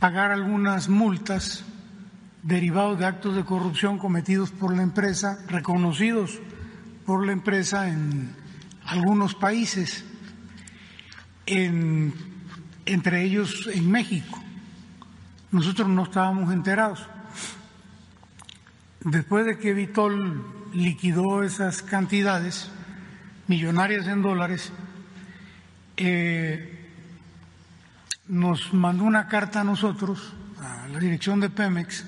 [0.00, 1.64] pagar algunas multas
[2.42, 6.40] derivados de actos de corrupción cometidos por la empresa, reconocidos
[7.06, 8.34] por la empresa en
[8.84, 10.04] algunos países,
[11.46, 14.42] entre ellos en México.
[15.52, 17.06] Nosotros no estábamos enterados.
[19.00, 22.70] Después de que Vitol liquidó esas cantidades
[23.46, 24.72] millonarias en dólares,
[25.96, 26.90] eh,
[28.26, 32.04] nos mandó una carta a nosotros, a la dirección de Pemex,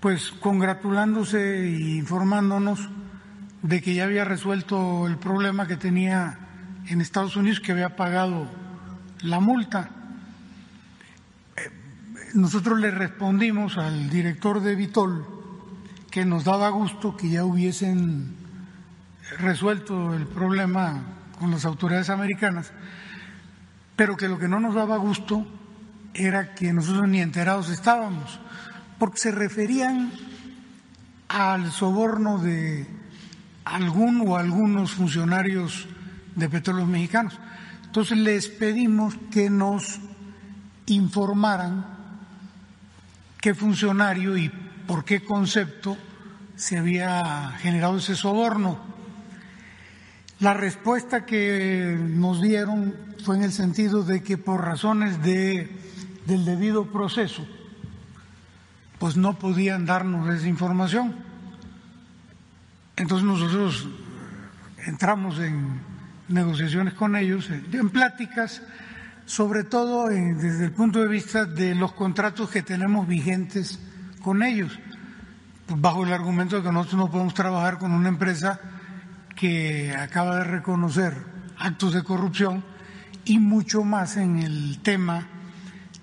[0.00, 2.90] pues congratulándose e informándonos
[3.62, 6.38] de que ya había resuelto el problema que tenía
[6.86, 8.48] en Estados Unidos, que había pagado
[9.22, 9.90] la multa.
[12.34, 15.26] Nosotros le respondimos al director de Vitol
[16.10, 18.36] que nos daba gusto que ya hubiesen
[19.38, 21.02] resuelto el problema
[21.38, 22.72] con las autoridades americanas,
[23.96, 25.46] pero que lo que no nos daba gusto
[26.14, 28.40] era que nosotros ni enterados estábamos,
[28.98, 30.10] porque se referían
[31.28, 32.97] al soborno de
[33.68, 35.86] algún o algunos funcionarios
[36.34, 37.38] de petróleos mexicanos.
[37.84, 40.00] Entonces les pedimos que nos
[40.86, 41.86] informaran
[43.40, 44.50] qué funcionario y
[44.86, 45.96] por qué concepto
[46.56, 48.78] se había generado ese soborno.
[50.40, 55.70] La respuesta que nos dieron fue en el sentido de que por razones de,
[56.26, 57.46] del debido proceso,
[58.98, 61.27] pues no podían darnos esa información.
[62.98, 63.88] Entonces nosotros
[64.84, 65.80] entramos en
[66.26, 68.60] negociaciones con ellos, en pláticas,
[69.24, 73.78] sobre todo desde el punto de vista de los contratos que tenemos vigentes
[74.20, 74.76] con ellos,
[75.68, 78.60] bajo el argumento de que nosotros no podemos trabajar con una empresa
[79.36, 81.14] que acaba de reconocer
[81.56, 82.64] actos de corrupción
[83.24, 85.28] y mucho más en el tema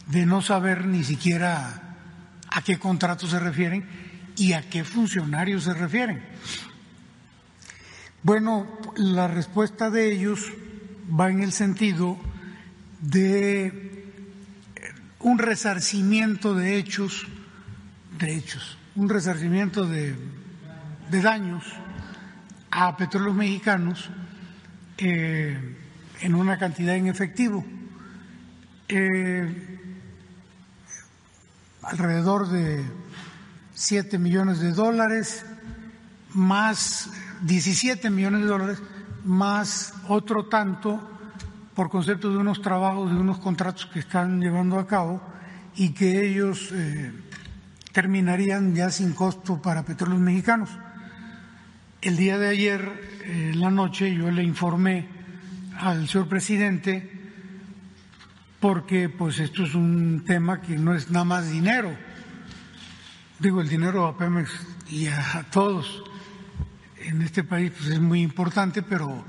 [0.07, 1.97] de no saber ni siquiera
[2.49, 3.85] a qué contratos se refieren
[4.37, 6.23] y a qué funcionarios se refieren.
[8.25, 8.65] Bueno,
[8.95, 10.51] la respuesta de ellos
[11.07, 12.17] va en el sentido
[12.99, 14.03] de
[15.19, 17.27] un resarcimiento de hechos,
[18.17, 20.15] de hechos, un resarcimiento de,
[21.11, 21.65] daños
[22.71, 24.09] a petróleos mexicanos
[24.97, 25.77] eh,
[26.21, 27.63] en una cantidad en efectivo.
[28.87, 29.79] Eh,
[31.83, 32.83] alrededor de
[33.75, 35.45] 7 millones de dólares,
[36.33, 37.11] más
[37.45, 38.81] 17 millones de dólares,
[39.23, 40.99] más otro tanto
[41.75, 45.21] por concepto de unos trabajos, de unos contratos que están llevando a cabo
[45.75, 47.11] y que ellos eh,
[47.91, 50.69] terminarían ya sin costo para petróleos mexicanos.
[52.01, 55.07] El día de ayer, en la noche, yo le informé
[55.77, 57.11] al señor presidente
[58.59, 61.95] porque pues esto es un tema que no es nada más dinero.
[63.37, 64.49] Digo, el dinero a Pemex
[64.89, 66.03] y a, todos
[67.07, 69.23] en este país pues es muy importante, pero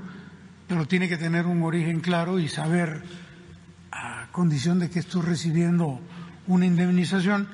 [0.67, 3.01] pero tiene que tener un origen claro y saber,
[3.91, 6.01] a condición de que estoy recibiendo
[6.45, 7.47] una indemnización.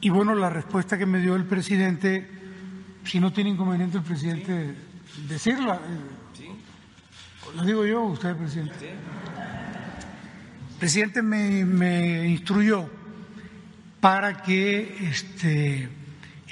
[0.00, 2.28] Y bueno, la respuesta que me dio el presidente,
[3.04, 4.74] si no tiene inconveniente el presidente
[5.28, 5.80] decirla,
[6.32, 6.46] ¿Sí?
[7.56, 8.90] la digo yo, usted, presidente.
[8.90, 12.88] El presidente me, me instruyó
[14.00, 15.88] para que este,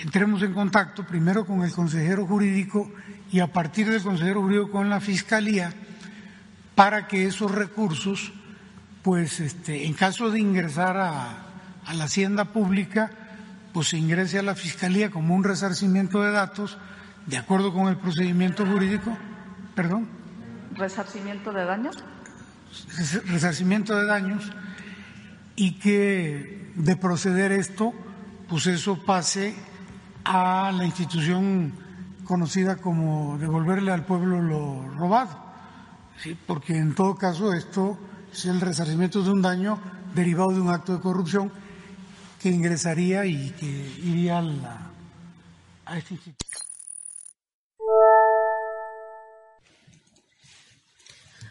[0.00, 2.90] entremos en contacto primero con el consejero jurídico
[3.30, 5.72] y a partir del consejero jurídico con la fiscalía
[6.74, 8.32] para que esos recursos,
[9.02, 11.46] pues este, en caso de ingresar a,
[11.92, 13.10] la hacienda pública,
[13.72, 16.78] pues se ingrese a la fiscalía como un resarcimiento de datos
[17.26, 19.16] de acuerdo con el procedimiento jurídico.
[19.74, 20.08] Perdón.
[20.76, 22.02] ¿Resarcimiento de daños?
[23.26, 24.52] Resarcimiento de daños
[25.56, 27.92] y que de proceder esto,
[28.48, 29.54] pues eso pase
[30.32, 31.72] a la institución
[32.24, 35.36] conocida como devolverle al pueblo lo robado,
[36.22, 36.38] ¿sí?
[36.46, 37.98] porque en todo caso esto
[38.32, 39.80] es el resarcimiento de un daño
[40.14, 41.50] derivado de un acto de corrupción
[42.40, 43.66] que ingresaría y que
[44.04, 44.90] iría a, la,
[45.86, 46.49] a esta institución.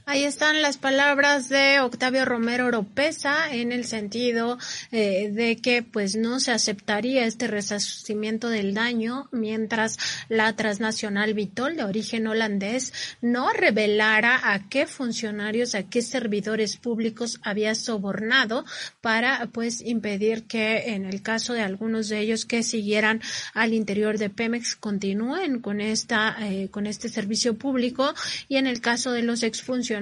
[0.10, 4.57] Ahí están las palabras de Octavio Romero Oropesa en el sentido
[4.91, 11.76] eh, de que pues no se aceptaría este resarcimiento del daño mientras la transnacional Vitol
[11.76, 12.91] de origen holandés
[13.22, 18.65] no revelara a qué funcionarios, a qué servidores públicos había sobornado
[19.02, 23.22] para pues impedir que en el caso de algunos de ellos que siguieran
[23.53, 28.15] al interior de Pemex continúen con esta eh, con este servicio público.
[28.48, 29.98] Y en el caso de los exfuncionarios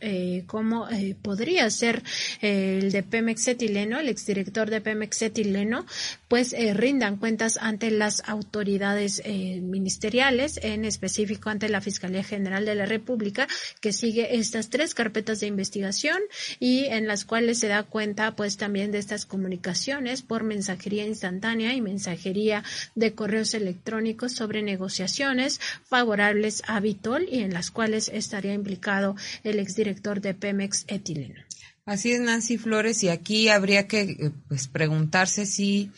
[0.00, 2.02] eh, como eh, podría ser
[2.40, 5.86] eh, el de Pemex Etileno, el exdirector de Pemex Etileno,
[6.28, 12.74] pues eh, rindan cuentas ante las autoridades ministeriales, en específico ante la Fiscalía General de
[12.74, 13.46] la República,
[13.80, 16.18] que sigue estas tres carpetas de investigación
[16.58, 21.74] y en las cuales se da cuenta pues también de estas comunicaciones por mensajería instantánea
[21.74, 22.64] y mensajería
[22.94, 29.58] de correos electrónicos sobre negociaciones favorables a Vitol y en las cuales estaría implicado el
[29.58, 31.40] exdirector de Pemex Etileno.
[31.84, 35.92] Así es, Nancy Flores, y aquí habría que eh, pues preguntarse si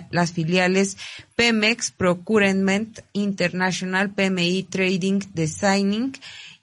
[0.09, 0.95] las filiales
[1.35, 6.13] Pemex, Procurement International, PMI Trading Designing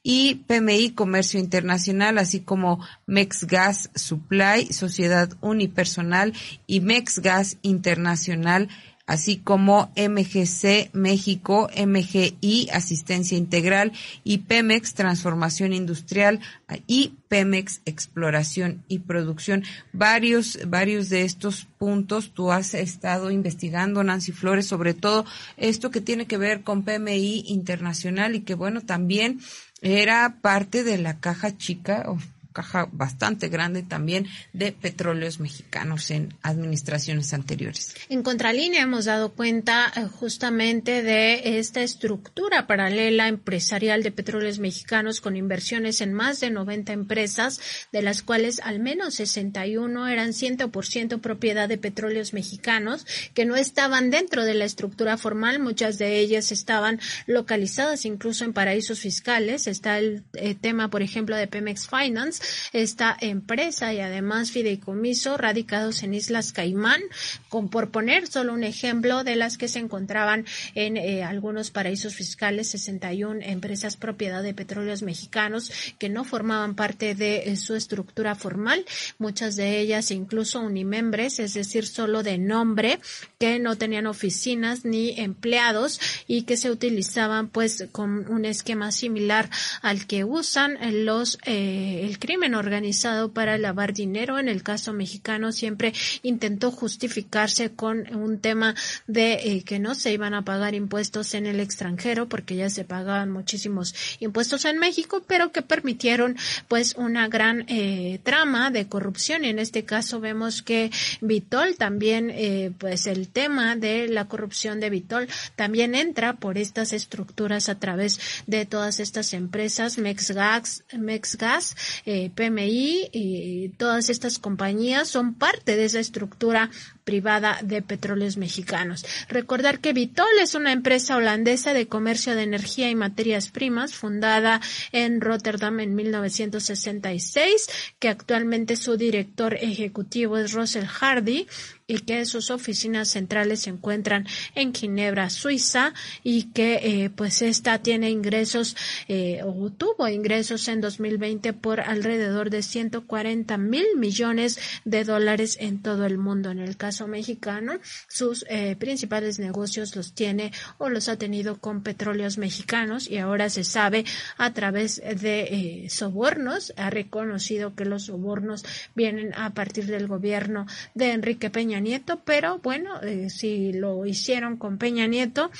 [0.02, 6.32] y PMI Comercio Internacional, así como Mexgas Supply, Sociedad Unipersonal
[6.66, 8.70] y Mexgas Internacional
[9.09, 16.40] así como MGC México, MGI Asistencia Integral y Pemex Transformación Industrial
[16.86, 19.64] y Pemex Exploración y Producción.
[19.93, 25.24] Varios, varios de estos puntos tú has estado investigando, Nancy Flores, sobre todo
[25.56, 29.40] esto que tiene que ver con PMI Internacional y que bueno, también
[29.80, 32.05] era parte de la caja chica,
[32.53, 37.95] caja bastante grande también de petróleos mexicanos en administraciones anteriores.
[38.09, 45.20] En contralínea hemos dado cuenta eh, justamente de esta estructura paralela empresarial de petróleos mexicanos
[45.20, 47.61] con inversiones en más de 90 empresas,
[47.93, 54.11] de las cuales al menos 61 eran 100% propiedad de petróleos mexicanos, que no estaban
[54.11, 59.66] dentro de la estructura formal, muchas de ellas estaban localizadas incluso en paraísos fiscales.
[59.66, 62.38] Está el eh, tema, por ejemplo, de Pemex Finance,
[62.73, 67.01] esta empresa y además fideicomiso radicados en Islas Caimán,
[67.48, 72.15] con, por poner solo un ejemplo de las que se encontraban en eh, algunos paraísos
[72.15, 78.35] fiscales, 61 empresas propiedad de petróleos mexicanos que no formaban parte de eh, su estructura
[78.35, 78.85] formal,
[79.19, 82.98] muchas de ellas incluso unimembres, es decir, solo de nombre,
[83.39, 89.48] que no tenían oficinas ni empleados y que se utilizaban pues con un esquema similar
[89.81, 94.40] al que usan los eh, el crimen organizado para lavar dinero.
[94.40, 95.93] En el caso mexicano siempre
[96.24, 98.74] intentó justificarse con un tema
[99.06, 102.82] de eh, que no se iban a pagar impuestos en el extranjero porque ya se
[102.82, 106.36] pagaban muchísimos impuestos en México, pero que permitieron
[106.66, 109.44] pues una gran eh, trama de corrupción.
[109.44, 110.90] En este caso vemos que
[111.20, 116.92] Vitol también eh, pues el tema de la corrupción de Vitol también entra por estas
[116.92, 125.09] estructuras a través de todas estas empresas, Mexgas, Mexgas eh, PMI y todas estas compañías
[125.09, 126.70] son parte de esa estructura
[127.09, 129.06] privada de petróleos mexicanos.
[129.30, 134.60] Recordar que Vitol es una empresa holandesa de comercio de energía y materias primas fundada
[134.93, 141.47] en Rotterdam en 1966, que actualmente su director ejecutivo es Russell Hardy
[141.90, 147.78] y que sus oficinas centrales se encuentran en Ginebra, Suiza, y que eh, pues esta
[147.78, 148.76] tiene ingresos
[149.09, 155.80] eh, o tuvo ingresos en 2020 por alrededor de 140 mil millones de dólares en
[155.80, 156.51] todo el mundo.
[156.51, 161.83] En el caso mexicano, sus eh, principales negocios los tiene o los ha tenido con
[161.83, 164.05] petróleos mexicanos y ahora se sabe
[164.37, 168.65] a través de sobornos, ha reconocido que los sobornos
[168.95, 174.57] vienen a partir del gobierno de Enrique Peña Nieto, pero bueno, eh, si lo hicieron
[174.57, 175.51] con Peña Nieto,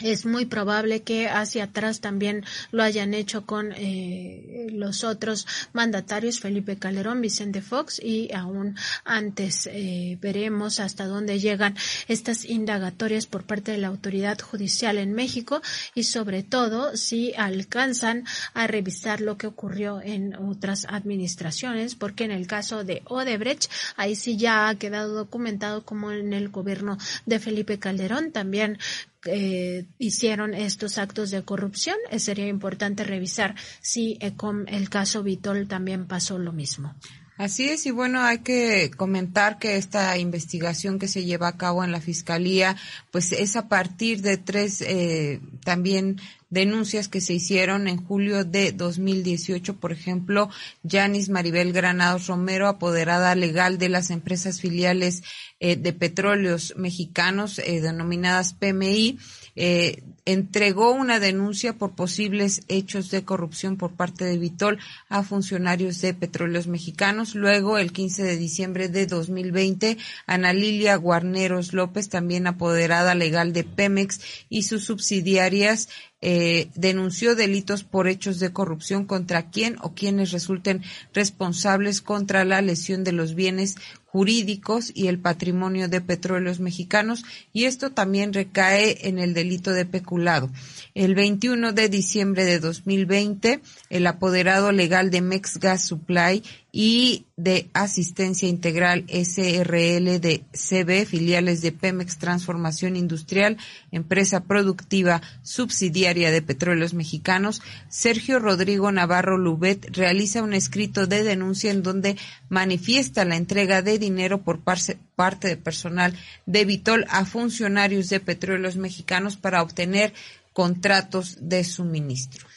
[0.00, 6.40] es muy probable que hacia atrás también lo hayan hecho con eh, los otros mandatarios,
[6.40, 11.76] Felipe Calderón, Vicente Fox y aún antes eh, veremos hasta dónde llegan
[12.08, 15.62] estas indagatorias por parte de la autoridad judicial en México
[15.94, 18.24] y sobre todo si alcanzan
[18.54, 24.16] a revisar lo que ocurrió en otras administraciones, porque en el caso de Odebrecht, ahí
[24.16, 28.78] sí ya ha quedado documentado como en el gobierno de Felipe Calderón también
[29.26, 31.96] eh, hicieron estos actos de corrupción.
[32.10, 36.94] Eh, sería importante revisar si eh, con el caso Vitol también pasó lo mismo.
[37.40, 41.82] Así es, y bueno, hay que comentar que esta investigación que se lleva a cabo
[41.82, 42.76] en la Fiscalía,
[43.10, 46.20] pues es a partir de tres eh, también
[46.50, 50.50] denuncias que se hicieron en julio de 2018, por ejemplo,
[50.82, 55.22] Yanis Maribel Granados Romero, apoderada legal de las empresas filiales
[55.60, 59.18] eh, de petróleos mexicanos eh, denominadas PMI,
[59.56, 64.78] eh, entregó una denuncia por posibles hechos de corrupción por parte de Vitol
[65.08, 67.34] a funcionarios de Petróleos Mexicanos.
[67.34, 73.64] Luego, el 15 de diciembre de 2020, Ana Lilia Guarneros López, también apoderada legal de
[73.64, 75.88] Pemex y sus subsidiarias,
[76.22, 80.82] eh, denunció delitos por hechos de corrupción contra quien o quienes resulten
[81.14, 83.76] responsables contra la lesión de los bienes
[84.12, 89.86] jurídicos y el patrimonio de petróleos mexicanos y esto también recae en el delito de
[89.86, 90.50] peculado.
[90.94, 93.60] El 21 de diciembre de 2020,
[93.90, 96.42] el apoderado legal de Mexgas Supply
[96.72, 103.56] y de Asistencia Integral SRL de CB, filiales de Pemex Transformación Industrial,
[103.90, 111.70] empresa productiva subsidiaria de petróleos mexicanos, Sergio Rodrigo Navarro Lubet realiza un escrito de denuncia
[111.70, 112.16] en donde
[112.48, 116.12] manifiesta la entrega de dinero por parte de personal
[116.46, 120.12] de Vitol a funcionarios de petróleos mexicanos para obtener
[120.52, 122.49] contratos de suministro.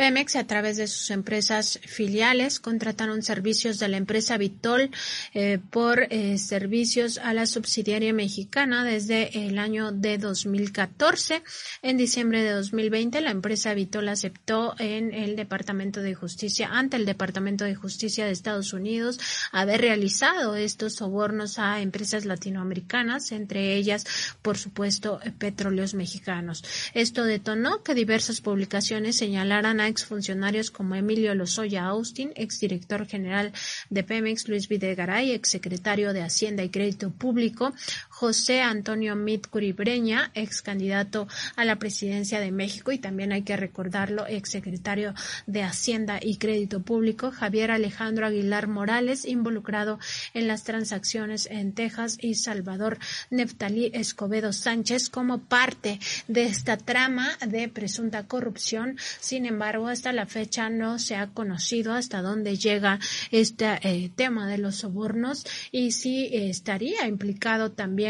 [0.00, 4.90] Pemex, a través de sus empresas filiales, contrataron servicios de la empresa Vitol
[5.34, 11.42] eh, por eh, servicios a la subsidiaria mexicana desde el año de 2014.
[11.82, 17.04] En diciembre de 2020, la empresa Vitol aceptó en el Departamento de Justicia, ante el
[17.04, 19.20] Departamento de Justicia de Estados Unidos,
[19.52, 24.06] haber realizado estos sobornos a empresas latinoamericanas, entre ellas,
[24.40, 26.64] por supuesto, petróleos mexicanos.
[26.94, 33.52] Esto detonó que diversas publicaciones señalaran a exfuncionarios como Emilio Lozoya Austin, exdirector general
[33.90, 37.72] de Pemex, Luis Videgaray, exsecretario de Hacienda y Crédito Público,
[38.20, 41.26] José Antonio Mit Curibreña, ex candidato
[41.56, 45.14] a la presidencia de México y también hay que recordarlo, ex secretario
[45.46, 49.98] de Hacienda y Crédito Público, Javier Alejandro Aguilar Morales, involucrado
[50.34, 52.98] en las transacciones en Texas y Salvador
[53.30, 55.98] Neftalí Escobedo Sánchez como parte
[56.28, 58.98] de esta trama de presunta corrupción.
[59.20, 62.98] Sin embargo, hasta la fecha no se ha conocido hasta dónde llega
[63.30, 68.09] este eh, tema de los sobornos y si estaría implicado también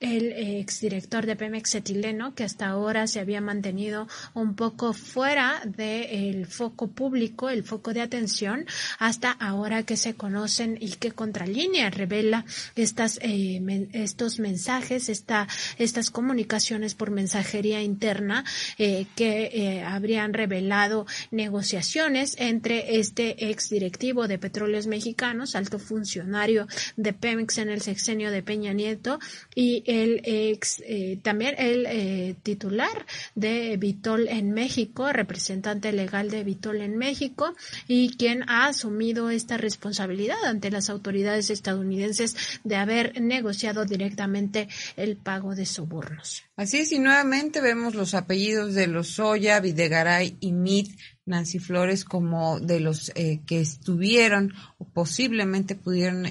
[0.00, 6.46] el exdirector de Pemex etileno, que hasta ahora se había mantenido un poco fuera del
[6.46, 8.66] foco público, el foco de atención,
[8.98, 12.44] hasta ahora que se conocen y que Contralínea revela
[12.74, 15.48] estas, eh, estos mensajes, esta,
[15.78, 18.44] estas comunicaciones por mensajería interna
[18.78, 26.66] eh, que eh, habrían revelado negociaciones entre este exdirectivo de Petróleos Mexicanos, alto funcionario
[26.96, 29.18] de Pemex en el sexenio de Peña Nieto,
[29.54, 36.44] y el ex, eh, también el eh, titular de Vitol en México, representante legal de
[36.44, 37.54] Vitol en México
[37.88, 45.16] y quien ha asumido esta responsabilidad ante las autoridades estadounidenses de haber negociado directamente el
[45.16, 46.44] pago de sobornos.
[46.56, 50.94] Así es, y nuevamente vemos los apellidos de los Lozoya, Videgaray y Meade
[51.30, 56.26] Nancy Flores como de los eh, que estuvieron o posiblemente pudieron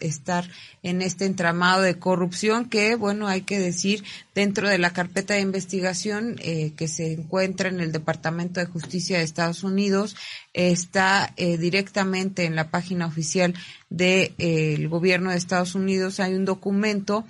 [0.00, 0.48] estar
[0.82, 4.04] en este entramado de corrupción que, bueno, hay que decir,
[4.34, 9.18] dentro de la carpeta de investigación eh, que se encuentra en el Departamento de Justicia
[9.18, 10.16] de Estados Unidos,
[10.52, 13.54] está eh, directamente en la página oficial
[13.88, 17.24] del gobierno de Estados Unidos, hay un documento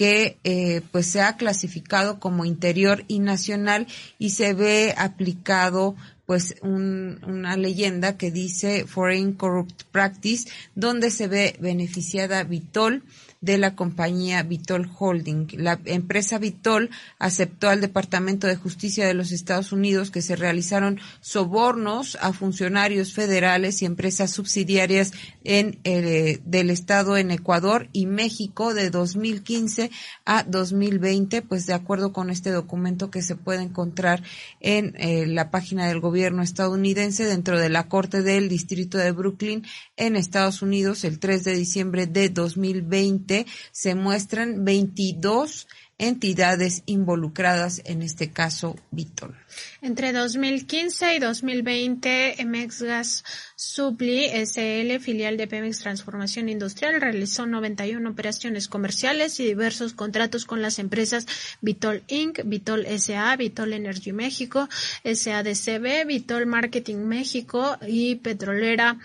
[0.00, 3.86] que eh, pues se ha clasificado como interior y nacional
[4.18, 5.94] y se ve aplicado
[6.30, 13.02] pues una leyenda que dice Foreign Corrupt Practice, donde se ve beneficiada Vitol
[13.40, 15.48] de la compañía Vitol Holding.
[15.56, 21.00] La empresa Vitol aceptó al Departamento de Justicia de los Estados Unidos que se realizaron
[21.20, 25.12] sobornos a funcionarios federales y empresas subsidiarias
[25.42, 29.90] en eh, del Estado en Ecuador y México de 2015
[30.26, 34.22] a 2020, pues de acuerdo con este documento que se puede encontrar
[34.60, 39.64] en eh, la página del gobierno estadounidense dentro de la Corte del Distrito de Brooklyn
[40.00, 45.68] en Estados Unidos el 3 de diciembre de 2020 se muestran 22
[45.98, 49.36] entidades involucradas, en este caso Vitol.
[49.82, 52.36] Entre 2015 y 2020,
[52.80, 53.24] Gas
[53.56, 60.62] Supli SL, filial de Pemex Transformación Industrial, realizó 91 operaciones comerciales y diversos contratos con
[60.62, 61.26] las empresas
[61.60, 64.68] Vitol Inc., Vitol SA, Vitol Energy México,
[65.04, 68.98] SADCB, Vitol Marketing México y Petrolera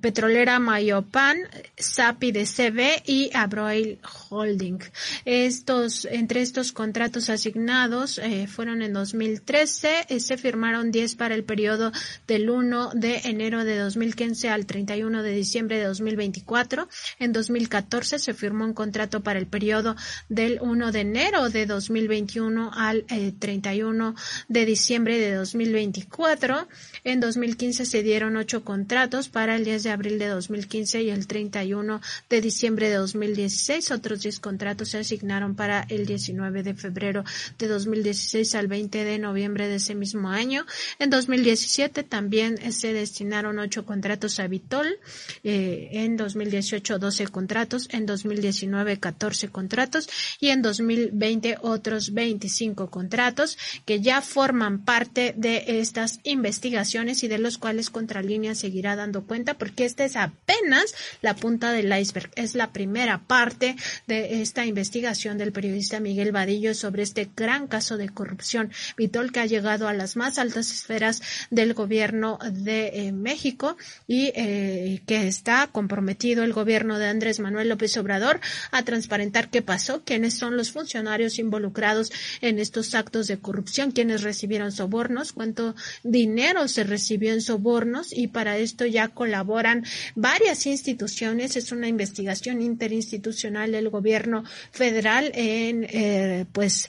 [0.00, 1.38] Petrolera Mayopan,
[1.76, 3.98] SAPI DCB y Abroil
[4.28, 4.80] Holding.
[5.24, 9.83] Estos, entre estos contratos asignados eh, fueron en 2013
[10.18, 11.92] se firmaron 10 para el periodo
[12.26, 16.88] del 1 de enero de 2015 al 31 de diciembre de 2024.
[17.18, 19.96] En 2014 se firmó un contrato para el periodo
[20.28, 23.04] del 1 de enero de 2021 al
[23.38, 24.14] 31 eh,
[24.48, 26.68] de diciembre de 2024.
[27.04, 31.26] En 2015 se dieron ocho contratos para el 10 de abril de 2015 y el
[31.26, 33.90] 31 de diciembre de 2016.
[33.90, 37.24] Otros 10 contratos se asignaron para el 19 de febrero
[37.58, 40.66] de 2016 al 20 de noviembre de ese mismo año.
[40.98, 44.98] En 2017 también se destinaron ocho contratos a Vitol,
[45.42, 50.08] eh, en 2018 12 contratos, en 2019 14 contratos
[50.40, 57.38] y en 2020 otros 25 contratos que ya forman parte de estas investigaciones y de
[57.38, 62.54] los cuales Contralínea seguirá dando cuenta porque esta es apenas la punta del iceberg, es
[62.54, 63.76] la primera parte
[64.06, 69.40] de esta investigación del periodista Miguel Vadillo sobre este gran caso de corrupción Vitol que
[69.40, 73.76] ha llegado a las más altas esferas del gobierno de eh, México
[74.06, 79.62] y eh, que está comprometido el gobierno de Andrés Manuel López Obrador a transparentar qué
[79.62, 85.74] pasó, quiénes son los funcionarios involucrados en estos actos de corrupción, quiénes recibieron sobornos, cuánto
[86.02, 89.84] dinero se recibió en sobornos y para esto ya colaboran
[90.14, 91.56] varias instituciones.
[91.56, 96.88] Es una investigación interinstitucional del gobierno federal en, eh, pues,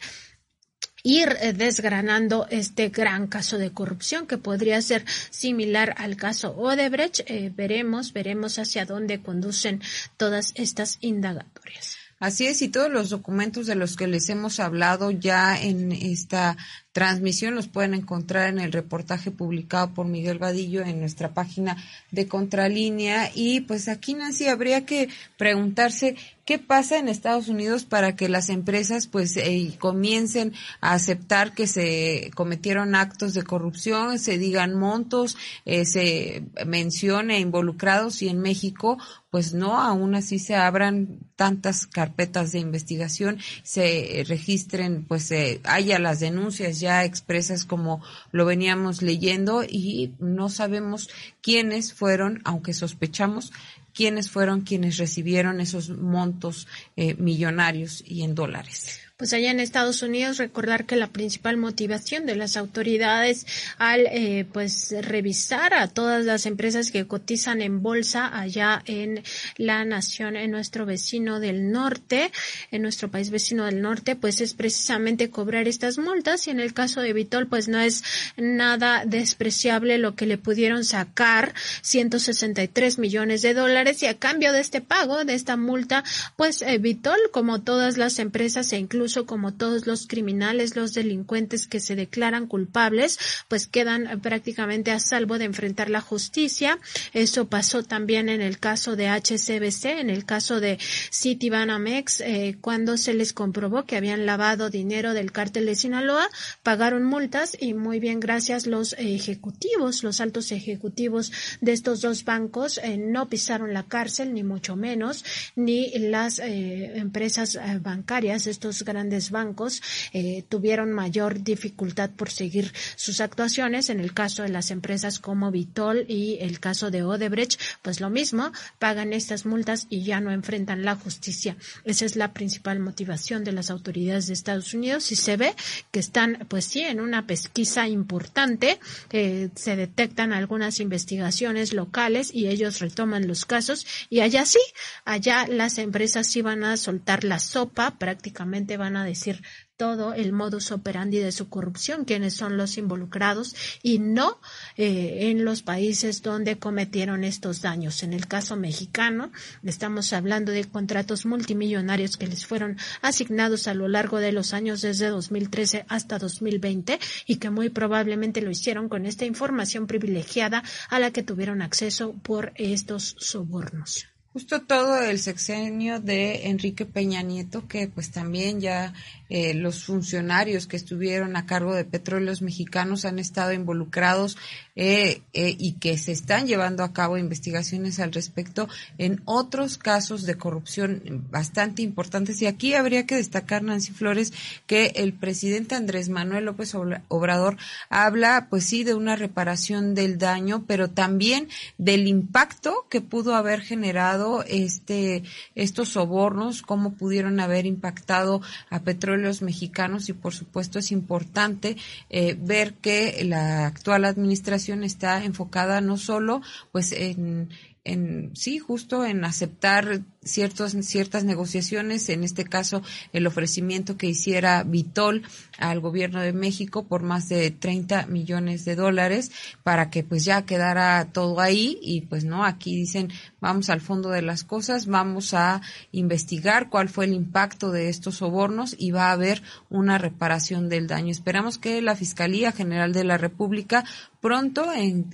[1.05, 7.21] ir eh, desgranando este gran caso de corrupción que podría ser similar al caso Odebrecht.
[7.27, 9.81] Eh, veremos, veremos hacia dónde conducen
[10.17, 11.95] todas estas indagatorias.
[12.19, 16.57] Así es, y todos los documentos de los que les hemos hablado ya en esta
[16.95, 21.75] transmisión los pueden encontrar en el reportaje publicado por Miguel Vadillo en nuestra página
[22.11, 23.31] de Contralínea.
[23.35, 26.15] Y pues aquí, Nancy, habría que preguntarse
[26.45, 31.67] qué pasa en Estados Unidos para que las empresas pues eh, comiencen a aceptar que
[31.67, 35.35] se cometieron actos de corrupción, se digan montos,
[35.65, 38.97] eh, se mencione involucrados y en México
[39.31, 45.99] pues no, aún así se abran tantas carpetas de investigación, se registren, pues eh, haya
[45.99, 51.09] las denuncias ya expresas como lo veníamos leyendo y no sabemos
[51.41, 53.51] quiénes fueron, aunque sospechamos,
[53.95, 60.01] quiénes fueron quienes recibieron esos montos eh, millonarios y en dólares pues allá en Estados
[60.01, 63.45] Unidos recordar que la principal motivación de las autoridades
[63.77, 69.23] al eh, pues revisar a todas las empresas que cotizan en bolsa allá en
[69.57, 72.31] la nación en nuestro vecino del norte
[72.71, 76.47] en nuestro país vecino del norte pues es precisamente cobrar estas multas.
[76.47, 78.03] Y en el caso de Vitol pues no es
[78.37, 84.01] nada despreciable lo que le pudieron sacar 163 millones de dólares.
[84.03, 86.03] Y a cambio de este pago de esta multa
[86.35, 88.77] pues eh, Vitol como todas las empresas e
[89.25, 95.37] como todos los criminales, los delincuentes que se declaran culpables, pues quedan prácticamente a salvo
[95.37, 96.79] de enfrentar la justicia.
[97.13, 100.77] Eso pasó también en el caso de HCBC, en el caso de
[101.13, 106.29] Citibanamex, eh, cuando se les comprobó que habían lavado dinero del cártel de Sinaloa,
[106.63, 112.79] pagaron multas y muy bien gracias los ejecutivos, los altos ejecutivos de estos dos bancos
[112.83, 115.23] eh, no pisaron la cárcel, ni mucho menos,
[115.55, 118.94] ni las eh, empresas eh, bancarias, estos grandes
[119.31, 119.81] bancos
[120.13, 123.89] eh, tuvieron mayor dificultad por seguir sus actuaciones.
[123.89, 128.09] En el caso de las empresas como Vitol y el caso de Odebrecht, pues lo
[128.09, 131.57] mismo, pagan estas multas y ya no enfrentan la justicia.
[131.83, 135.55] Esa es la principal motivación de las autoridades de Estados Unidos y se ve
[135.91, 138.79] que están, pues sí, en una pesquisa importante.
[139.11, 144.59] Eh, se detectan algunas investigaciones locales y ellos retoman los casos y allá sí,
[145.05, 149.41] allá las empresas sí van a soltar la sopa, prácticamente a decir
[149.77, 154.39] todo el modus operandi de su corrupción, quiénes son los involucrados y no
[154.77, 158.03] eh, en los países donde cometieron estos daños.
[158.03, 159.31] En el caso mexicano,
[159.63, 164.81] estamos hablando de contratos multimillonarios que les fueron asignados a lo largo de los años
[164.81, 170.99] desde 2013 hasta 2020 y que muy probablemente lo hicieron con esta información privilegiada a
[170.99, 177.69] la que tuvieron acceso por estos sobornos justo todo el sexenio de Enrique Peña Nieto,
[177.69, 178.93] que pues también ya
[179.29, 184.37] eh, los funcionarios que estuvieron a cargo de petróleos mexicanos han estado involucrados
[184.75, 190.25] eh, eh, y que se están llevando a cabo investigaciones al respecto en otros casos
[190.25, 192.41] de corrupción bastante importantes.
[192.41, 194.33] Y aquí habría que destacar, Nancy Flores,
[194.67, 197.57] que el presidente Andrés Manuel López Obrador
[197.89, 201.47] habla, pues sí, de una reparación del daño, pero también
[201.77, 205.23] del impacto que pudo haber generado este
[205.55, 211.77] estos sobornos, cómo pudieron haber impactado a petróleos mexicanos y, por supuesto, es importante
[212.09, 217.49] eh, ver que la actual administración está enfocada no solo pues en,
[217.83, 222.81] en sí, justo en aceptar ciertos, ciertas negociaciones, en este caso
[223.13, 225.23] el ofrecimiento que hiciera Vitol
[225.57, 229.31] al gobierno de México por más de 30 millones de dólares
[229.63, 234.09] para que pues ya quedara todo ahí y pues no, aquí dicen vamos al fondo
[234.09, 235.61] de las cosas, vamos a
[235.91, 240.87] investigar cuál fue el impacto de estos sobornos y va a haber una reparación del
[240.87, 241.11] daño.
[241.11, 243.83] Esperamos que la Fiscalía General de la República
[244.19, 244.65] pronto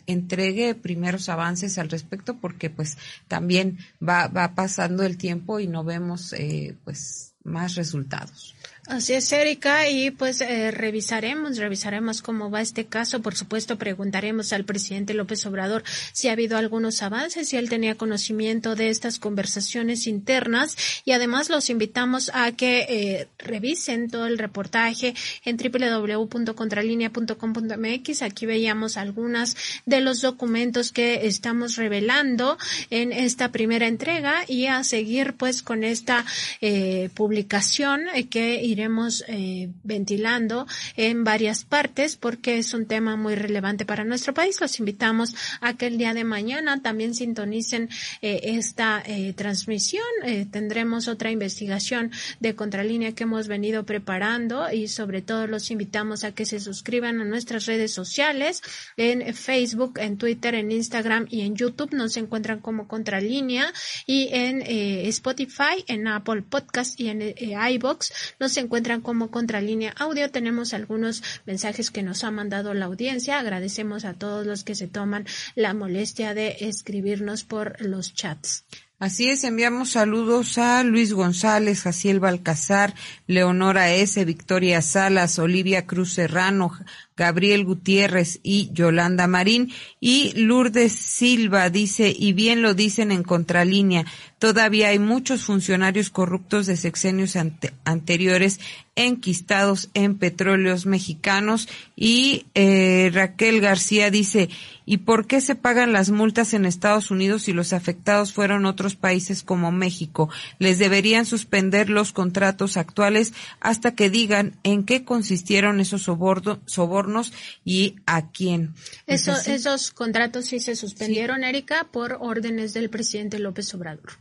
[0.07, 2.97] entregue primeros avances al respecto porque pues
[3.27, 8.55] también va, va pasando el tiempo y no vemos eh, pues más resultados.
[8.91, 13.21] Así es, Erika, y pues eh, revisaremos, revisaremos cómo va este caso.
[13.21, 17.95] Por supuesto, preguntaremos al presidente López Obrador si ha habido algunos avances, si él tenía
[17.95, 24.37] conocimiento de estas conversaciones internas y además los invitamos a que eh, revisen todo el
[24.37, 25.15] reportaje
[25.45, 28.21] en www.contralinea.com.mx.
[28.23, 29.55] Aquí veíamos algunas
[29.85, 32.57] de los documentos que estamos revelando
[32.89, 36.25] en esta primera entrega y a seguir pues con esta
[36.59, 40.65] eh, publicación que iremos iremos eh, ventilando
[40.97, 44.59] en varias partes porque es un tema muy relevante para nuestro país.
[44.59, 47.89] Los invitamos a que el día de mañana también sintonicen
[48.23, 50.03] eh, esta eh, transmisión.
[50.49, 56.31] tendremos otra investigación de Contralínea que hemos venido preparando y sobre todo los invitamos a
[56.31, 58.63] que se suscriban a nuestras redes sociales
[58.97, 61.93] en Facebook, en Twitter, en Instagram y en YouTube.
[61.93, 63.71] Nos encuentran como Contralínea
[64.07, 64.63] y en
[65.07, 70.31] Spotify, en Apple Podcast y en iBox nos encuentran como Contralínea Audio.
[70.31, 73.39] Tenemos algunos mensajes que nos ha mandado la audiencia.
[73.39, 75.25] Agradecemos a todos los que se toman
[75.55, 78.65] la molestia de escribirnos por los chats.
[79.01, 82.93] Así es, enviamos saludos a Luis González, Jaciel Balcazar,
[83.25, 86.71] Leonora S., Victoria Salas, Olivia Cruz Serrano,
[87.17, 89.73] Gabriel Gutiérrez y Yolanda Marín.
[89.99, 94.05] Y Lourdes Silva dice, y bien lo dicen en contralínea,
[94.41, 97.37] todavía hay muchos funcionarios corruptos de sexenios
[97.85, 98.59] anteriores
[98.95, 101.69] enquistados en petróleos mexicanos.
[101.95, 104.49] Y eh, Raquel García dice,
[104.83, 108.95] ¿y por qué se pagan las multas en Estados Unidos si los afectados fueron otros
[108.95, 110.27] países como México?
[110.57, 117.31] Les deberían suspender los contratos actuales hasta que digan en qué consistieron esos sobornos
[117.63, 118.73] y a quién.
[119.05, 124.13] Eso, esos contratos sí se suspendieron, Erika, por órdenes del presidente López Obrador.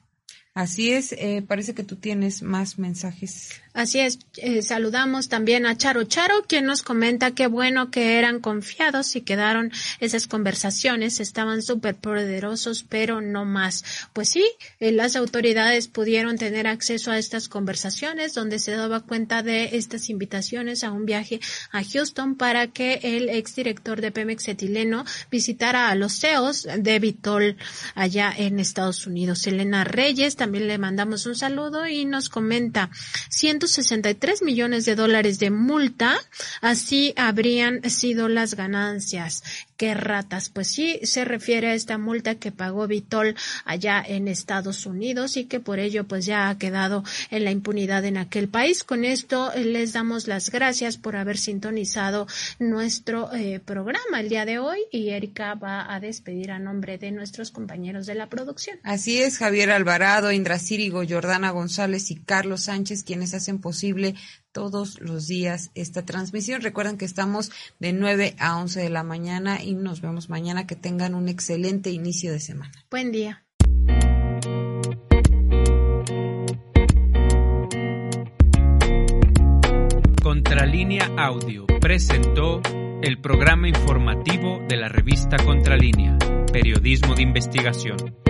[0.60, 3.48] Así es, eh, parece que tú tienes más mensajes.
[3.72, 8.40] Así es, eh, saludamos también a Charo Charo, quien nos comenta qué bueno que eran
[8.40, 9.70] confiados y quedaron
[10.00, 13.84] esas conversaciones, estaban súper poderosos, pero no más.
[14.12, 14.44] Pues sí,
[14.80, 20.10] eh, las autoridades pudieron tener acceso a estas conversaciones donde se daba cuenta de estas
[20.10, 21.40] invitaciones a un viaje
[21.70, 27.56] a Houston para que el exdirector de Pemex etileno visitara a los CEOs de Vitol
[27.94, 29.46] allá en Estados Unidos.
[29.46, 32.90] Elena Reyes, también le mandamos un saludo y nos comenta,
[33.60, 36.16] 163 millones de dólares de multa,
[36.62, 39.42] así habrían sido las ganancias
[39.80, 40.50] qué ratas.
[40.50, 43.34] Pues sí, se refiere a esta multa que pagó Vitol
[43.64, 48.04] allá en Estados Unidos y que por ello pues ya ha quedado en la impunidad
[48.04, 48.84] en aquel país.
[48.84, 52.26] Con esto eh, les damos las gracias por haber sintonizado
[52.58, 57.10] nuestro eh, programa el día de hoy y Erika va a despedir a nombre de
[57.10, 58.78] nuestros compañeros de la producción.
[58.82, 64.14] Así es, Javier Alvarado, Indra Círigo, Jordana González y Carlos Sánchez quienes hacen posible
[64.52, 66.62] todos los días esta transmisión.
[66.62, 70.66] Recuerden que estamos de 9 a 11 de la mañana y nos vemos mañana.
[70.66, 72.72] Que tengan un excelente inicio de semana.
[72.90, 73.44] Buen día.
[80.22, 82.60] Contralínea Audio presentó
[83.02, 86.18] el programa informativo de la revista Contralínea,
[86.52, 88.29] Periodismo de Investigación.